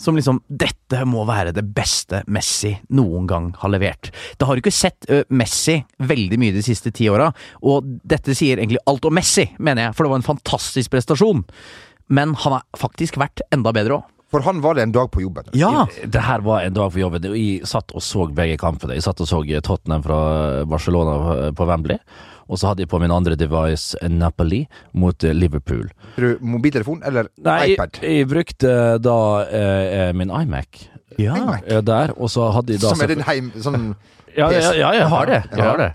som 0.00 0.16
liksom 0.16 0.42
Dette 0.48 1.02
må 1.08 1.24
være 1.28 1.54
det 1.56 1.64
beste 1.76 2.22
Messi 2.32 2.74
noen 2.94 3.26
gang 3.30 3.50
har 3.62 3.72
levert. 3.72 4.10
Det 4.36 4.46
har 4.46 4.56
du 4.56 4.62
ikke 4.62 4.74
sett 4.74 5.08
Messi 5.32 5.78
veldig 5.98 6.38
mye 6.40 6.54
de 6.56 6.64
siste 6.64 6.92
ti 6.94 7.08
åra, 7.12 7.30
og 7.64 7.86
dette 8.04 8.36
sier 8.36 8.60
egentlig 8.60 8.82
alt 8.86 9.08
om 9.08 9.16
Messi, 9.16 9.48
mener 9.58 9.88
jeg, 9.88 9.96
for 9.96 10.06
det 10.06 10.12
var 10.12 10.22
en 10.22 10.30
fantastisk 10.30 10.92
prestasjon. 10.92 11.46
Men 12.12 12.36
han 12.44 12.58
har 12.58 12.66
faktisk 12.78 13.18
vært 13.18 13.42
enda 13.54 13.72
bedre 13.74 14.00
òg. 14.00 14.12
For 14.30 14.42
han 14.42 14.58
var 14.60 14.74
det 14.74 14.82
en 14.82 14.94
dag 14.94 15.10
på 15.14 15.22
jobben. 15.22 15.46
Ja! 15.54 15.86
Det 16.02 16.22
her 16.26 16.42
var 16.42 16.64
en 16.66 16.74
dag 16.74 16.90
på 16.92 16.98
jobben. 16.98 17.28
Jeg 17.30 17.66
satt 17.68 17.92
og 17.94 18.02
så 18.02 18.26
begge 18.34 18.58
kampene. 18.58 18.96
Jeg 18.98 19.06
satt 19.06 19.22
og 19.22 19.28
så 19.30 19.38
Tottenham 19.62 20.02
fra 20.02 20.18
Barcelona 20.66 21.52
på 21.54 21.68
Wembley. 21.68 22.00
Og 22.48 22.58
så 22.60 22.68
hadde 22.70 22.84
jeg 22.84 22.90
på 22.92 23.00
min 23.02 23.10
andre 23.10 23.34
device 23.38 23.96
Napoli 24.08 24.62
mot 24.94 25.24
eh, 25.26 25.34
Liverpool. 25.34 25.88
Du 26.16 26.36
mobiltelefon 26.40 27.02
eller 27.06 27.26
Nei, 27.42 27.56
jeg, 27.62 27.74
iPad? 27.78 27.98
jeg 28.06 28.28
brukte 28.30 28.74
da 29.02 29.16
eh, 29.50 30.12
min 30.14 30.30
iMac 30.30 30.84
Ja. 31.18 31.34
iMac? 31.40 31.64
eh, 31.66 31.80
der, 31.82 32.12
og 32.16 32.30
så 32.30 32.50
hadde 32.54 32.72
jeg 32.76 32.82
da 32.84 32.92
Som 32.94 33.02
er 33.02 33.12
din 33.14 33.24
heim... 33.26 33.50
Sånn 33.62 33.90
Ja, 34.36 34.50
ja, 34.52 34.72
ja, 34.76 34.90
jeg 34.92 35.06
har 35.08 35.24
det. 35.30 35.38
Jeg 35.56 35.64
har 35.64 35.78
det. 35.80 35.92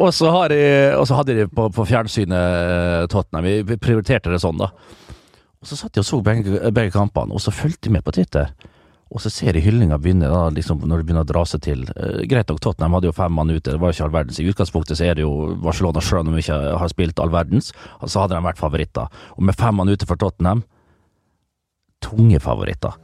Og 0.00 0.14
så, 0.16 0.30
har 0.32 0.48
jeg, 0.54 0.94
og 0.96 1.02
så 1.06 1.18
hadde 1.18 1.34
jeg 1.34 1.42
det 1.44 1.50
på, 1.52 1.66
på 1.76 1.84
fjernsynet 1.84 2.32
eh, 2.40 3.06
Tottenham. 3.12 3.44
Vi 3.68 3.76
prioriterte 3.76 4.32
det 4.32 4.38
sånn, 4.40 4.56
da. 4.62 4.70
Og 5.60 5.68
så 5.68 5.76
satt 5.76 5.92
jeg 5.98 6.06
og 6.06 6.08
så 6.08 6.20
begge, 6.24 6.70
begge 6.72 6.94
kampene, 6.94 7.36
og 7.36 7.42
så 7.44 7.52
fulgte 7.52 7.90
jeg 7.90 7.98
med 7.98 8.06
på 8.06 8.14
Twitter. 8.16 8.48
Og 9.12 9.20
så 9.20 9.28
ser 9.28 9.56
jeg 9.58 9.66
hyllinga 9.66 9.98
begynne, 10.00 10.30
da, 10.32 10.46
liksom, 10.54 10.86
når 10.88 11.02
det 11.02 11.06
begynner 11.08 11.26
å 11.26 11.28
dra 11.28 11.42
seg 11.48 11.60
til. 11.66 11.84
Eh, 11.92 12.22
greit 12.30 12.48
nok, 12.48 12.62
Tottenham 12.64 12.96
hadde 12.96 13.10
jo 13.10 13.16
fem 13.16 13.34
mann 13.36 13.52
ute, 13.52 13.74
det 13.74 13.80
var 13.80 13.92
jo 13.92 13.98
ikke 13.98 14.06
all 14.06 14.14
verdens. 14.14 14.40
I 14.40 14.48
utgangspunktet 14.48 14.98
så 14.98 15.04
er 15.10 15.18
det 15.18 15.26
jo 15.26 15.52
Barcelona, 15.60 16.00
selv 16.00 16.24
om 16.24 16.32
de 16.32 16.40
ikke 16.40 16.56
har 16.80 16.92
spilt 16.92 17.20
all 17.20 17.32
verdens, 17.34 17.74
så 18.00 18.22
hadde 18.24 18.38
de 18.38 18.46
vært 18.46 18.62
favoritter. 18.62 19.24
Og 19.36 19.44
med 19.50 19.58
fem 19.60 19.76
mann 19.76 19.92
ute 19.92 20.08
for 20.08 20.20
Tottenham, 20.20 20.64
tunge 22.02 22.40
favoritter. 22.42 22.96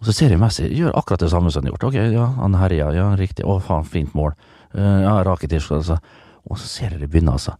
Og 0.00 0.08
så 0.08 0.16
ser 0.16 0.32
jeg 0.34 0.40
Messi 0.40 0.66
gjør 0.68 0.96
akkurat 0.98 1.22
det 1.22 1.30
samme 1.32 1.52
som 1.52 1.62
han 1.62 1.70
har 1.70 1.76
gjort. 1.76 1.86
Ok, 1.88 2.00
ja, 2.12 2.26
han 2.40 2.56
herja, 2.60 2.90
ja, 2.96 3.06
riktig. 3.16 3.46
Å, 3.48 3.60
faen, 3.64 3.86
fint 3.88 4.16
mål. 4.16 4.34
Uh, 4.74 5.04
ja, 5.04 5.14
Rakitic, 5.24 5.68
altså. 5.72 6.00
Og 6.44 6.58
så 6.60 6.68
ser 6.68 6.92
jeg 6.92 7.04
det 7.04 7.08
begynne, 7.12 7.36
altså. 7.36 7.54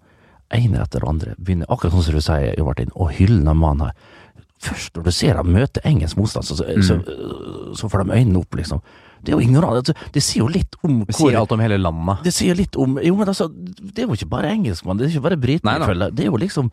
Ene 0.53 0.83
etter 0.83 1.07
andre. 1.09 1.33
Begynner, 1.38 1.70
akkurat 1.73 1.94
sånn 1.94 2.05
som 2.05 2.18
du 2.18 2.25
sier, 2.25 2.59
Martin, 2.66 2.92
å 2.92 3.09
hylle 3.09 3.40
den 3.47 3.61
mannen 3.61 3.88
her. 3.88 4.43
Først 4.62 4.95
når 4.97 5.03
du 5.05 5.11
ser 5.12 5.35
dem 5.35 5.51
møte 5.53 5.81
engelsk 5.85 6.17
motstand, 6.17 6.45
så, 6.47 6.55
så, 6.57 6.64
så, 6.87 6.99
så 7.77 7.88
får 7.90 8.05
de 8.05 8.14
øynene 8.21 8.38
opp, 8.38 8.55
liksom. 8.57 8.81
Det 9.25 9.33
er 9.33 9.38
jo 9.38 9.40
ignorant. 9.45 9.77
Altså, 9.81 9.95
Det 10.12 10.23
sier 10.23 10.43
jo 10.45 10.49
litt 10.53 10.77
om 10.85 10.99
Det 11.09 11.14
sier 11.17 11.37
alt 11.40 11.53
om 11.53 11.61
hele 11.61 11.79
landet. 11.81 12.23
det 12.25 12.33
sier 12.37 12.55
litt 12.55 12.77
om 12.77 12.99
Jo, 13.03 13.14
men 13.17 13.29
altså, 13.29 13.49
det 13.51 14.05
er 14.05 14.07
jo 14.07 14.12
ikke 14.19 14.29
bare 14.29 14.51
engelskmann, 14.53 14.99
det 15.01 15.07
er 15.09 15.14
ikke 15.17 15.25
bare 15.29 15.40
briten. 15.40 15.87
Det 16.14 16.27
er 16.27 16.31
jo 16.31 16.37
liksom 16.40 16.71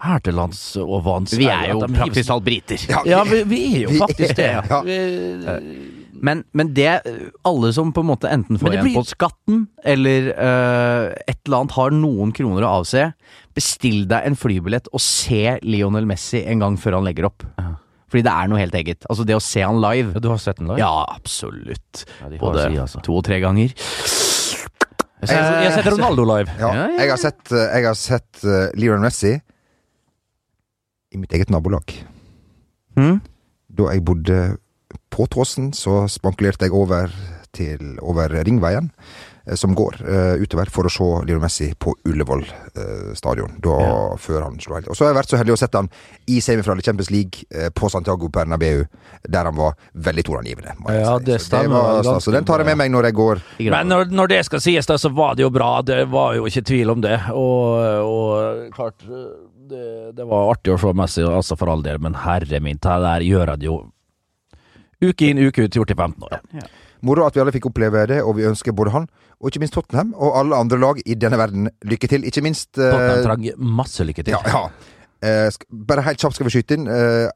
her 0.00 0.18
til 0.24 0.32
lands 0.32 0.76
og 0.80 1.02
vanskelig 1.04 1.42
Vi 1.44 1.48
er 1.52 1.66
jo 1.74 1.80
praktisk 1.92 2.28
talt 2.30 2.44
briter. 2.44 2.84
Ja, 3.04 3.20
vi, 3.28 3.42
vi 3.44 3.58
er 3.74 3.82
jo 3.84 3.96
faktisk 4.06 4.36
det. 4.38 4.48
ja. 4.72 4.80
Vi- 4.80 5.99
Men, 6.20 6.42
men 6.52 6.74
det 6.76 6.90
Alle 7.48 7.70
som 7.72 7.92
på 7.96 8.02
en 8.04 8.10
måte 8.10 8.28
enten 8.28 8.58
får 8.60 8.74
igjen 8.74 8.84
blir- 8.84 8.98
på 9.00 9.04
skatten, 9.08 9.62
eller 9.88 10.26
uh, 10.36 11.06
et 11.24 11.38
eller 11.46 11.62
annet 11.62 11.76
har 11.78 11.94
noen 11.96 12.32
kroner 12.36 12.66
å 12.66 12.72
avse, 12.82 13.06
bestill 13.56 14.02
deg 14.10 14.26
en 14.28 14.36
flybillett 14.36 14.90
og 14.92 15.00
se 15.00 15.56
Lionel 15.64 16.04
Messi 16.10 16.42
en 16.44 16.60
gang 16.60 16.76
før 16.80 16.98
han 16.98 17.08
legger 17.08 17.30
opp. 17.30 17.46
Fordi 18.10 18.24
det 18.26 18.32
er 18.34 18.48
noe 18.50 18.58
helt 18.58 18.74
eget. 18.74 19.04
Altså 19.08 19.24
det 19.24 19.36
å 19.38 19.42
se 19.42 19.62
han 19.62 19.76
live 19.80 20.16
Ja, 20.16 20.20
du 20.24 20.28
har 20.32 20.38
sett 20.42 20.58
han 20.58 20.66
live? 20.72 20.80
Ja, 20.82 21.04
absolutt. 21.14 22.04
Ja, 22.20 22.30
Både 22.40 22.64
si, 22.66 22.78
altså. 22.82 23.02
to 23.06 23.16
og 23.20 23.24
tre 23.28 23.38
ganger. 23.40 23.70
Jeg 25.20 25.36
har 25.36 25.56
jeg 25.60 25.68
har 25.70 25.76
sett 25.76 25.90
Ronaldo 25.92 26.24
live. 26.26 26.50
Ja, 26.58 26.70
Ja, 26.74 26.86
ja, 26.88 26.98
jeg 27.04 27.10
har 27.12 27.20
sett, 27.20 27.52
eh, 27.52 27.66
jeg 27.76 27.86
har 27.86 27.98
sett 28.00 28.44
uh, 28.44 28.70
Lionel 28.74 29.04
Messi 29.04 29.34
i 31.10 31.18
mitt 31.20 31.32
eget 31.36 31.50
nabolag. 31.52 31.92
Mm? 32.98 33.20
Da 33.78 33.88
jeg 33.94 34.04
bodde 34.06 34.38
på 35.10 35.26
Tåsen, 35.30 35.72
så 35.76 36.04
spankulerte 36.10 36.68
jeg 36.68 36.76
over 36.76 37.10
til 37.52 37.96
over 38.06 38.30
Ringveien, 38.46 38.92
eh, 39.42 39.56
som 39.58 39.72
går 39.74 39.96
eh, 40.06 40.36
utover, 40.38 40.70
for 40.70 40.86
å 40.86 40.92
se 40.92 41.08
Lionel 41.26 41.40
Messi 41.42 41.72
på 41.82 41.96
Ullevål 42.06 42.44
eh, 42.46 43.08
stadion. 43.18 43.56
Da 43.64 43.74
før 44.22 44.44
han 44.46 44.60
slo 44.62 44.76
helt 44.78 44.86
Og 44.86 44.94
så 44.94 45.04
har 45.08 45.10
jeg 45.10 45.18
vært 45.18 45.32
så 45.34 45.40
heldig 45.40 45.56
å 45.56 45.58
sette 45.58 45.80
han 45.82 45.90
i 46.30 46.38
semifinale 46.44 46.84
Champions 46.86 47.10
League 47.10 47.42
eh, 47.50 47.72
på 47.74 47.90
Santiago 47.90 48.30
Bernabeu, 48.30 48.84
der 49.26 49.50
han 49.50 49.58
var 49.58 49.74
veldig 49.98 50.26
toneangivende. 50.30 50.76
Ja, 50.94 51.18
det 51.18 51.40
Så 51.42 51.48
stemmer 51.50 52.04
var- 52.04 52.22
Så 52.22 52.30
den 52.30 52.46
tar 52.46 52.62
jeg 52.62 52.70
med 52.70 52.78
meg 52.84 52.94
når 52.94 53.10
jeg 53.10 53.18
går. 53.18 53.42
Men 53.74 53.88
når, 53.90 54.10
når 54.14 54.28
det 54.36 54.44
skal 54.46 54.60
sies, 54.62 54.86
da, 54.86 54.94
så 55.02 55.10
var 55.10 55.34
det 55.34 55.42
jo 55.42 55.50
bra. 55.50 55.82
Det 55.82 56.04
var 56.08 56.34
jo 56.38 56.46
ikke 56.46 56.62
tvil 56.70 56.94
om 56.94 57.00
det. 57.02 57.18
Og, 57.34 57.82
og 58.06 58.70
klart 58.78 59.02
det, 59.70 60.14
det 60.14 60.24
var 60.26 60.52
artig 60.54 60.72
å 60.74 60.78
se 60.78 60.94
Messi, 60.94 61.22
altså 61.26 61.58
for 61.58 61.70
all 61.74 61.82
del, 61.82 61.98
men 61.98 62.14
herre 62.14 62.60
min, 62.62 62.78
det 62.78 63.00
der 63.10 63.26
gjør 63.26 63.56
han 63.56 63.60
jo 63.66 63.80
uke 65.04 65.30
inn, 65.30 65.40
uke 65.40 65.66
ut, 65.66 65.74
gjort 65.76 65.92
i 65.92 65.96
15 65.96 66.28
år. 66.28 66.38
Ja. 66.58 66.68
Moro 67.06 67.24
at 67.24 67.36
vi 67.36 67.40
alle 67.40 67.52
fikk 67.54 67.70
oppleve 67.70 68.04
det, 68.10 68.20
og 68.22 68.36
vi 68.36 68.48
ønsker 68.48 68.76
både 68.76 68.92
han 68.92 69.08
og 69.40 69.48
ikke 69.48 69.62
minst 69.62 69.76
Tottenham 69.76 70.12
og 70.20 70.34
alle 70.36 70.56
andre 70.60 70.78
lag 70.80 70.98
i 71.06 71.16
denne 71.16 71.38
verden 71.40 71.68
lykke 71.88 72.10
til. 72.12 72.26
Ikke 72.28 72.42
minst 72.44 72.74
uh, 72.76 72.90
Tottenham 72.90 73.22
trenger 73.24 73.62
masse 73.80 74.04
lykke 74.04 74.24
til. 74.26 74.36
Ja, 74.36 74.42
ja. 74.52 74.66
Uh, 75.20 75.76
bare 75.88 76.04
helt 76.04 76.20
kjapt 76.20 76.36
skal 76.36 76.48
vi 76.48 76.52
skyte 76.54 76.76
inn. 76.76 76.86
Eh, 76.88 77.26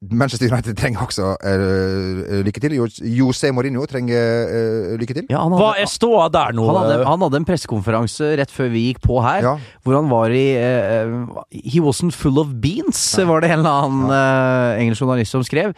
Manchester 0.00 0.48
United 0.48 0.78
trenger 0.80 1.02
også 1.04 1.26
uh, 1.44 2.38
lykke 2.46 2.60
til. 2.62 2.72
Jose 2.78 3.04
José 3.04 3.50
Mourinho 3.52 3.82
trenger 3.84 4.46
uh, 4.48 4.94
lykke 4.96 5.12
til. 5.18 5.26
Ja, 5.28 5.42
han 5.44 5.52
Hva 5.52 5.74
hadde, 5.74 5.82
er 5.84 5.90
ståa 5.92 6.30
der 6.32 6.54
nå? 6.56 6.64
han 6.70 6.78
hadde, 6.80 6.96
han 7.04 7.24
hadde 7.26 7.40
en 7.42 7.44
pressekonferanse 7.48 8.30
rett 8.40 8.54
før 8.54 8.70
vi 8.72 8.86
gikk 8.86 9.02
på 9.04 9.18
her, 9.20 9.44
Ja. 9.44 9.52
hvor 9.84 9.98
han 9.98 10.08
var 10.08 10.32
i 10.32 10.46
uh, 10.56 11.42
He 11.52 11.82
wasn't 11.84 12.16
full 12.16 12.40
of 12.40 12.54
beans, 12.64 13.02
var 13.28 13.44
det 13.44 13.50
en 13.52 13.58
eller 13.60 13.84
annen 13.84 14.14
eh, 14.14 14.80
engelsk 14.80 15.02
journalist 15.04 15.34
som 15.36 15.44
skrev. 15.44 15.74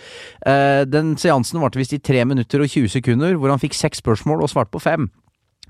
Eh, 0.47 0.85
den 0.87 1.17
seansen 1.19 1.59
varte 1.63 1.81
visst 1.81 1.95
i 1.97 1.99
3 1.99 2.23
minutter 2.29 2.63
og 2.63 2.71
20 2.71 2.93
sekunder, 2.95 3.35
hvor 3.35 3.51
han 3.51 3.59
fikk 3.63 3.75
seks 3.75 3.99
spørsmål 4.05 4.45
og 4.47 4.53
svarte 4.53 4.71
på 4.71 4.83
fem. 4.83 5.09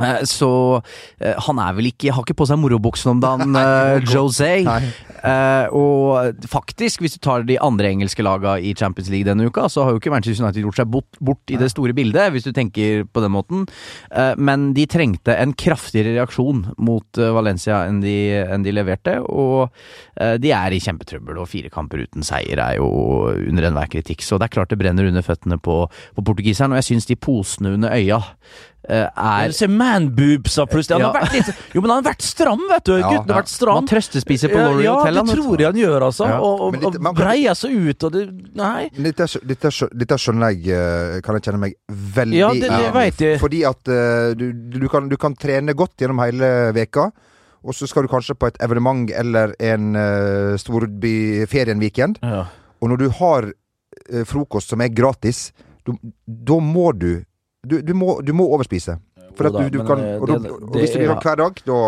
Eh, 0.00 0.22
Så 0.24 0.80
eh, 1.20 1.36
han 1.46 1.58
er 1.60 1.74
vel 1.76 1.90
ikke 1.90 2.14
Har 2.16 2.24
ikke 2.24 2.38
på 2.38 2.46
seg 2.48 2.60
morobuksen 2.62 3.12
om 3.12 3.20
dagen, 3.22 3.56
uh, 3.60 4.00
José. 4.08 4.54
Eh, 5.22 5.66
og 5.76 6.40
faktisk, 6.50 7.02
hvis 7.04 7.14
du 7.14 7.20
tar 7.22 7.44
de 7.46 7.58
andre 7.62 7.92
engelske 7.92 8.24
laga 8.26 8.56
i 8.58 8.72
Champions 8.74 9.10
League 9.12 9.28
denne 9.28 9.46
uka, 9.46 9.68
så 9.70 9.84
har 9.84 9.94
jo 9.94 10.00
ikke 10.00 10.10
Manchester 10.10 10.42
United 10.42 10.64
gjort 10.64 10.80
seg 10.80 10.90
bort, 10.90 11.20
bort 11.22 11.52
i 11.52 11.58
det 11.60 11.68
store 11.70 11.94
bildet, 11.94 12.32
hvis 12.34 12.48
du 12.48 12.50
tenker 12.56 13.04
på 13.06 13.22
den 13.22 13.34
måten. 13.34 13.66
Eh, 14.10 14.32
men 14.40 14.72
de 14.74 14.88
trengte 14.90 15.36
en 15.38 15.54
kraftigere 15.54 16.16
reaksjon 16.16 16.64
mot 16.82 17.20
eh, 17.22 17.30
Valencia 17.36 17.84
enn 17.86 18.00
de, 18.02 18.16
enn 18.42 18.66
de 18.66 18.74
leverte. 18.74 19.18
Og 19.30 19.68
eh, 20.16 20.34
de 20.42 20.54
er 20.56 20.74
i 20.74 20.82
kjempetrøbbel, 20.82 21.38
og 21.38 21.50
fire 21.52 21.70
kamper 21.72 22.02
uten 22.08 22.26
seier 22.26 22.58
er 22.64 22.80
jo 22.80 22.90
under 23.36 23.68
enhver 23.70 23.92
kritikk. 23.92 24.26
Så 24.26 24.40
det 24.40 24.48
er 24.48 24.56
klart 24.58 24.74
det 24.74 24.80
brenner 24.82 25.06
under 25.12 25.22
føttene 25.22 25.60
på, 25.62 25.84
på 26.16 26.26
portugiseren, 26.26 26.74
og 26.74 26.82
jeg 26.82 26.90
syns 26.90 27.10
de 27.12 27.20
posene 27.20 27.76
under 27.76 27.94
øya 27.94 28.18
eh, 28.18 28.71
er 28.88 29.52
Se 29.54 29.68
manboobsa 29.70 30.66
plutselig. 30.66 30.98
Han 30.98 31.04
har 31.06 31.20
vært 31.22 31.36
litt 31.36 31.74
Jo, 31.74 31.82
men 31.82 31.92
han 31.92 32.00
har 32.00 32.06
vært 32.08 32.24
stram, 32.26 32.62
vet 32.70 32.84
du. 32.88 32.92
Ja, 32.96 33.06
Gutten 33.06 33.30
har 33.30 33.36
ja. 33.36 33.40
vært 33.40 33.52
stram. 33.52 33.80
Man 33.80 33.90
trøstespiser 33.90 34.52
på 34.52 34.58
Laurie 34.58 34.86
ja, 34.88 34.94
Hotel. 34.98 35.14
det 35.14 35.22
vet 35.22 35.32
du. 35.36 35.42
tror 35.42 35.62
jeg 35.62 35.70
han 35.70 35.80
gjør, 35.82 36.06
altså. 36.08 36.28
Ja. 36.32 36.38
Og, 36.42 36.64
og, 36.66 36.78
litt- 36.78 37.00
og 37.00 37.18
breier 37.18 37.58
seg 37.58 37.76
ut, 37.78 38.08
og 38.08 38.16
det 38.16 38.24
Nei. 38.58 38.88
Dette, 38.96 39.28
dette, 39.48 39.72
dette 40.02 40.18
skjønner 40.20 40.52
jeg 40.52 40.74
eh, 40.76 41.18
Kan 41.24 41.38
jeg 41.38 41.46
kjenne 41.46 41.62
meg 41.62 41.76
veldig 42.18 42.40
Ja, 42.40 42.50
det- 42.52 42.72
det 42.72 42.94
vet 42.96 43.26
jeg. 43.26 43.42
Fordi 43.42 43.62
at 43.70 43.92
eh, 43.92 44.32
du, 44.38 44.48
du, 44.52 44.88
kan, 44.92 45.08
du 45.08 45.16
kan 45.20 45.36
trene 45.38 45.76
godt 45.78 46.02
gjennom 46.02 46.22
hele 46.24 46.72
veka 46.76 47.10
og 47.62 47.76
så 47.78 47.86
skal 47.86 48.06
du 48.06 48.10
kanskje 48.10 48.34
på 48.34 48.48
et 48.50 48.58
evenement 48.64 49.10
eller 49.14 49.54
en 49.62 49.92
uh, 49.94 50.58
storbyferie 50.58 51.70
en 51.70 51.82
weekend. 51.82 52.18
Ja. 52.22 52.46
Og 52.82 52.90
når 52.90 53.04
du 53.04 53.08
har 53.20 53.46
uh, 53.52 54.24
frokost 54.26 54.72
som 54.72 54.82
er 54.82 54.90
gratis, 54.90 55.52
da 55.86 56.58
må 56.58 56.90
du 56.94 57.22
du, 57.70 57.80
du, 57.82 57.94
må, 57.94 58.20
du 58.26 58.32
må 58.34 58.46
overspise. 58.54 58.96
For 59.36 59.48
at 59.48 59.54
du, 59.54 59.78
du 59.78 59.84
kan, 59.86 60.00
eh, 60.02 60.20
og, 60.20 60.30
og 60.30 60.76
hvis 60.76 60.90
det 60.92 61.04
blir 61.04 61.14
hver 61.14 61.38
dag, 61.40 61.62
da 61.66 61.78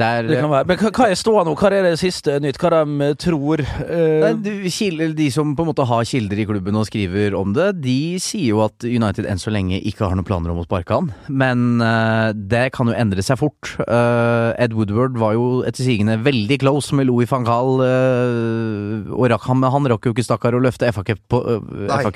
Det 0.00 0.06
er, 0.08 0.28
Det 0.30 0.38
kan 0.40 0.52
være. 0.52 0.68
Men 0.70 0.80
hva, 0.80 0.90
hva 0.96 1.08
er 1.10 1.18
ståa 1.18 1.42
nå? 1.44 1.54
Hva 1.58 1.70
er 1.76 1.86
det 1.90 1.94
siste 2.00 2.36
nytt? 2.42 2.58
Hva 2.60 2.70
de 2.72 3.10
tror? 3.20 3.62
Uh... 3.84 4.22
Nei, 4.24 4.32
du, 4.40 4.50
kilder, 4.72 5.12
de 5.16 5.26
som 5.34 5.52
på 5.56 5.64
en 5.64 5.70
måte 5.70 5.84
har 5.88 6.06
kilder 6.08 6.40
i 6.40 6.46
klubben 6.48 6.78
og 6.80 6.86
skriver 6.88 7.36
om 7.36 7.52
det, 7.56 7.68
de 7.84 7.98
sier 8.22 8.54
jo 8.54 8.62
at 8.64 8.86
United 8.86 9.28
enn 9.28 9.40
så 9.40 9.52
lenge 9.52 9.80
ikke 9.90 10.06
har 10.06 10.16
noen 10.16 10.26
planer 10.28 10.52
om 10.54 10.62
å 10.62 10.66
sparke 10.66 10.96
han. 10.96 11.10
Men 11.28 11.82
uh, 11.84 12.30
det 12.32 12.70
kan 12.76 12.88
jo 12.90 12.96
endre 12.96 13.24
seg 13.26 13.40
fort. 13.40 13.74
Uh, 13.84 14.56
Ed 14.60 14.74
Woodward 14.76 15.18
var 15.20 15.36
jo 15.36 15.60
etter 15.68 15.84
sigende 15.86 16.16
veldig 16.24 16.60
close 16.62 16.96
med 16.96 17.08
Louis 17.10 17.28
van 17.30 17.44
Gaal. 17.46 17.84
og 17.84 19.28
rakk, 19.32 19.46
han, 19.50 19.64
han 19.74 19.88
rakk 19.92 20.08
jo 20.08 20.14
ikke 20.14 20.24
stakkar 20.26 20.56
å 20.56 20.62
løfte 20.62 20.88
FA 20.94 21.04
Cup- 21.06 21.22
på- 21.30 21.42
eh, 21.58 22.00
FA 22.00 22.12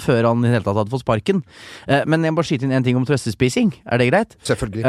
før 0.00 0.26
han 0.26 0.42
i 0.42 0.48
det 0.48 0.54
hele 0.56 0.64
tatt 0.66 0.78
hadde 0.78 0.92
fått 0.92 1.04
sparken. 1.04 1.42
Men 1.86 2.24
jeg 2.24 2.32
må 2.34 2.40
bare 2.40 2.48
skyte 2.48 2.66
inn 2.66 2.74
en 2.76 2.84
ting 2.86 2.98
om 2.98 3.06
trøstespising. 3.06 3.72
Er 3.86 4.00
det 4.00 4.08
greit? 4.10 4.36
Selvfølgelig. 4.46 4.84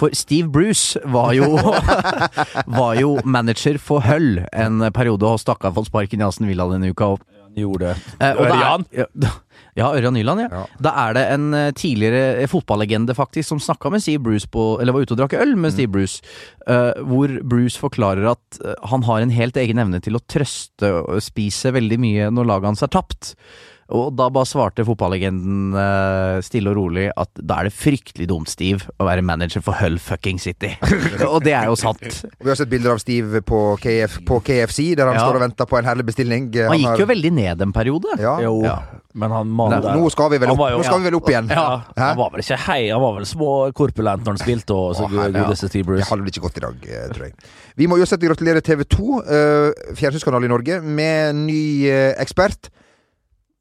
For 0.00 0.14
Steve 0.16 0.50
Bruce 0.52 0.95
var 1.04 1.32
jo, 1.36 1.48
var 2.80 3.00
jo 3.00 3.16
manager 3.24 3.78
for 3.82 4.04
Hull 4.06 4.40
en 4.52 4.80
periode 4.96 5.28
og 5.28 5.40
stakk 5.42 5.66
av 5.68 5.76
fått 5.78 5.90
sparken 5.90 6.22
i 6.22 6.26
Aston 6.26 6.48
Villa 6.50 6.68
denne 6.72 6.92
uka. 6.92 7.14
Og, 7.16 7.24
gjorde 7.56 7.94
eh, 8.20 8.36
er- 8.36 9.42
Ja, 9.76 9.90
Ørjan 9.92 10.14
Nyland, 10.16 10.40
ja. 10.40 10.48
Ja. 10.52 10.62
Da 10.80 10.92
er 11.06 11.14
det 11.16 11.22
en 11.34 11.46
eh, 11.56 11.70
tidligere 11.76 12.42
eh, 12.42 12.48
fotballegende 12.48 13.16
faktisk 13.16 13.48
som 13.48 13.60
snakka 13.60 13.90
med 13.92 14.00
Steve 14.04 14.22
Bruce 14.24 14.48
på 14.48 14.78
Eller 14.80 14.92
var 14.96 15.04
ute 15.04 15.12
og 15.16 15.20
drakk 15.20 15.36
øl 15.40 15.52
med 15.60 15.74
Steve 15.74 15.92
Bruce, 15.92 16.22
uh, 16.68 16.92
hvor 17.04 17.32
Bruce 17.44 17.80
forklarer 17.80 18.28
at 18.32 18.60
eh, 18.64 18.76
han 18.92 19.04
har 19.08 19.20
en 19.24 19.32
helt 19.36 19.56
egen 19.60 19.80
evne 19.82 20.00
til 20.04 20.16
å 20.16 20.22
trøste 20.32 20.92
og 21.02 21.20
spise 21.24 21.72
veldig 21.76 21.98
mye 22.00 22.30
når 22.32 22.48
laget 22.52 22.70
hans 22.72 22.84
er 22.86 22.92
tapt. 22.92 23.34
Og 23.94 24.08
da 24.18 24.26
bare 24.34 24.48
svarte 24.50 24.82
fotballegenden 24.82 25.70
uh, 25.76 26.40
stille 26.42 26.72
og 26.72 26.76
rolig 26.80 27.04
at 27.14 27.30
da 27.38 27.60
er 27.60 27.68
det 27.68 27.74
fryktelig 27.76 28.26
dumt, 28.26 28.50
Steve, 28.50 28.82
å 28.98 29.06
være 29.06 29.22
manager 29.22 29.62
for 29.62 29.78
Hull 29.78 30.00
fucking 30.02 30.40
City. 30.42 30.72
og 31.30 31.44
det 31.46 31.52
er 31.54 31.68
jo 31.70 31.76
sant. 31.78 32.02
Vi 32.02 32.48
har 32.50 32.58
sett 32.58 32.70
bilder 32.72 32.96
av 32.96 32.98
Steve 32.98 33.44
på, 33.46 33.60
KF, 33.78 34.18
på 34.26 34.40
KFC, 34.42 34.96
der 34.98 35.06
han 35.06 35.14
Ja. 35.20 35.22
står 35.28 35.38
og 35.38 35.44
venter 35.44 35.68
på 35.70 35.78
en 35.78 35.86
herlig 35.86 36.06
bestilling. 36.08 36.48
Han, 36.56 36.72
Han 36.74 36.80
gikk 36.82 36.88
har- 36.90 37.02
jo 37.04 37.06
veldig 37.12 37.32
ned 37.38 37.62
en 37.62 37.72
periode. 37.76 38.16
ja. 38.18 38.34
Jo, 38.42 38.56
Ja. 38.64 38.76
men 39.14 39.30
han 39.30 39.46
mannen 39.48 39.82
der 39.82 39.94
nå 39.94 40.10
skal 40.10 40.30
vi 40.30 40.38
vel 40.42 40.50
opp, 40.50 40.58
jo- 40.58 40.82
vi 40.82 41.04
vel 41.06 41.14
opp 41.20 41.30
igjen. 41.30 41.48
Ja, 41.48 41.66
Hæ? 41.94 42.08
han 42.08 42.16
var 42.18 42.30
vel 42.34 42.42
ikke 42.42 42.58
hei, 42.66 42.88
han 42.90 43.00
var 43.00 43.14
vel 43.20 43.24
småkorpulent 43.24 44.24
når 44.26 44.34
han 44.34 44.42
spilte, 44.42 44.74
og 44.74 44.96
så 44.98 45.06
Å, 45.06 45.12
herre, 45.14 45.44
godeste 45.46 45.68
Steve 45.70 45.84
Det 45.84 45.92
Bruce. 45.92 46.08
hadde 46.10 46.22
vel 46.26 46.32
ikke 46.34 46.42
gått 46.48 46.58
i 46.58 46.64
dag, 46.66 46.74
eh, 46.90 47.06
tror 47.14 47.24
jeg. 47.30 47.34
Vi 47.76 47.86
må 47.86 47.98
uansett 48.00 48.18
gratulere 48.20 48.60
TV2, 48.60 49.22
uh, 49.22 49.94
fjernsynskanal 49.94 50.42
i 50.44 50.48
Norge, 50.50 50.82
med 50.82 51.36
ny 51.36 51.86
uh, 51.86 52.14
ekspert. 52.18 52.70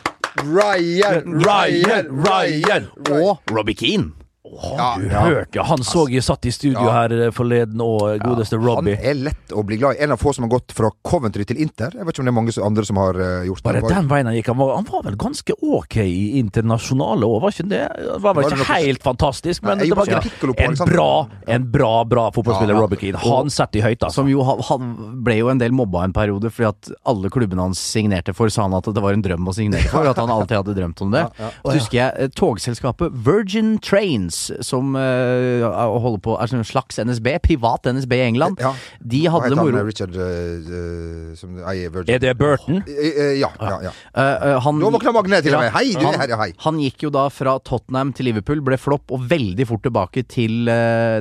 Ryan, 0.44 1.24
Ryan, 1.44 2.06
Ryan! 2.10 2.86
Og 3.10 3.40
Robbie 3.50 3.74
Keane. 3.74 4.12
Ja, 4.52 4.96
Du 4.98 5.08
hørte 5.08 5.54
Ja. 5.56 5.62
han 5.64 5.78
så 5.78 6.06
jeg 6.10 6.22
satt 6.22 6.44
i 6.46 6.50
studio 6.52 6.82
Ja. 6.84 6.92
her 7.08 7.12
eh, 7.28 7.30
forleden, 7.30 7.80
og 7.80 8.20
godeste 8.20 8.58
Han 8.58 8.66
Robbie. 8.66 8.98
er 9.00 9.14
lett 9.14 9.48
å 9.52 9.64
bli 9.64 9.76
glad 9.78 9.96
i. 9.96 10.02
En 10.04 10.12
av 10.12 10.18
få 10.20 10.34
som 10.34 10.44
har 10.44 10.50
gått 10.58 10.72
fra 10.72 10.90
Coventry 11.04 11.44
til 11.46 11.56
Inter. 11.56 11.90
Jeg 11.94 12.04
vet 12.04 12.14
ikke 12.14 12.20
om 12.20 12.26
det 12.26 12.32
er 12.32 12.40
mange 12.40 12.66
andre 12.66 12.84
som 12.84 12.96
har 12.96 13.14
gjort 13.14 13.46
gjort 13.52 13.62
Bare 13.62 13.80
det. 13.80 13.88
den 13.88 14.08
veien 14.08 14.26
han 14.26 14.34
gikk. 14.34 14.46
Han 14.46 14.56
var, 14.58 14.74
han 14.76 14.84
var 14.84 15.02
vel 15.02 15.16
ganske 15.16 15.52
ok 15.62 15.96
i 15.96 16.38
internasjonale 16.38 17.22
år, 17.24 17.40
var 17.40 17.50
ikke 17.50 17.68
det? 17.68 17.80
Han 18.12 18.20
var 18.22 18.34
vel 18.34 18.42
Var 18.44 18.50
ikke 18.50 18.58
noe- 18.58 18.82
helt 18.84 19.02
fantastisk, 19.02 19.62
men 19.62 19.78
Nei, 19.78 19.86
det 19.88 19.96
var 19.96 20.06
på 20.06 20.54
en 20.58 20.88
bra, 20.88 21.28
en 21.48 21.70
bra, 21.70 22.04
bra 22.04 22.30
fotballspiller, 22.30 22.74
Ja, 22.74 22.76
ja. 22.76 22.80
Robbie 22.80 22.96
Keane. 22.98 23.16
Han 23.18 23.50
setter 23.50 23.78
i 23.78 23.82
høyt, 23.82 23.98
altså. 24.02 24.12
Som 24.22 24.28
jo 24.28 24.42
han 24.42 25.22
ble 25.24 25.38
jo 25.38 25.48
en 25.48 25.58
del 25.58 25.70
mobba 25.72 26.04
en 26.04 26.12
periode 26.12 26.50
fordi 26.50 26.68
at 26.68 26.90
alle 27.06 27.30
klubbene 27.30 27.60
hans 27.60 27.78
signerte 27.78 28.34
for, 28.34 28.48
sa 28.48 28.62
han 28.62 28.74
at 28.74 28.84
det 28.84 29.02
var 29.02 29.12
en 29.12 29.22
drøm 29.22 29.46
å 29.48 29.54
signere 29.54 29.88
for. 29.88 30.06
At 30.06 30.16
han 30.16 30.28
alltid 30.28 30.56
hadde 30.64 30.74
drømt 30.76 31.00
om 31.02 31.10
det. 31.10 31.26
Så 31.64 31.72
husker 31.72 31.92
jeg 31.98 32.12
eh, 32.18 32.28
togselskapet 32.28 33.12
Virgin 33.12 33.78
Trains, 33.78 34.41
som 34.64 34.94
eh, 34.98 35.64
holder 35.64 36.20
på 36.22 36.36
er 36.40 36.54
en 36.56 36.66
slags 36.66 37.00
NSB, 37.02 37.28
privat 37.44 37.88
NSB 37.90 38.14
i 38.18 38.22
England. 38.28 38.60
Ja. 38.62 38.72
De 38.98 39.22
hadde 39.32 39.50
det 39.52 39.58
moro. 39.58 39.82
Richard 39.86 40.14
uh, 40.16 41.32
som 41.38 41.58
Er 41.66 42.22
det 42.22 42.34
Burton? 42.38 42.82
Ja, 42.86 43.50
ja, 43.50 43.78
ja. 43.88 43.92
Uh, 44.14 44.58
han, 44.62 44.78
Nå 44.80 44.92
våkna 44.94 45.14
Magne 45.16 45.42
til 45.44 45.56
og 45.56 45.64
med. 45.64 45.72
Hei, 45.74 45.92
du 45.96 46.06
han, 46.06 46.18
her, 46.20 46.32
ja, 46.34 46.38
hei. 46.40 46.50
Han 46.64 46.78
gikk 46.82 47.06
jo 47.06 47.12
da 47.14 47.26
fra 47.32 47.56
Tottenham 47.66 48.12
til 48.16 48.30
Liverpool, 48.30 48.62
ble 48.64 48.78
flopp 48.80 49.12
og 49.14 49.26
veldig 49.32 49.66
fort 49.68 49.84
tilbake 49.86 50.24
til, 50.30 50.70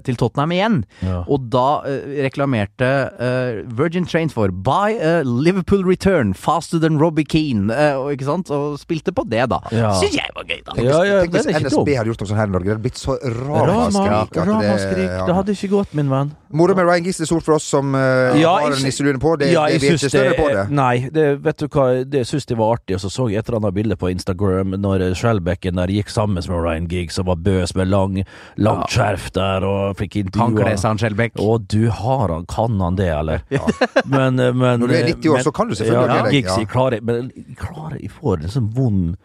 til 0.05 0.19
Tottenham 0.19 0.55
igjen. 0.55 0.79
Ja. 1.01 1.23
Og 1.31 1.49
da 1.53 1.81
reklamerte 2.27 2.91
Virgin 3.71 4.05
Trains 4.05 4.35
for 4.37 4.53
'Buy 4.53 4.97
a 5.01 5.13
Liverpool 5.25 5.83
return 5.87 6.35
faster 6.37 6.79
than 6.79 7.01
Robbie 7.01 7.25
Keane', 7.25 7.73
ikke 8.13 8.27
sant? 8.29 8.51
og 8.51 8.79
spilte 8.81 9.13
på 9.15 9.25
det, 9.29 9.43
da. 9.51 9.59
Ja. 9.73 9.91
Syns 9.99 10.17
jeg 10.17 10.35
var 10.35 10.47
gøy, 10.47 10.61
da. 10.67 10.75
Ja, 10.81 10.99
ja, 11.07 11.19
Tenk 11.25 11.35
hvis 11.37 11.49
NSB 11.49 11.75
dum. 11.75 11.91
hadde 11.97 12.11
gjort 12.11 12.23
noe 12.23 12.31
sånt 12.31 12.41
her 12.41 12.49
i 12.49 12.53
Norge. 12.55 12.67
Det 12.67 12.75
hadde 12.75 12.85
blitt 12.85 13.01
så 13.01 13.10
så 13.17 13.65
ramaskrik. 13.65 14.37
Ramaskrik. 14.47 15.07
ja. 15.09 15.25
Det 15.27 15.35
hadde 15.35 15.55
ikke 15.57 15.69
gått, 15.75 15.93
min 15.97 16.09
venn. 16.11 16.31
Moro 16.51 16.75
med 16.75 16.83
Ryan 16.83 17.05
Giggs 17.05 17.21
er 17.23 17.29
stort 17.29 17.45
for 17.45 17.55
oss 17.55 17.63
som 17.71 17.93
uh, 17.95 18.35
Ja, 18.35 18.57
har 18.59 18.73
jeg 18.73 18.83
nisseluen 18.83 19.19
på. 19.23 19.37
Det, 19.39 19.51
ja, 19.53 19.63
det, 19.71 19.79
vi 19.79 19.87
er 19.87 19.95
ikke 19.95 20.09
større 20.11 20.33
på 20.35 20.47
det. 20.51 20.65
Nei, 20.75 21.07
det, 21.15 21.25
vet 21.45 21.63
du 21.63 21.67
hva, 21.71 21.85
det 22.03 22.25
syns 22.27 22.49
jeg 22.49 22.59
var 22.59 22.75
artig. 22.75 22.97
Og 22.97 23.03
så 23.05 23.11
så 23.13 23.27
jeg 23.31 23.39
et 23.39 23.47
eller 23.51 23.61
annet 23.61 23.77
bilde 23.77 23.97
på 23.99 24.11
Instagram 24.11 24.75
når 24.81 25.05
Skjelbekken 25.19 25.79
der 25.79 25.93
gikk 25.95 26.11
sammen 26.11 26.41
med 26.41 26.51
Ryan 26.51 26.89
Giggs 26.91 27.19
og 27.21 27.29
var 27.31 27.39
bøs 27.45 27.75
med 27.79 27.91
lang, 27.91 28.19
langt 28.59 28.91
skjerf 28.91 29.29
der 29.37 29.63
og 29.67 29.95
fikk 30.01 30.19
Han 30.19 30.27
intervjua 30.27 30.75
seg, 30.75 30.87
han 30.89 31.01
Skjelbæk. 31.05 31.39
Å, 31.39 31.57
du 31.71 31.87
har 32.01 32.35
han, 32.35 32.45
kan 32.51 32.79
han 32.83 32.99
det, 32.99 33.11
eller? 33.15 33.45
Men, 34.11 34.39
eh, 34.39 34.51
men 34.51 34.81
Når 34.81 34.87
du 34.87 34.95
er 34.97 35.05
90 35.07 35.29
år, 35.31 35.35
men- 35.39 35.43
så 35.47 35.51
kan 35.55 35.69
du 35.69 35.75
selvfølgelig 35.75 36.07
ja, 36.07 36.15
det, 36.15 36.23
deg, 36.23 36.33
Giggs, 36.35 36.57
jeg 36.57 36.67
klarer, 36.71 37.01
men 37.05 37.31
jeg 37.35 37.55
klarer 37.59 37.97
Jeg 38.01 38.11
får 38.17 38.41
en 38.43 38.53
sånn 38.55 38.71
vond 38.75 39.15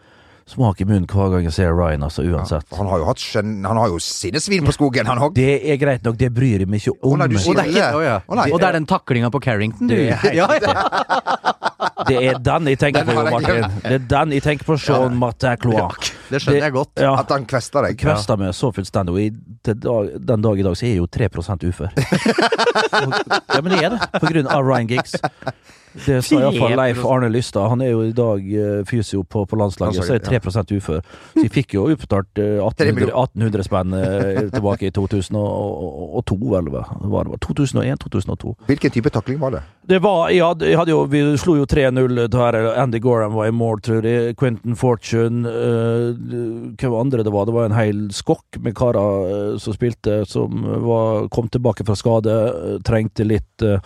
smak 0.47 0.81
i 0.81 0.87
munnen 0.87 1.07
hver 1.11 1.33
gang 1.33 1.47
jeg 1.47 1.55
ser 1.57 1.73
Ryan, 1.75 2.05
altså, 2.07 2.23
uansett. 2.23 2.67
Han 2.77 2.87
har 2.91 3.01
jo 3.01 3.07
hatt 3.09 3.21
skjønn... 3.23 3.57
Han 3.67 3.79
har 3.81 3.91
jo 3.91 3.99
sinnesvin 4.03 4.67
på 4.67 4.75
skogen, 4.75 5.09
han 5.09 5.19
òg. 5.27 5.35
Det 5.35 5.59
er 5.67 5.79
greit 5.81 6.07
nok, 6.07 6.17
det 6.19 6.31
bryr 6.35 6.63
jeg 6.63 6.69
meg 6.71 6.83
ikke 6.83 6.95
Å 6.95 7.11
om. 7.11 7.17
nei, 7.19 7.27
du 7.31 7.37
sier 7.37 7.51
Og 7.51 7.59
det 7.59 7.65
er, 7.65 7.73
ikke, 7.73 7.89
Å, 7.99 8.03
ja. 8.05 8.17
Å, 8.23 8.39
nei. 8.39 8.47
og 8.53 8.61
det 8.63 8.69
er 8.69 8.77
den 8.79 8.87
taklinga 8.89 9.31
på 9.33 9.41
Carrington, 9.43 9.91
du. 9.91 9.95
Det 9.97 10.13
er 10.15 10.37
ja, 10.39 10.47
ja. 10.63 11.55
Det 12.07 12.17
er 12.23 12.39
den 12.41 12.69
jeg 12.71 12.79
tenker 12.79 13.03
Den 13.05 13.17
på, 13.17 13.23
Martin. 13.27 13.65
Det 13.83 13.95
er 13.97 14.05
den 14.13 14.35
jeg 14.37 14.45
tenker 14.45 14.67
på, 14.67 14.77
Sean 14.81 15.17
Matacloa. 15.19 15.89
Det 16.31 16.41
skjønner 16.43 16.67
jeg 16.67 16.75
godt. 16.75 16.93
Ja, 17.03 17.13
At 17.21 17.31
han 17.33 17.47
kvester 17.49 17.85
deg. 17.87 17.99
Kvester 17.99 18.39
meg 18.39 18.55
så 18.55 18.71
fullstendig, 18.75 19.13
og 19.13 19.73
dag, 19.83 20.13
den 20.31 20.45
dag 20.45 20.61
i 20.61 20.65
dag 20.67 20.77
så 20.79 20.87
er 20.87 20.95
jeg 20.95 21.01
jo 21.01 21.09
3 21.11 21.29
ufør. 21.67 21.91
ja, 23.57 23.59
men 23.61 23.73
det 23.73 23.81
er 23.83 23.95
det, 23.95 24.01
på 24.15 24.31
grunn 24.31 24.49
av 24.51 24.63
Ryan 24.65 24.89
Giggs. 24.91 25.17
Det 26.05 26.21
sa 26.25 26.39
iallfall 26.39 26.75
Leif 26.77 27.03
Arne 27.05 27.29
Lystad. 27.33 27.69
Han 27.71 27.81
er 27.81 27.91
jo 27.93 28.03
i 28.05 28.13
dag 28.15 28.45
eh, 28.53 28.81
fysio 28.87 29.23
på, 29.23 29.45
på 29.49 29.59
landslaget, 29.59 30.03
så 30.03 30.15
er 30.15 30.21
jeg 30.21 30.43
3 30.43 30.77
ufør. 30.77 31.01
Så 31.33 31.43
vi 31.43 31.49
fikk 31.53 31.77
jo 31.77 31.87
utbetalt 31.91 32.41
eh, 32.41 32.59
1800, 32.63 33.11
1800 33.11 33.67
spenn 33.67 33.97
eh, 33.97 34.41
tilbake 34.53 34.89
i 34.89 34.93
2002, 34.95 36.37
vel. 36.53 36.69
hva 36.73 36.83
var 37.13 37.31
det? 37.31 37.41
2001-2002. 37.47 38.53
Hvilken 38.69 38.95
type 38.97 39.13
takling 39.13 39.41
var 39.41 39.57
det? 39.57 39.63
Det 39.87 40.01
var, 40.03 40.29
ja, 40.35 40.51
jo, 40.87 41.03
Vi 41.07 41.21
slo 41.39 41.55
jo 41.61 41.65
3-0 41.69 42.27
der 42.33 42.57
Andy 42.75 42.99
Gorham 42.99 43.37
var 43.37 43.47
i 43.47 43.55
mål, 43.55 43.81
tror 43.81 44.05
jeg. 44.05 44.35
Quentin 44.39 44.75
Fortune 44.75 45.47
uh, 45.47 46.11
Hvem 46.75 46.95
andre 46.97 47.23
det 47.23 47.31
var? 47.31 47.47
Det 47.47 47.55
var 47.55 47.69
en 47.69 47.77
hel 47.77 48.07
skokk 48.11 48.59
med 48.63 48.75
karer 48.75 49.53
uh, 49.53 49.57
som 49.61 49.75
spilte, 49.75 50.25
som 50.27 50.65
var, 50.83 51.29
kom 51.31 51.47
tilbake 51.47 51.87
fra 51.87 51.95
skade. 51.95 52.35
uh, 52.35 52.77
trengte 52.87 53.25
litt 53.27 53.63
eh, 53.65 53.79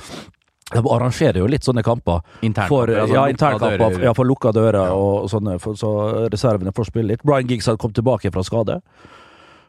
De 0.74 0.84
arrangerer 0.96 1.42
jo 1.42 1.48
litt 1.52 1.68
sånne 1.68 1.84
kamper. 1.86 2.22
Internkamper, 2.42 2.94
altså 3.04 3.16
ja, 3.18 3.26
internkamper. 3.34 3.78
dører. 3.78 4.06
Ja, 4.08 4.14
for 4.18 4.30
lukka 4.30 4.54
dører 4.56 4.94
og 4.96 5.30
sånne, 5.32 5.58
for, 5.60 5.80
så 5.80 5.96
reservene 6.32 6.74
får 6.76 6.92
spille 6.92 7.14
litt. 7.16 7.26
Brian 7.28 7.50
Giggs 7.50 7.68
hadde 7.70 7.82
kommet 7.82 8.00
tilbake 8.00 8.32
fra 8.32 8.46
skade. 8.48 8.82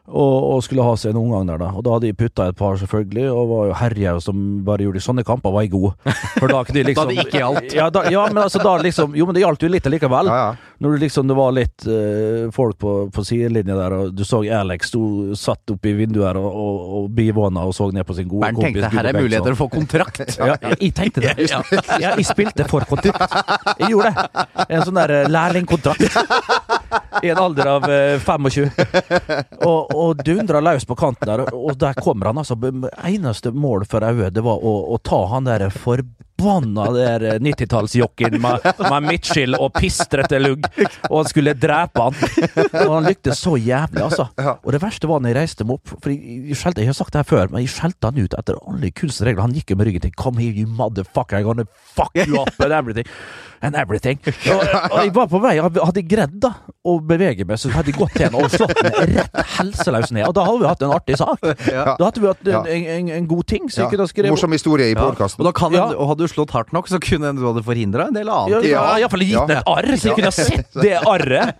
Og, 0.03 0.37
og 0.51 0.57
skulle 0.65 0.83
ha 0.83 0.97
seg 0.99 1.13
en 1.13 1.21
omgang 1.21 1.45
der, 1.47 1.61
da. 1.61 1.69
Og 1.79 1.83
da 1.85 1.93
hadde 1.95 2.09
de 2.09 2.15
putta 2.19 2.49
et 2.51 2.57
par, 2.59 2.75
selvfølgelig, 2.81 3.29
og 3.31 3.45
var 3.47 3.69
jo 3.69 3.75
Herje 3.79 4.15
som 4.25 4.41
bare 4.67 4.83
gjorde. 4.83 4.99
Sånne 5.05 5.23
kamper 5.23 5.53
var 5.55 5.63
jeg 5.63 5.71
god. 5.71 5.93
For 6.41 6.51
da 6.51 6.59
kunne 6.67 6.81
de 6.81 6.83
liksom 6.89 7.07
Da 7.07 7.13
det 7.13 7.23
ikke 7.23 7.39
gjaldt. 7.39 7.75
Ja, 7.77 7.85
da, 7.93 8.03
ja, 8.11 8.25
men 8.27 8.41
altså 8.43 8.59
da 8.59 8.73
liksom 8.83 9.15
Jo, 9.15 9.29
men 9.29 9.37
det 9.37 9.45
gjaldt 9.45 9.63
jo 9.63 9.69
litt 9.71 9.87
allikevel. 9.87 10.27
Ja, 10.27 10.41
ja. 10.49 10.72
Når 10.83 10.97
det 10.97 10.99
liksom 11.05 11.27
det 11.29 11.35
var 11.37 11.53
litt 11.55 11.85
uh, 11.87 12.49
folk 12.51 12.75
på, 12.81 12.93
på 13.15 13.23
sidelinja 13.23 13.75
der, 13.77 13.93
og 13.95 14.09
du 14.11 14.25
så 14.27 14.41
Alex 14.51 14.89
sto 14.91 15.03
satt 15.39 15.71
oppe 15.71 15.93
i 15.93 15.95
vinduet 15.95 16.25
her 16.27 16.39
og, 16.41 16.49
og, 16.49 16.81
og 16.97 17.05
bivåna 17.15 17.63
og 17.63 17.71
så 17.77 17.87
ned 17.95 18.03
på 18.03 18.17
sin 18.17 18.27
gode 18.27 18.49
Bernt 18.49 18.59
kompis. 18.59 18.81
tenkte 18.81 18.97
her 18.97 19.07
er 19.07 19.15
muligheter 19.15 19.55
å 19.55 19.59
få 19.61 19.69
kontrakt. 19.71 20.19
Ja, 20.43 20.57
jeg, 20.59 20.75
jeg 20.81 20.93
tenkte 20.97 21.21
det. 21.23 21.45
Ja, 21.47 21.61
jeg 22.01 22.25
spilte 22.27 22.65
for 22.67 22.83
kontrakt. 22.89 23.31
Jeg 23.79 23.93
gjorde 23.93 24.11
det. 24.11 24.43
En 24.65 24.83
sånn 24.83 24.97
der 24.97 25.13
eh, 25.13 25.29
lærlingkontrakt. 25.31 26.17
I 27.23 27.31
en 27.31 27.39
alder 27.39 27.69
av 27.77 27.87
uh, 27.87 28.17
25. 28.19 28.67
Og, 29.63 29.93
og 29.95 30.23
dundra 30.25 30.59
løs 30.65 30.83
på 30.89 30.97
kanten 30.99 31.29
der, 31.29 31.45
og 31.55 31.77
der 31.79 31.95
kommer 31.95 32.31
han 32.31 32.43
altså. 32.43 32.57
Eneste 33.07 33.53
mål 33.55 33.87
for 33.87 34.03
øyet, 34.03 34.33
det 34.35 34.43
var 34.43 34.59
å, 34.59 34.75
å 34.91 34.99
ta 34.99 35.23
han 35.31 35.47
der 35.47 35.69
forbanna 35.71 36.23
der 36.43 37.25
eh, 37.33 37.39
90-tallsjokken 37.43 38.37
med, 38.43 38.65
med 38.79 39.07
midtskill 39.07 39.55
og 39.59 39.73
pistrete 39.77 40.39
lugg, 40.41 40.67
og 41.09 41.15
han 41.21 41.29
skulle 41.31 41.53
drepe 41.59 42.07
han. 42.07 42.17
Og 42.83 42.91
han 42.97 43.07
lyktes 43.09 43.39
så 43.43 43.55
jævlig, 43.57 44.03
altså. 44.03 44.27
Og 44.63 44.71
det 44.75 44.81
verste 44.83 45.09
var 45.09 45.23
når 45.23 45.33
jeg 45.33 45.39
reiste 45.41 45.67
meg 45.67 45.79
opp, 45.79 45.95
for 46.03 46.11
jeg, 46.13 46.19
jeg, 46.51 46.59
skjelte, 46.59 46.83
jeg 46.83 46.91
har 46.93 46.99
sagt 46.99 47.13
det 47.15 47.23
her 47.23 47.29
før, 47.31 47.51
men 47.53 47.63
jeg 47.65 47.73
skjelte 47.75 48.11
han 48.11 48.19
ut 48.23 48.37
etter 48.39 48.59
alle 48.61 48.91
kunstregler. 48.91 49.41
Han 49.45 49.55
gikk 49.57 49.73
jo 49.73 49.79
med 49.79 49.87
ryggen 49.89 50.01
til 50.07 50.13
'Come 50.17 50.39
here, 50.43 50.53
you 50.53 50.67
motherfucker, 50.67 51.39
I'm 51.39 51.43
gonna 51.49 51.65
fuck 51.95 52.13
you 52.15 52.39
up 52.41 52.53
and 52.59 52.71
everything'. 52.73 53.09
And 53.63 53.75
everything. 53.79 54.19
Og, 54.51 54.59
og 54.91 54.97
jeg 55.05 55.11
var 55.15 55.27
på 55.31 55.39
vei, 55.39 55.53
hadde 55.63 55.79
jeg 55.95 56.07
greid 56.11 56.33
da 56.43 56.49
å 56.83 56.97
bevege 56.99 57.45
meg, 57.47 57.55
så 57.61 57.69
hadde 57.71 57.93
jeg 57.93 57.95
gått 57.95 58.11
til 58.17 58.25
henne 58.25 58.41
og 58.43 58.51
slått 58.51 58.75
meg 58.83 58.97
rett 59.15 59.37
helseløs 59.55 60.11
ned. 60.11 60.25
Og 60.27 60.33
da 60.35 60.43
hadde 60.43 60.59
vi 60.59 60.67
hatt 60.67 60.83
en 60.83 60.91
artig 60.91 61.15
sak. 61.21 61.39
Da 61.71 61.95
hadde 62.03 62.19
vi 62.19 62.27
hatt 62.27 62.43
en, 62.43 62.67
en, 62.67 62.83
en, 62.97 63.11
en 63.21 63.29
god 63.31 63.47
ting. 63.47 63.69
Så 63.71 63.79
Ja. 63.79 63.85
jeg 63.87 63.95
kunne 63.95 64.07
skrevet 64.11 64.33
Morsom 64.35 64.51
historie 64.51 64.89
i 64.91 64.97
Og 64.99 65.15
da 65.47 65.53
kan 65.55 65.71
Ja. 65.71 65.85
en- 65.87 65.95
og 65.95 66.09
hadde 66.11 66.27
du 66.27 66.32
slått 66.33 66.51
hardt 66.55 66.73
nok, 66.75 66.87
så 66.91 66.99
kunne 67.03 67.31
du 67.37 67.43
hadde 67.45 67.63
forhindra 67.65 68.07
en 68.09 68.17
del 68.17 68.27
Ja, 68.27 68.39
annet. 68.45 68.67
ja, 68.69 68.83
iallfall 68.99 69.23
gitt 69.25 69.37
Ja. 69.37 69.45
et 69.59 69.63
arr, 69.67 69.89
så 69.97 70.09
jeg 70.11 70.15
kunne 70.17 70.31
ha 70.31 70.37
sett 70.37 70.73
det 70.81 70.95
arret 71.01 71.55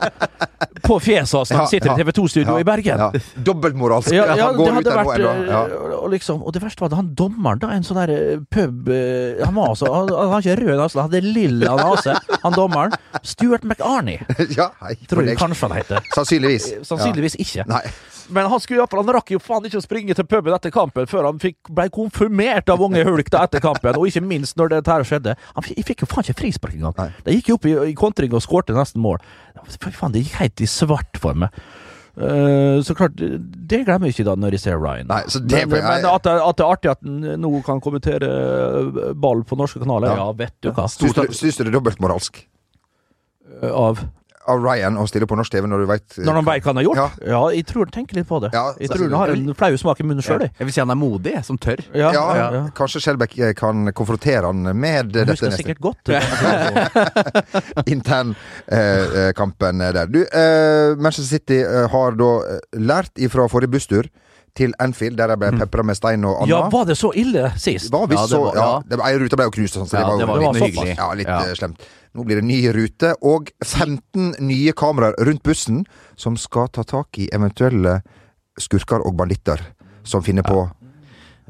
på 0.84 0.98
fjeset 1.00 1.38
hans 1.38 1.52
når 1.54 1.58
han 1.64 1.68
sitter 1.72 1.94
i 1.94 1.96
TV 2.02 2.12
2-studio 2.18 2.58
i 2.60 2.66
Bergen. 2.68 3.00
Ja. 3.00 3.12
Dobbeltmoralsk. 3.48 4.12
Ja, 4.12 4.26
ja, 4.36 4.48
han 4.50 4.56
går 4.58 4.68
ut 4.68 4.74
hadde 4.80 4.90
der 4.90 5.04
nå 5.04 5.14
ennå. 5.16 5.34
Ja. 5.48 5.62
eh, 5.68 5.98
og, 6.04 6.10
liksom, 6.12 6.42
og 6.44 6.54
det 6.56 6.62
verste 6.64 6.84
var 6.84 6.92
at 6.92 6.98
han 7.00 7.12
dommeren, 7.16 7.60
da, 7.64 7.70
en 7.78 7.84
sånn 7.88 8.00
der 8.02 8.14
eh, 8.16 8.40
pub 8.52 8.90
eh, 8.92 9.44
Han 9.46 9.56
var 9.56 9.70
altså 9.74 9.92
Han, 9.94 10.10
han 10.12 10.34
har 10.36 10.42
ikke 10.44 10.58
rød 10.64 10.78
nase, 10.82 11.00
han 11.00 11.10
hadde 11.10 11.22
lilla 11.26 11.76
nase, 11.80 12.18
han 12.44 12.58
dommeren. 12.58 12.96
Stuart 13.24 13.64
McArney, 13.64 14.20
ja, 14.60 14.72
hei. 14.84 14.96
tror 15.08 15.24
jeg 15.28 15.38
kanskje 15.40 15.70
han 15.70 15.78
heter. 15.80 16.10
Sannsynligvis. 16.16 16.72
Sannsynligvis 16.88 17.38
ikke. 17.40 17.68
Nei. 17.70 17.84
Men 18.34 18.48
han 18.48 18.60
skulle 18.64 18.78
i 18.80 18.82
hvert 18.82 18.90
fall, 18.94 19.02
han 19.04 19.14
rakk 19.18 19.34
jo 19.36 19.40
faen 19.44 19.66
ikke 19.68 19.82
å 19.82 19.84
springe 19.84 20.16
til 20.16 20.24
puben 20.26 20.54
etter 20.56 20.72
kampen 20.72 21.06
før 21.12 21.26
han 21.28 21.40
fikk, 21.44 21.58
ble 21.76 21.90
konfirmert 21.92 22.70
av 22.72 22.80
unge 22.82 23.02
Hulk 23.04 23.28
da 23.34 23.42
etter 23.44 23.60
kampen, 23.64 23.98
og 24.00 24.08
ikke 24.08 24.22
minst 24.24 24.56
når 24.58 24.62
dette 24.69 24.91
her 24.91 25.04
skjedde. 25.04 25.36
Han 25.56 25.63
fikk, 25.63 26.02
jo 26.04 26.08
faen 26.08 26.23
ikke 26.23 26.39
frispark 26.39 26.73
engang. 26.78 26.93
Nei. 26.97 27.10
De 27.26 27.36
gikk 27.38 27.49
jo 27.49 27.56
opp 27.60 27.65
i, 27.65 27.73
i 27.91 27.95
kontring 27.97 28.34
og 28.34 28.41
skårte 28.45 28.76
nesten 28.78 29.02
mål. 29.04 29.17
Fy 29.67 29.91
faen, 29.91 30.12
det 30.15 30.23
gikk 30.26 30.39
helt 30.39 30.62
i 30.62 30.69
svart 30.69 31.19
for 31.21 31.34
meg. 31.34 31.49
Uh, 32.13 32.78
så 32.86 32.93
klart, 32.93 33.15
det 33.17 33.80
glemmer 33.88 34.06
jeg 34.06 34.13
ikke 34.13 34.26
da 34.28 34.36
når 34.38 34.54
jeg 34.54 34.62
ser 34.67 34.78
Ryan. 34.78 35.08
Nei, 35.10 35.23
så 35.34 35.39
det- 35.41 35.63
men 35.67 35.82
men 35.82 36.06
at, 36.06 36.21
det, 36.23 36.34
at 36.45 36.58
det 36.60 36.63
er 36.65 36.73
artig 36.76 36.91
at 36.91 36.99
han 37.02 37.41
nå 37.41 37.63
kan 37.65 37.82
kommentere 37.82 38.28
eh, 38.30 39.13
ball 39.17 39.41
på 39.43 39.58
norske 39.58 39.80
kanaler, 39.82 40.12
ja, 40.13 40.15
Ja. 40.21 40.32
vet 40.38 40.54
du 40.62 40.69
hva. 40.71 40.86
Syns 40.88 41.15
du, 41.15 41.63
det 41.63 41.67
er 41.67 41.73
dobbeltmoralsk 41.73 42.43
Av 43.63 44.04
av 44.48 44.60
Ryan 44.64 44.98
å 45.00 45.06
stille 45.08 45.28
på 45.30 45.36
norsk 45.40 45.52
TV 45.54 45.68
når 45.72 45.84
du 45.84 45.86
veit 45.88 46.18
Når 46.20 46.34
han 46.40 46.46
veit 46.48 46.64
hva 46.66 46.72
han 46.74 46.80
har 46.82 46.84
gjort? 46.88 46.98
Ja. 47.00 47.10
Ja. 47.32 47.42
jeg 47.56 47.66
tror 47.70 47.86
han 47.88 47.94
tenker 47.96 48.16
litt 48.20 48.28
på 48.28 48.40
det. 48.44 48.50
Ja, 48.54 48.74
jeg 48.80 48.90
tror 48.92 49.06
han 49.08 49.16
har 49.22 49.30
en 49.36 49.54
flau 49.56 49.78
smak 49.80 50.00
i 50.04 50.04
munnen 50.08 50.26
sjøl, 50.26 50.42
jeg. 50.48 50.52
Jeg 50.60 50.66
vil 50.68 50.74
si 50.76 50.82
han 50.84 50.92
er 50.92 51.00
modig, 51.00 51.36
som 51.48 51.58
tør. 51.58 51.80
Ja, 51.94 52.12
ja, 52.16 52.26
ja, 52.36 52.48
ja. 52.58 52.64
kanskje 52.76 53.00
Skjelbæk 53.06 53.38
eh, 53.40 53.54
kan 53.56 53.88
konfrontere 53.96 54.50
han 54.52 54.64
med 54.76 55.14
Jeg 55.16 55.28
dette 55.30 55.32
husker 55.38 55.56
sikkert 55.56 55.80
godt. 55.84 56.12
internkampen 57.94 59.78
der. 59.80 60.08
Du, 60.08 60.22
eh, 60.24 60.96
Manchester 60.98 61.38
City 61.38 61.62
eh, 61.64 61.88
har 61.92 62.12
da 62.20 62.32
eh, 62.56 62.60
lært 62.80 63.18
ifra 63.22 63.48
forrige 63.52 63.72
busstur 63.78 64.10
til 64.54 64.74
Anfield, 64.84 65.18
der 65.18 65.32
de 65.34 65.38
ble 65.42 65.50
pepra 65.58 65.82
med 65.86 65.98
stein 65.98 66.26
og 66.30 66.44
anna. 66.44 66.52
Ja, 66.52 66.60
var 66.70 66.86
det 66.86 66.94
så 67.00 67.10
ille 67.18 67.48
sist? 67.58 67.90
Det 67.90 67.98
var 67.98 68.06
visst 68.12 68.20
Ja, 68.20 68.26
det 68.28 68.36
så 68.36 68.42
var- 68.44 68.56
ja, 68.56 68.66
ja. 68.70 68.82
det 68.92 69.00
Ei 69.08 69.18
rute 69.18 69.36
ble 69.40 69.46
jo 69.50 69.54
knust, 69.56 69.74
sånn, 69.80 69.88
så 69.90 69.98
Ja, 69.98 70.00
det 70.04 70.10
var, 70.10 70.18
det 70.18 70.22
jo 70.22 70.28
var 70.30 70.54
litt 70.54 70.76
såpass-. 70.76 70.98
Ja, 70.98 71.08
litt 71.14 71.28
Ja. 71.28 71.40
eh, 71.42 71.54
slemt. 71.58 71.78
Nå 72.13 72.26
blir 72.28 72.41
det 72.41 72.45
ny 72.45 72.60
rute, 72.76 73.15
og 73.26 73.49
15 73.65 74.36
nye 74.45 74.73
kameraer 74.78 75.17
rundt 75.26 75.43
bussen 75.45 75.82
som 76.15 76.38
skal 76.38 76.69
ta 76.69 76.86
tak 76.86 77.17
i 77.17 77.30
eventuelle 77.34 78.02
skurker 78.62 79.02
og 79.02 79.17
banditter 79.17 79.63
som 80.06 80.21
finner 80.26 80.45
på 80.45 80.60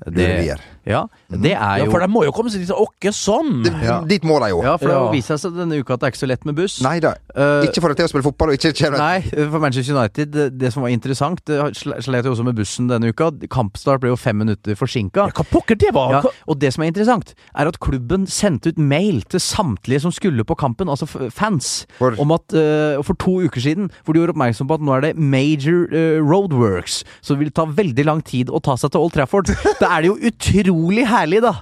lurerier. 0.08 0.62
Ja, 0.86 1.06
det 1.30 1.54
er 1.56 1.78
jo 1.80 1.86
Ja, 1.86 1.92
for 1.92 2.00
de 2.04 2.08
må 2.12 2.24
jo 2.26 2.32
komme 2.36 2.52
seg 2.52 2.60
dit 2.66 2.70
åkke 2.76 3.14
sånn! 3.16 3.64
Det- 3.64 3.74
Ja. 3.84 4.02
Dit 4.04 4.24
må 4.28 4.40
de 4.44 4.50
jo. 4.52 4.62
Ja, 4.64 4.76
for 4.78 4.88
det 4.88 4.96
har 4.96 5.06
jo 5.08 5.12
vist 5.14 5.28
seg 5.32 5.54
denne 5.56 5.78
uka 5.80 5.94
at 5.94 6.00
det 6.02 6.08
er 6.08 6.12
ikke 6.12 6.24
så 6.24 6.28
lett 6.28 6.46
med 6.46 6.56
buss. 6.56 6.82
Nei 6.84 7.00
da. 7.00 7.14
Uh, 7.36 7.64
Ikke 7.64 7.80
for 7.82 7.88
deg 7.94 7.98
til 7.98 8.06
å 8.06 8.12
spille 8.12 8.24
fotball, 8.28 8.50
og 8.52 8.58
ikke 8.60 8.74
kjenner 8.76 8.98
Nei, 9.00 9.22
for 9.52 9.60
Manchester 9.64 9.96
United, 9.96 10.32
det, 10.32 10.58
det 10.60 10.74
som 10.74 10.84
var 10.84 10.90
interessant 10.92 11.40
slet 11.74 12.26
jo 12.28 12.34
også 12.36 12.44
med 12.46 12.56
bussen 12.56 12.88
denne 12.92 13.10
uka. 13.14 13.32
Kampstart 13.50 14.02
ble 14.04 14.12
jo 14.12 14.18
fem 14.20 14.38
minutter 14.44 14.76
forsinka. 14.76 15.28
Ja, 15.28 15.32
Hva 15.32 15.46
pokker 15.50 15.78
det 15.80 15.94
var? 15.96 16.12
Ja, 16.20 16.22
og 16.48 16.60
det 16.60 16.74
som 16.76 16.84
er 16.84 16.92
interessant, 16.92 17.34
er 17.56 17.68
at 17.72 17.80
klubben 17.80 18.28
sendte 18.28 18.74
ut 18.74 18.78
mail 18.78 19.22
til 19.32 19.40
samtlige 19.40 20.02
som 20.02 20.12
skulle 20.12 20.44
på 20.44 20.56
kampen, 20.60 20.88
altså 20.92 21.08
fans, 21.32 21.86
For- 21.98 22.16
om 22.20 22.32
at 22.36 22.54
uh, 22.54 23.02
for 23.04 23.16
to 23.16 23.40
uker 23.48 23.62
siden, 23.64 23.90
hvor 24.04 24.14
de 24.14 24.20
gjorde 24.22 24.36
oppmerksom 24.36 24.68
på 24.68 24.74
at 24.76 24.82
nå 24.84 24.98
er 24.98 25.02
det 25.08 25.14
major 25.18 25.88
uh, 25.94 26.20
roadworks, 26.22 27.04
så 27.22 27.34
det 27.36 27.40
vil 27.46 27.52
ta 27.56 27.66
veldig 27.66 28.06
lang 28.06 28.22
tid 28.26 28.50
å 28.50 28.60
ta 28.64 28.76
seg 28.76 28.92
til 28.92 29.00
Old 29.02 29.14
Trafford. 29.16 29.48
Da 29.84 29.90
er 29.98 30.02
det 30.06 30.12
jo 30.12 30.18
utrolig 30.30 30.73
herlig, 31.10 31.42
da, 31.44 31.54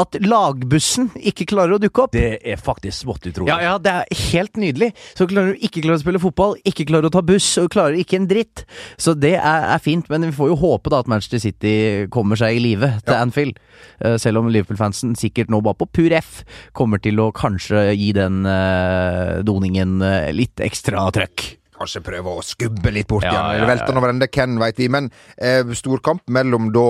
at 0.00 0.18
lagbussen 0.24 1.10
ikke 1.18 1.46
klarer 1.50 1.76
å 1.76 1.80
dukke 1.82 2.06
opp. 2.06 2.14
Det 2.16 2.38
er 2.40 2.60
faktisk 2.60 3.04
smått 3.04 3.28
utrolig. 3.30 3.50
Ja, 3.52 3.60
ja, 3.62 3.74
det 3.82 3.94
er 3.94 4.22
helt 4.30 4.58
nydelig. 4.60 4.92
Så 5.16 5.28
klarer 5.30 5.54
du 5.54 5.64
ikke 5.64 5.82
klarer 5.84 6.00
å 6.00 6.04
spille 6.04 6.22
fotball, 6.22 6.56
ikke 6.66 6.86
klarer 6.88 7.10
å 7.10 7.14
ta 7.14 7.24
buss, 7.26 7.48
og 7.62 7.70
klarer 7.74 7.98
ikke 8.00 8.18
en 8.20 8.28
dritt. 8.30 8.64
Så 9.00 9.16
det 9.18 9.36
er, 9.38 9.68
er 9.74 9.82
fint, 9.82 10.08
men 10.12 10.28
vi 10.28 10.34
får 10.36 10.52
jo 10.52 10.60
håpe 10.62 10.92
da 10.92 11.02
at 11.04 11.10
Manchester 11.10 11.42
City 11.42 11.74
kommer 12.14 12.40
seg 12.40 12.58
i 12.58 12.62
live 12.62 12.94
til 13.04 13.18
Anfield. 13.18 13.60
Eh, 14.00 14.16
selv 14.20 14.42
om 14.42 14.50
Liverpool-fansen 14.52 15.14
sikkert 15.18 15.52
nå 15.52 15.60
bare 15.64 15.78
på 15.80 15.90
pur 16.00 16.14
F 16.14 16.42
kommer 16.76 17.02
til 17.02 17.20
å 17.22 17.30
kanskje 17.34 17.90
gi 17.94 18.12
den 18.16 18.44
eh, 18.48 19.42
doningen 19.46 20.00
eh, 20.04 20.32
litt 20.36 20.62
ekstra 20.64 21.06
trøkk. 21.14 21.63
Kanskje 21.74 22.00
prøve 22.06 22.30
å 22.38 22.42
skubbe 22.46 22.92
litt 22.94 23.08
bort 23.10 23.24
Ja, 23.26 23.32
igjen. 23.32 23.46
ja, 23.48 23.54
Eller 23.58 23.70
velte 23.72 23.96
over 23.98 24.12
ende. 24.12 24.28
Ken 24.30 24.58
veit 24.62 24.76
vi. 24.78 24.86
Men 24.88 25.08
eh, 25.36 25.64
storkamp 25.74 26.22
mellom 26.30 26.68
da 26.74 26.84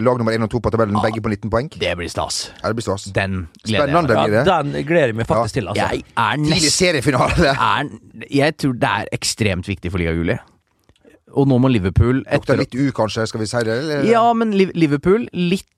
lag 0.00 0.16
nummer 0.20 0.32
én 0.32 0.46
og 0.46 0.50
to 0.52 0.60
på 0.64 0.72
tabellen, 0.72 0.96
begge 1.04 1.20
på 1.20 1.28
19 1.28 1.50
poeng. 1.52 1.68
Det 1.76 1.90
blir 1.98 2.08
stas. 2.08 2.46
Ja, 2.62 2.70
det 2.70 2.78
blir 2.78 2.86
stas. 2.88 3.04
Den 3.12 3.42
gleder 3.66 3.92
jeg 3.92 3.92
meg. 3.92 4.08
Spennende 4.08 4.44
Ja, 4.48 4.62
den 4.64 4.86
gleder 4.88 5.12
jeg 5.12 5.18
meg 5.20 5.28
faktisk 5.28 5.58
til, 5.58 5.68
altså. 5.68 5.90
Jeg 5.92 6.04
er 6.16 6.40
Tidlig 6.40 6.72
seriefinale. 6.72 7.52
er, 7.70 7.92
Jeg 8.30 8.56
tror 8.56 8.78
det 8.80 8.94
er 9.02 9.12
ekstremt 9.12 9.68
viktig 9.68 9.92
for 9.92 10.00
Liga 10.00 10.16
Juli. 10.16 10.38
Og 11.36 11.46
nå 11.46 11.60
må 11.62 11.68
Liverpool 11.70 12.24
Lukter 12.24 12.58
litt 12.58 12.72
u, 12.74 12.88
kanskje, 12.96 13.26
skal 13.30 13.40
vi 13.44 13.46
si 13.46 13.60
det? 13.68 13.76
Eller? 13.84 14.08
Ja, 14.08 14.24
men 14.34 14.50
Liverpool 14.56 15.28
litt 15.36 15.68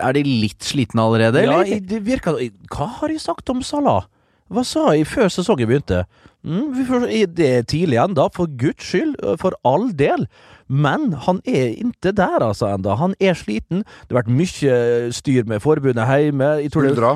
Er 0.00 0.12
de 0.16 0.22
litt 0.24 0.64
slitne 0.64 1.02
allerede, 1.04 1.42
Ja, 1.44 1.58
eller? 1.58 1.68
Ja, 1.68 1.80
det 1.80 2.00
virker 2.06 2.38
Hva 2.72 2.86
har 3.00 3.12
de 3.12 3.18
sagt 3.20 3.50
om 3.52 3.60
Salah? 3.64 4.06
Hva 4.52 4.64
sa 4.64 4.90
jeg 4.94 5.06
før 5.08 5.28
sesongen 5.32 5.68
begynte? 5.68 6.04
Mm, 6.44 6.66
vi 6.76 6.84
får, 6.88 7.06
det 7.36 7.46
er 7.58 7.62
tidlig 7.62 7.98
ennå, 8.04 8.28
for 8.34 8.46
guds 8.60 8.84
skyld, 8.90 9.16
for 9.40 9.56
all 9.64 9.90
del. 9.96 10.26
Men 10.68 11.12
han 11.26 11.40
er 11.44 11.74
ikke 11.76 12.12
der, 12.16 12.40
altså, 12.40 12.70
enda. 12.72 12.94
Han 12.96 13.14
er 13.20 13.34
sliten. 13.36 13.82
Det 13.84 14.14
har 14.14 14.22
vært 14.22 14.30
mye 14.32 15.12
styr 15.12 15.44
med 15.48 15.60
forbundet 15.60 16.08
hjemme. 16.08 16.48
Det- 16.62 16.72
Skuldra. 16.72 17.10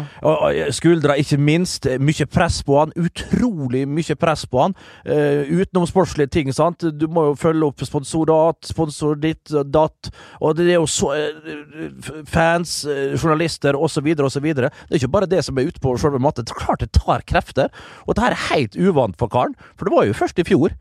Skuldra, 0.70 1.16
ikke 1.16 1.38
minst. 1.40 1.86
Mye 2.00 2.26
press 2.28 2.62
på 2.62 2.78
han. 2.78 2.92
Utrolig 2.96 3.86
mye 3.88 4.16
press 4.20 4.44
på 4.46 4.62
han. 4.66 4.74
Uh, 5.08 5.48
utenomsportslige 5.48 6.30
ting, 6.30 6.52
sant. 6.52 6.84
Du 7.00 7.06
må 7.08 7.30
jo 7.30 7.34
følge 7.40 7.64
opp 7.70 7.80
sponsorat, 7.88 8.60
sponsor 8.68 9.14
ditt, 9.16 9.48
datt. 9.72 10.10
Og 10.42 10.56
det 10.56 10.68
er 10.68 10.76
jo 10.76 10.86
så 10.86 11.14
uh, 11.16 12.22
Fans, 12.28 12.84
uh, 12.84 13.16
journalister 13.16 13.74
osv., 13.80 14.12
osv. 14.28 14.52
Det 14.54 14.68
er 14.68 15.00
ikke 15.00 15.08
bare 15.16 15.26
det 15.30 15.40
som 15.44 15.56
er 15.58 15.68
ute 15.72 15.80
på 15.80 15.96
selve 15.98 16.20
matta. 16.20 16.42
Det 16.44 16.54
klart 16.54 16.80
det 16.84 16.92
tar 16.92 17.24
krefter. 17.24 17.72
Og 18.06 18.14
dette 18.14 18.28
er 18.28 18.42
helt 18.52 18.76
uvant 18.76 19.16
for 19.18 19.30
karen. 19.32 19.56
For 19.76 19.88
det 19.88 19.94
var 19.94 20.06
jo 20.08 20.16
først 20.16 20.38
i 20.38 20.46
fjor. 20.48 20.74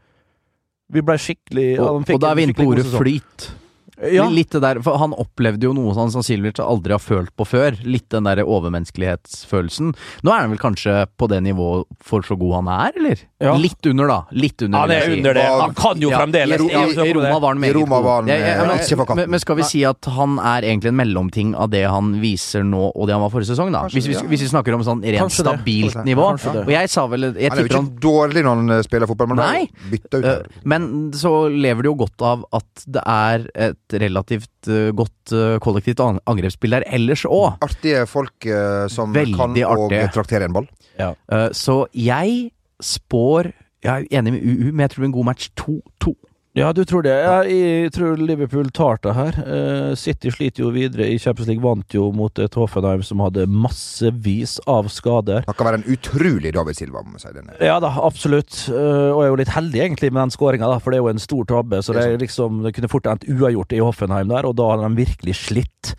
Vi 0.93 1.03
ble 1.03 1.17
skikkelig 1.19 1.69
Og, 1.81 2.03
ja, 2.07 2.13
og 2.15 2.21
da 2.23 2.29
er 2.31 2.39
vi 2.39 2.45
inne 2.47 2.55
på 2.55 2.67
ordet 2.69 2.85
flyt. 2.87 3.49
Ja. 3.97 4.27
Litt 4.29 4.51
det 4.53 4.59
der, 4.61 4.77
for 4.85 4.99
Han 5.01 5.13
opplevde 5.17 5.65
jo 5.65 5.71
noe 5.73 5.93
han 5.97 6.11
sannsynligvis 6.13 6.59
aldri 6.61 6.93
har 6.93 7.01
følt 7.01 7.31
på 7.37 7.45
før. 7.49 7.77
Litt 7.87 8.05
den 8.13 8.27
der 8.29 8.43
overmenneskelighetsfølelsen. 8.45 9.93
Nå 10.25 10.33
er 10.33 10.43
han 10.43 10.51
vel 10.53 10.59
kanskje 10.61 11.05
på 11.17 11.27
det 11.31 11.39
nivået 11.45 11.87
for 12.05 12.21
så 12.25 12.37
god 12.37 12.53
han 12.59 12.69
er, 12.73 12.91
eller? 12.99 13.23
Ja. 13.41 13.55
Litt 13.57 13.85
under, 13.89 14.07
da. 14.11 14.19
Litt 14.37 14.61
under. 14.65 14.79
Han 14.85 14.93
er 14.93 15.01
si. 15.07 15.17
under 15.17 15.33
det. 15.37 15.45
Han 15.61 15.73
kan 15.77 16.01
jo 16.01 16.11
Ja, 16.11 16.19
fremdeles 16.23 16.61
I, 16.61 16.67
i, 16.67 17.09
I. 17.09 17.13
Roma 17.17 17.39
var 17.39 17.53
han 17.55 17.59
meget 17.61 17.77
god. 17.79 17.89
var 17.89 18.15
han, 18.21 18.29
Ja, 18.31 18.37
ja, 18.37 18.53
eh, 18.53 18.97
men, 18.97 19.17
men, 19.21 19.29
men 19.35 19.39
skal 19.43 19.57
vi 19.59 19.67
si 19.67 19.83
at 19.87 20.09
han 20.17 20.37
er 20.39 20.67
egentlig 20.69 20.91
en 20.93 20.99
mellomting 21.01 21.55
av 21.57 21.69
det 21.73 21.83
han 21.89 22.13
viser 22.21 22.65
nå, 22.67 22.91
og 22.93 23.07
det 23.09 23.15
han 23.17 23.23
var 23.25 23.33
forrige 23.33 23.51
sesong, 23.53 23.71
da? 23.73 23.85
Hvis 23.93 24.07
vi, 24.09 24.17
hvis 24.29 24.45
vi 24.45 24.51
snakker 24.51 24.77
om 24.77 24.85
sånn 24.85 25.01
rent 25.05 25.21
Kanskje 25.25 25.45
stabilt 25.45 25.97
det. 25.97 26.05
nivå. 26.11 26.29
Og 26.63 26.71
jeg 26.73 26.89
sa 26.93 27.05
vel 27.09 27.29
Jeg 27.33 27.49
Han 27.51 27.57
er 27.57 27.63
jo 27.65 27.69
ikke 27.71 27.81
han 27.81 27.91
dårlig 28.03 28.45
når 28.45 28.61
han 28.61 28.75
eh, 28.77 28.83
spiller 28.85 29.09
fotball, 29.09 29.31
men 29.33 29.41
han 29.43 29.67
bytta 29.91 30.21
ut. 30.21 30.29
Eh. 30.33 30.61
Men 30.69 30.87
så 31.17 31.33
lever 31.49 31.85
det 31.87 31.91
jo 31.91 31.97
godt 32.05 32.25
av 32.29 32.45
at 32.57 32.85
det 32.87 33.03
er 33.07 33.47
et 33.67 33.86
relativt 33.93 34.67
eh, 34.67 34.91
godt 34.91 35.31
eh, 35.33 35.57
kollektivt 35.63 35.99
an- 36.03 36.19
angrepsspill 36.27 36.71
der 36.75 36.83
ellers 36.91 37.23
òg. 37.25 37.57
Artige 37.61 38.05
folk 38.07 38.45
eh, 38.45 38.87
som 38.91 39.13
Veldig 39.13 39.35
kan 39.37 39.55
og 39.65 39.91
traktere 40.13 40.43
en 40.49 40.53
ball. 40.53 40.67
Eh, 40.99 41.49
Så 41.53 41.85
jeg 41.93 42.51
spår 42.81 43.53
Jeg 43.83 44.07
er 44.11 44.19
enig 44.19 44.33
med 44.33 44.41
UU, 44.41 44.71
men 44.73 44.79
jeg 44.79 44.89
tror 44.89 45.05
en 45.05 45.11
god 45.13 45.25
match 45.25 45.49
2-2. 45.55 46.13
Ja, 46.57 46.71
du 46.73 46.81
tror 46.89 47.03
det. 47.05 47.13
Jeg 47.13 47.91
tror 47.93 48.17
Liverpool 48.17 48.71
tar 48.73 48.97
det 49.03 49.11
her. 49.13 49.35
Eh, 49.45 49.91
City 49.99 50.31
sliter 50.33 50.63
jo 50.63 50.71
videre 50.73 51.05
i 51.05 51.19
Champions 51.21 51.51
League. 51.51 51.61
Vant 51.61 51.93
jo 51.93 52.07
mot 52.17 52.41
et 52.41 52.57
Hoffenheim 52.57 53.03
som 53.05 53.21
hadde 53.21 53.45
massevis 53.45 54.55
av 54.65 54.89
skader. 54.89 55.43
Han 55.45 55.57
kan 55.57 55.69
være 55.69 55.81
en 55.83 55.91
utrolig 55.93 56.55
David 56.55 56.79
Silva, 56.79 57.03
må 57.05 57.13
man 57.13 57.21
si. 57.21 57.29
Denne. 57.35 57.53
Ja 57.61 57.77
da, 57.83 57.91
absolutt. 58.01 58.63
Og 58.73 59.17
og 59.17 59.23
er 59.23 59.31
jo 59.31 59.37
litt 59.39 59.53
heldig 59.53 59.83
egentlig 59.83 60.11
med 60.13 60.21
den 60.27 60.33
skåringa, 60.33 60.69
for 60.81 60.93
det 60.93 60.99
er 60.99 61.05
jo 61.05 61.11
en 61.11 61.21
stor 61.21 61.45
tabbe. 61.49 61.81
Så 61.83 61.93
Det 61.93 62.03
er 62.05 62.17
liksom, 62.21 62.63
det 62.65 62.73
kunne 62.75 62.89
fort 62.91 63.09
endt 63.09 63.27
uavgjort 63.29 63.73
i 63.73 63.83
Hoffenheim 63.83 64.29
der, 64.33 64.45
og 64.45 64.57
da 64.57 64.71
hadde 64.71 64.89
de 64.89 65.03
virkelig 65.03 65.37
slitt. 65.41 65.93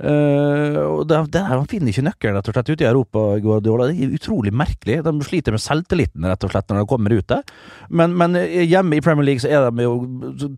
Eh, 0.00 0.78
og 0.80 1.10
her, 1.12 1.44
Han 1.50 1.66
finner 1.68 1.92
ikke 1.92 2.04
nøkkelen 2.06 2.38
rett 2.38 2.48
og 2.48 2.56
slett 2.56 2.70
ute 2.72 2.84
i 2.84 2.88
Europa, 2.88 3.24
Guardiola. 3.44 3.90
Det 3.90 4.06
er 4.06 4.16
utrolig 4.16 4.52
merkelig. 4.56 5.00
De 5.04 5.12
sliter 5.26 5.56
med 5.56 5.62
selvtilliten 5.62 6.28
rett 6.28 6.46
og 6.46 6.54
slett 6.54 6.70
når 6.70 6.80
de 6.80 6.90
kommer 6.90 7.16
ut 7.16 7.28
der. 7.28 7.42
Men, 7.88 8.16
men 8.16 8.38
eh, 8.40 8.64
hjemme 8.64 8.96
i 8.96 9.04
Premier 9.04 9.28
League 9.28 9.44
så 9.44 9.50
er 9.52 9.68
de 9.68 9.86
jo, 9.86 9.96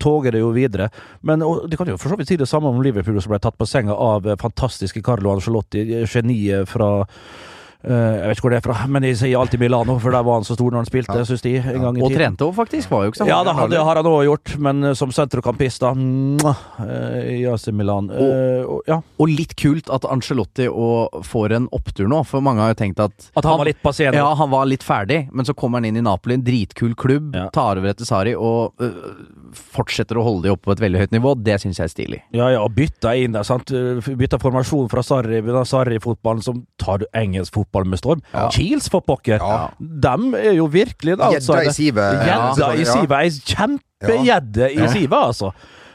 toger 0.03 0.37
det 0.37 0.45
jo 0.45 0.53
videre. 0.55 0.91
Men 1.23 1.43
og, 1.47 1.67
Det 1.71 1.81
kan 1.81 1.91
jo 1.91 1.99
for 1.99 2.15
så 2.15 2.21
vidt 2.21 2.31
si 2.31 2.39
det 2.41 2.51
samme 2.51 2.71
om 2.71 2.83
Liverpool, 2.85 3.21
som 3.23 3.35
ble 3.35 3.43
tatt 3.43 3.59
på 3.59 3.69
senga 3.69 3.97
av 3.97 4.29
eh, 4.29 4.39
fantastiske 4.41 5.03
Carlo 5.03 5.35
Angelotti, 5.35 5.87
geniet 6.07 6.71
fra 6.71 6.93
jeg 7.83 8.29
vet 8.29 8.37
ikke 8.39 8.45
hvor 8.47 8.51
det 8.55 8.59
er 8.61 8.67
fra, 8.67 8.87
men 8.87 9.03
jeg 9.03 9.17
sier 9.19 9.39
alltid 9.41 9.59
Milano, 9.61 9.99
for 9.99 10.15
der 10.15 10.23
var 10.23 10.35
han 10.39 10.45
så 10.47 10.55
stor 10.55 10.71
når 10.71 10.83
han 10.85 10.87
spilte, 10.87 11.17
Ja. 11.19 11.25
synes 11.27 11.43
de. 11.43 11.57
En 11.59 11.83
gang 11.83 11.99
i 11.99 12.03
Og 12.03 12.11
tiden. 12.13 12.19
trente 12.37 12.47
òg, 12.47 12.55
faktisk. 12.55 12.89
Var 12.91 13.05
jo 13.05 13.11
ikke 13.11 13.21
sånn. 13.23 13.29
Ja, 13.29 13.43
da, 13.45 13.67
det 13.67 13.79
har 13.83 13.97
han 13.97 14.05
òg 14.07 14.25
gjort, 14.29 14.59
men 14.63 14.85
eh, 14.85 14.95
som 14.95 15.11
sentrokampist, 15.11 15.81
da 15.83 15.91
eh, 16.87 17.41
i 17.41 17.45
AC 17.51 17.67
Milan. 17.75 18.11
Og, 18.11 18.71
og, 18.77 18.83
ja, 18.87 19.01
Og 19.19 19.29
litt 19.29 19.57
kult 19.59 19.91
at 19.91 20.07
Angelotti 20.09 20.69
får 21.27 21.57
en 21.59 21.67
opptur 21.75 22.07
nå, 22.11 22.23
for 22.27 22.41
mange 22.45 22.63
har 22.63 22.73
jo 22.75 22.79
tenkt 22.85 23.01
at 23.03 23.13
at 23.37 23.45
han 23.45 23.59
var 23.59 23.67
litt 23.67 23.83
pasient? 23.83 24.15
Ja, 24.15 24.29
han 24.39 24.51
var 24.53 24.65
litt 24.71 24.83
ferdig, 24.87 25.29
men 25.33 25.45
så 25.45 25.55
kommer 25.55 25.79
han 25.81 25.85
inn 25.91 25.97
i 25.99 26.05
Napoli, 26.07 26.35
en 26.39 26.43
dritkul 26.47 26.95
klubb, 26.95 27.35
Ja. 27.35 27.49
tar 27.51 27.79
over 27.79 27.89
etter 27.91 28.05
Sari 28.07 28.35
og 28.35 28.75
øh, 28.81 28.93
fortsetter 29.53 30.17
å 30.17 30.23
holde 30.25 30.43
de 30.47 30.53
oppe 30.55 30.69
på 30.71 30.73
et 30.77 30.81
veldig 30.81 31.01
høyt 31.03 31.13
nivå. 31.13 31.35
Det 31.43 31.59
syns 31.61 31.79
jeg 31.81 31.85
er 31.85 31.93
stilig. 31.93 32.21
Ja, 32.33 32.49
ja, 32.55 32.63
og 32.63 32.75
bytta 32.77 33.17
inn 33.19 33.33
der, 33.33 33.43
sant. 33.43 33.67
Bytta 33.73 34.39
formasjon 34.39 34.89
fra 34.93 35.03
Sarri, 35.03 35.43
Sarri-fotballen 35.43 36.43
som 36.43 36.63
tar 36.79 37.05
engelsk 37.15 37.53
fotball 37.53 37.72
storm. 37.99 38.23
Ja. 38.33 38.49
Kiels, 38.53 38.89
for 38.93 39.01
pokker! 39.01 39.41
Ja. 39.41 39.69
Dem 39.79 40.35
er 40.39 40.53
jo 40.59 40.67
virkelig 40.73 41.17
en 41.17 41.19
Gjedda 41.19 41.33
i 41.33 41.37
outsider. 41.37 41.73
sivet. 41.73 42.25
Gjedda 42.27 42.73
i 42.75 42.85
sivet. 42.85 43.17
Ei 43.23 43.31
kjempegjedde 43.55 44.71
i 44.73 44.89
sivet, 44.93 45.19
altså. 45.19 45.53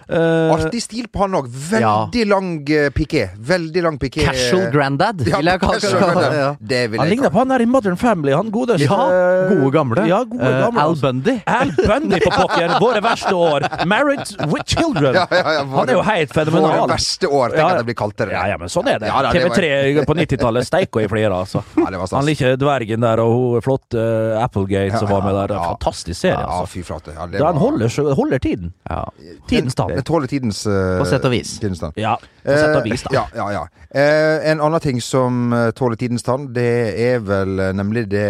Eh, 0.10 0.54
Artig 0.56 0.80
stil 0.84 1.08
på 1.12 1.20
han 1.26 1.36
òg. 1.36 1.48
Veldig 1.52 2.24
lang 2.30 2.50
uh, 2.64 2.88
piké. 2.96 3.26
Veldig 3.50 3.82
lang 3.84 3.98
piké. 4.00 4.24
Casual 4.24 4.70
granddad, 4.72 5.20
Ja, 5.28 5.38
vil 5.42 5.50
jeg 5.52 5.60
kalle 5.60 6.28
ja. 6.38 6.50
Det 6.60 6.82
vil 6.92 7.02
han 7.02 7.10
ligner 7.12 7.32
på 7.34 7.42
han 7.42 7.52
der 7.52 7.64
i 7.64 7.68
Modern 7.68 7.98
Family, 8.00 8.32
han 8.32 8.52
godeste. 8.54 8.88
Ja, 8.88 9.08
eh, 9.12 9.52
gode 9.52 9.72
gamle. 9.76 10.06
Ja, 10.08 10.22
gode 10.24 10.48
Eh, 10.48 10.60
gamle 10.64 10.82
Al 10.82 10.94
altså. 10.94 11.12
Bundy. 11.12 11.36
Al 11.46 11.74
Bundy, 11.76 12.20
på 12.24 12.32
pokker! 12.38 12.76
Våre 12.84 13.02
verste 13.04 13.34
år. 13.36 13.68
Married 13.86 14.24
with 14.52 14.64
children. 14.66 15.14
Ja, 15.18 15.26
ja, 15.32 15.54
ja, 15.60 15.66
han 15.76 15.90
er 15.90 15.98
jo 15.98 16.06
helt 16.08 16.34
fenomenal. 16.34 16.78
Våre 16.80 16.90
verste 16.94 17.28
år. 17.28 17.50
Tenk 17.52 17.60
Ja, 17.60 17.68
at 17.74 17.82
det 17.84 17.88
blir 17.92 18.00
kalt 18.00 18.18
det. 18.22 18.30
Ja, 18.32 18.46
ja, 18.54 18.58
men 18.62 18.72
sånn 18.72 18.88
er 18.88 19.00
det. 19.04 19.12
Ja, 19.12 19.22
da, 19.26 19.34
det 19.36 19.44
TV3 19.44 20.06
på 20.08 20.16
90-tallet 20.22 20.68
steika 20.68 21.04
i 21.04 21.10
flere, 21.12 21.34
altså. 21.44 21.64
Ja, 21.76 21.90
var. 21.92 22.08
Han 22.16 22.26
liker 22.28 22.56
dvergen 22.60 23.04
der 23.04 23.20
og 23.24 23.36
hun 23.36 23.66
flotte 23.66 24.08
Applegate 24.40 24.98
som 25.02 25.10
Ja, 25.10 25.18
var 25.18 25.28
med 25.28 25.36
der. 25.42 25.56
Fantastisk 25.58 26.22
serie, 26.22 26.40
Ja, 26.40 26.62
altså. 26.62 26.72
fy 26.78 26.84
flate. 26.88 27.12
Ja, 27.18 27.26
det 27.28 27.40
Den 27.42 27.44
var- 27.44 27.60
holder, 27.60 28.14
holder 28.16 28.40
tiden. 28.40 28.74
Ja. 28.90 29.04
Tidens 29.50 29.76
Den 29.76 29.97
tann. 29.98 30.08
tåler 30.08 30.28
tidens 30.32 30.62
uh, 30.70 31.00
På 31.02 31.06
sett 31.10 31.26
og 31.26 31.32
vis. 31.34 31.56
Tidens 31.60 31.80
tann. 31.84 31.94
Ja, 31.98 32.16
på 32.46 32.56
sett 32.58 32.76
og 32.78 32.84
vis, 32.88 33.04
da. 33.04 33.10
Eh, 33.12 33.18
ja, 33.18 33.26
ja, 33.36 33.50
ja. 33.58 33.66
Eh, 33.92 34.52
en 34.52 34.62
annen 34.62 34.80
ting 34.84 35.02
som 35.02 35.52
tåler 35.76 35.98
tidens 36.00 36.24
tann, 36.24 36.50
det 36.54 36.70
er 37.10 37.20
vel 37.26 37.58
nemlig 37.76 38.08
det 38.12 38.28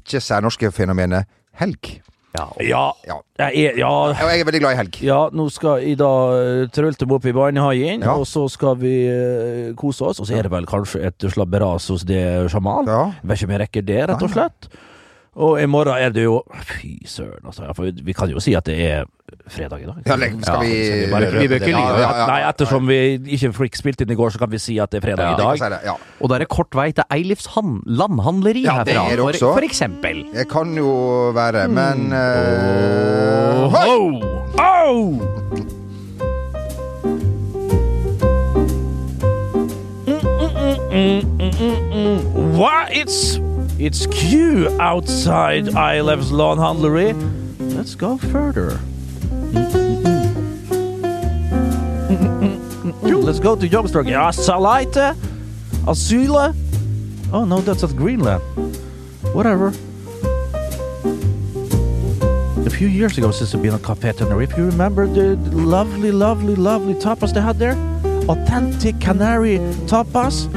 ikke 0.00 0.20
særnorske 0.22 0.70
fenomenet 0.74 1.26
helg. 1.60 2.00
Ja, 2.30 2.44
Ja. 2.62 2.92
jeg 3.38 3.64
er, 3.72 3.78
ja, 3.80 3.88
Og 3.90 4.14
jeg 4.14 4.40
er 4.40 4.44
veldig 4.46 4.60
glad 4.62 4.72
i 4.72 4.76
helg. 4.78 4.98
ja, 5.02 5.28
nå 5.34 5.48
skal 5.50 5.80
jeg 5.82 5.96
da 5.98 6.10
trølte 6.70 7.06
meg 7.06 7.16
opp 7.16 7.24
i 7.26 7.32
barnehagen, 7.34 8.02
Ja. 8.06 8.14
og 8.14 8.24
så 8.24 8.48
skal 8.48 8.76
vi 8.78 8.92
uh, 9.10 9.74
kose 9.74 10.04
oss. 10.06 10.20
Og 10.20 10.26
så 10.28 10.38
er 10.38 10.42
det 10.46 10.52
vel 10.52 10.64
kanskje 10.64 11.02
et 11.08 11.18
slabberas 11.18 11.88
hos 11.90 12.04
det 12.06 12.22
Jamal. 12.52 12.86
Ja. 12.86 13.02
Vet 13.24 13.40
ikke 13.40 13.48
om 13.50 13.54
jeg 13.56 13.60
rekker 13.66 13.82
det, 13.84 13.98
rett 14.08 14.22
og 14.22 14.30
Nei, 14.30 14.36
slett. 14.36 14.68
Og 15.36 15.60
i 15.62 15.66
morgen 15.70 15.94
er 15.94 16.10
det 16.10 16.24
jo 16.24 16.40
Fy 16.66 17.06
søren, 17.06 17.44
altså. 17.46 17.68
For 17.76 17.86
vi 18.02 18.12
kan 18.12 18.30
jo 18.32 18.40
si 18.42 18.54
at 18.58 18.66
det 18.66 18.74
er 18.82 19.04
fredag 19.46 19.78
i 19.84 19.86
dag. 19.86 20.00
Ja, 20.06 20.16
skal 20.42 20.60
vi 20.64 20.72
bare 21.12 21.28
vi 21.30 21.44
ikke 21.46 21.68
Ja, 21.70 21.78
lyve. 21.78 22.00
ja, 22.02 22.08
ja. 22.18 22.26
Nei, 22.26 22.40
ettersom 22.48 22.88
vi 22.90 22.96
ikke 23.36 23.52
fikk 23.60 23.78
spilt 23.78 24.00
inn 24.02 24.10
i 24.10 24.16
går, 24.18 24.30
så 24.34 24.38
kan 24.42 24.50
vi 24.50 24.58
si 24.58 24.78
at 24.82 24.90
det 24.90 24.98
er 24.98 25.06
fredag 25.06 25.28
Ja, 25.28 25.34
i 25.34 25.38
dag. 25.38 25.58
si 25.62 25.70
det, 25.70 25.78
ja. 25.86 25.94
Og 26.20 26.28
da 26.28 26.34
er 26.34 26.38
det 26.44 26.48
kort 26.50 26.74
vei 26.74 26.90
til 26.92 27.04
Eilifs 27.14 27.46
han 27.54 27.78
landhandleri 27.86 28.64
Ja, 28.66 28.80
herfra, 28.82 29.06
er 29.06 29.16
det 29.16 29.18
for, 29.22 29.28
også. 29.30 29.52
for 29.54 29.68
eksempel. 29.68 30.24
Det 30.34 30.48
kan 30.50 30.74
jo 30.76 31.30
være, 31.38 31.68
men 31.68 32.12
eh, 32.12 33.70
hoi! 33.70 34.22
Oh! 34.58 34.58
Oh! 34.58 36.30
Why 41.50 42.86
it's 42.90 43.38
it's 43.80 44.06
Q 44.06 44.68
outside 44.78 45.64
Ilev's 45.64 46.30
lawn 46.30 46.58
handlery. 46.58 47.14
Let's 47.74 47.94
go 47.94 48.18
further. 48.18 48.78
Let's 53.02 53.40
go 53.40 53.56
to 53.56 53.66
Youngstown. 53.66 54.06
Ja, 54.06 54.30
Salaite, 54.32 55.16
Asyle. 55.86 56.54
Oh 57.32 57.46
no, 57.46 57.62
that's 57.62 57.82
at 57.82 57.96
Greenland. 57.96 58.42
Whatever. 59.32 59.68
A 62.66 62.70
few 62.70 62.88
years 62.88 63.16
ago, 63.16 63.30
since 63.30 63.54
I've 63.54 63.62
been 63.62 63.72
on 63.72 63.82
Cafe 63.82 64.12
Tenerife, 64.12 64.58
you 64.58 64.66
remember 64.66 65.06
the 65.06 65.36
lovely, 65.52 66.12
lovely, 66.12 66.54
lovely 66.54 66.94
tapas 66.94 67.32
they 67.32 67.40
had 67.40 67.58
there? 67.58 67.76
Authentic 68.28 69.00
Canary 69.00 69.58
tapas. 69.86 70.48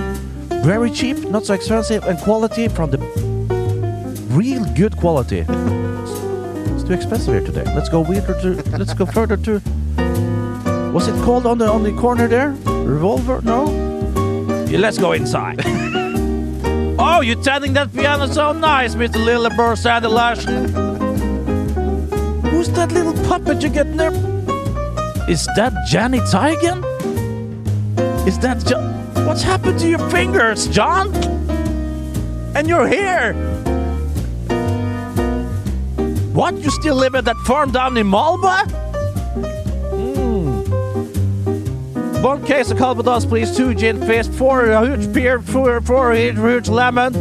Very 0.64 0.92
cheap, 0.92 1.18
not 1.30 1.46
so 1.46 1.54
expensive, 1.54 2.06
and 2.06 2.18
quality 2.20 2.70
from 2.70 2.90
the 2.90 2.98
real 4.32 4.64
good 4.76 4.96
quality. 4.96 5.40
It's 5.40 6.84
too 6.84 6.94
expensive 6.94 7.34
here 7.34 7.44
today. 7.46 7.66
Let's 7.76 7.90
go 7.90 8.02
further 8.06 8.34
to. 8.42 8.78
Let's 8.78 8.94
go 8.94 9.06
further 9.06 9.36
to. 9.36 9.60
What's 10.94 11.08
it 11.08 11.22
called 11.26 11.46
on 11.46 11.58
the 11.58 11.68
on 11.68 11.84
the 11.84 11.92
corner 12.00 12.30
there? 12.30 12.52
Revolver? 12.64 13.42
No. 13.42 13.66
Yeah, 14.70 14.80
let's 14.80 14.98
go 14.98 15.12
inside. 15.12 15.60
oh, 16.98 17.20
you're 17.22 17.44
tending 17.44 17.74
that 17.74 17.94
piano 17.94 18.28
so 18.28 18.54
nice, 18.54 18.96
Mr. 18.96 19.20
Lilleborg 19.20 19.78
Sandy 19.78 20.08
Larsen. 20.08 20.70
Who's 22.52 22.70
that 22.70 22.94
little 22.94 23.14
puppet 23.28 23.62
you 23.62 23.68
get 23.68 23.98
there? 23.98 24.14
Is 25.28 25.46
that 25.58 25.74
Johnny 25.90 26.20
Tigan? 26.20 26.86
Is 28.26 28.40
that 28.40 28.66
John? 28.66 28.93
What's 29.34 29.42
happened 29.42 29.80
to 29.80 29.90
your 29.90 30.12
fingers, 30.12 30.68
John? 30.68 31.12
And 32.56 32.68
your 32.68 32.88
hair? 32.88 33.34
What? 36.34 36.54
You 36.60 36.70
still 36.70 36.94
live 36.94 37.16
at 37.16 37.26
that 37.26 37.38
farm 37.38 37.72
down 37.72 37.98
in 37.98 38.06
Malba? 38.06 38.64
Mm. 39.90 40.62
One 42.22 42.46
case 42.46 42.70
of 42.70 42.78
Calvados, 42.78 43.26
please. 43.26 43.58
Two 43.58 43.74
gin 43.74 44.06
fizz, 44.06 44.28
four 44.38 44.72
uh, 44.72 44.86
huge 44.86 45.12
beer, 45.12 45.42
four, 45.42 45.82
four 45.82 46.14
huge, 46.14 46.36
huge 46.36 46.70
lemon, 46.70 47.16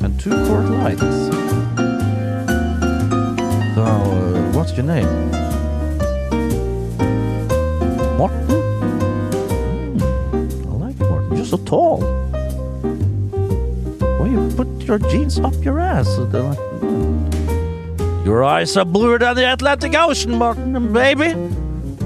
and 0.00 0.18
two 0.18 0.30
quart 0.46 0.64
lights. 0.64 1.02
So, 3.74 3.82
uh, 3.84 4.52
what's 4.52 4.72
your 4.72 4.86
name? 4.86 5.37
Tall. 11.68 12.00
Why 14.18 14.26
you 14.32 14.48
put 14.56 14.68
your 14.88 14.98
jeans 15.10 15.38
up 15.38 15.54
your 15.64 15.78
ass? 15.80 16.08
Your 18.24 18.42
eyes 18.44 18.76
are 18.76 18.84
bluer 18.84 19.18
than 19.18 19.36
the 19.36 19.44
Atlantic 19.52 19.94
Ocean, 19.96 20.36
Martin, 20.38 20.92
baby. 20.92 21.34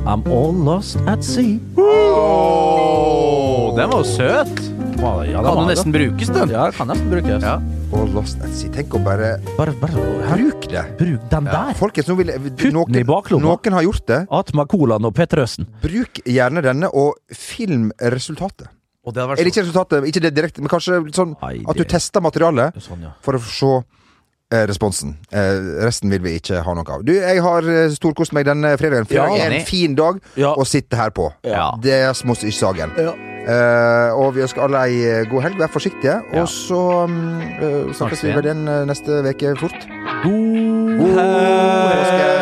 I'm 0.04 0.22
all 0.26 0.52
lost 0.52 0.98
at 1.06 1.22
sea. 1.24 1.60
Oh, 1.76 3.74
den 3.76 3.90
var 3.90 3.98
jo 3.98 4.04
søt! 4.04 4.72
Ja, 5.02 5.24
den 5.24 5.44
Kan 5.44 5.56
jo 5.58 5.66
nesten 5.66 5.92
brukes, 5.92 6.28
den. 6.30 6.50
Ja, 6.50 6.70
kan 6.70 6.86
nesten 6.88 7.10
brukes. 7.10 7.42
Ja. 7.42 7.56
All 7.92 8.08
Lost 8.14 8.38
at 8.40 8.54
Sea. 8.56 8.70
Tenk 8.72 8.94
å 8.96 9.00
bare 9.04 9.34
Bare, 9.58 9.74
bare 9.80 10.04
Bruk 10.32 10.68
det. 10.70 10.84
bruk 10.98 11.24
den 11.30 11.48
der. 11.50 11.74
Folkens, 11.76 12.08
nå 12.08 12.14
vil 12.20 12.30
noen, 12.72 13.02
noen 13.42 13.76
har 13.76 13.82
gjort 13.84 14.06
det. 14.08 14.20
Atma 14.30 14.64
Colaen 14.70 15.04
og 15.04 15.12
Petter 15.18 15.42
Østen. 15.42 15.66
Bruk 15.82 16.22
gjerne 16.24 16.62
denne, 16.64 16.88
og 16.88 17.18
film 17.36 17.90
resultatet. 18.00 18.70
Og 19.04 19.12
det 19.14 19.18
hadde 19.22 19.32
vært 19.32 19.40
Eller 19.42 19.50
ikke 19.50 19.64
resultatet, 19.66 20.04
ikke 20.06 20.20
det 20.22 20.34
direkte, 20.36 20.62
men 20.62 20.68
kanskje 20.70 21.00
litt 21.04 21.16
sånn 21.18 21.34
Nei, 21.42 21.56
at 21.66 21.76
du 21.76 21.82
det- 21.82 21.90
tester 21.90 22.20
materialet 22.22 22.76
Sånn, 22.82 23.02
ja. 23.02 23.10
for 23.20 23.34
å 23.34 23.40
se 23.42 23.72
eh, 24.52 24.66
responsen. 24.68 25.16
Eh, 25.32 25.58
resten 25.86 26.10
vil 26.12 26.20
vi 26.20 26.36
ikke 26.38 26.62
ha 26.62 26.74
noe 26.74 26.84
av. 26.92 27.02
Du, 27.04 27.12
jeg 27.16 27.40
har 27.40 27.62
eh, 27.66 27.88
storkost 27.90 28.34
meg 28.36 28.44
denne 28.44 28.76
fredagen. 28.76 29.06
Fredag 29.08 29.36
Ja, 29.38 29.46
er 29.46 29.50
en 29.58 29.64
fin 29.66 29.94
dag 29.96 30.20
Ja. 30.36 30.52
å 30.54 30.66
sitte 30.68 30.94
her 30.96 31.10
på. 31.10 31.32
Ja. 31.42 31.72
Det 31.80 31.90
er 31.92 32.12
smos. 32.12 32.44
Ja. 32.44 33.14
Eh, 33.42 34.12
og 34.14 34.34
vi 34.36 34.42
ønsker 34.44 34.62
alle 34.62 34.84
ei 34.86 35.00
eh, 35.02 35.24
god 35.30 35.42
helg. 35.42 35.56
Vær 35.58 35.72
forsiktige. 35.72 36.20
Ja. 36.32 36.42
Og 36.42 36.46
så 36.52 36.78
um, 37.08 37.40
eh, 37.40 37.90
snakkes 37.96 38.22
vi 38.22 38.36
vel 38.36 38.44
igjen 38.44 38.68
eh, 38.68 38.84
neste 38.86 39.22
uke 39.24 39.56
fort. 39.58 39.88
God 40.22 40.98
God 41.00 42.41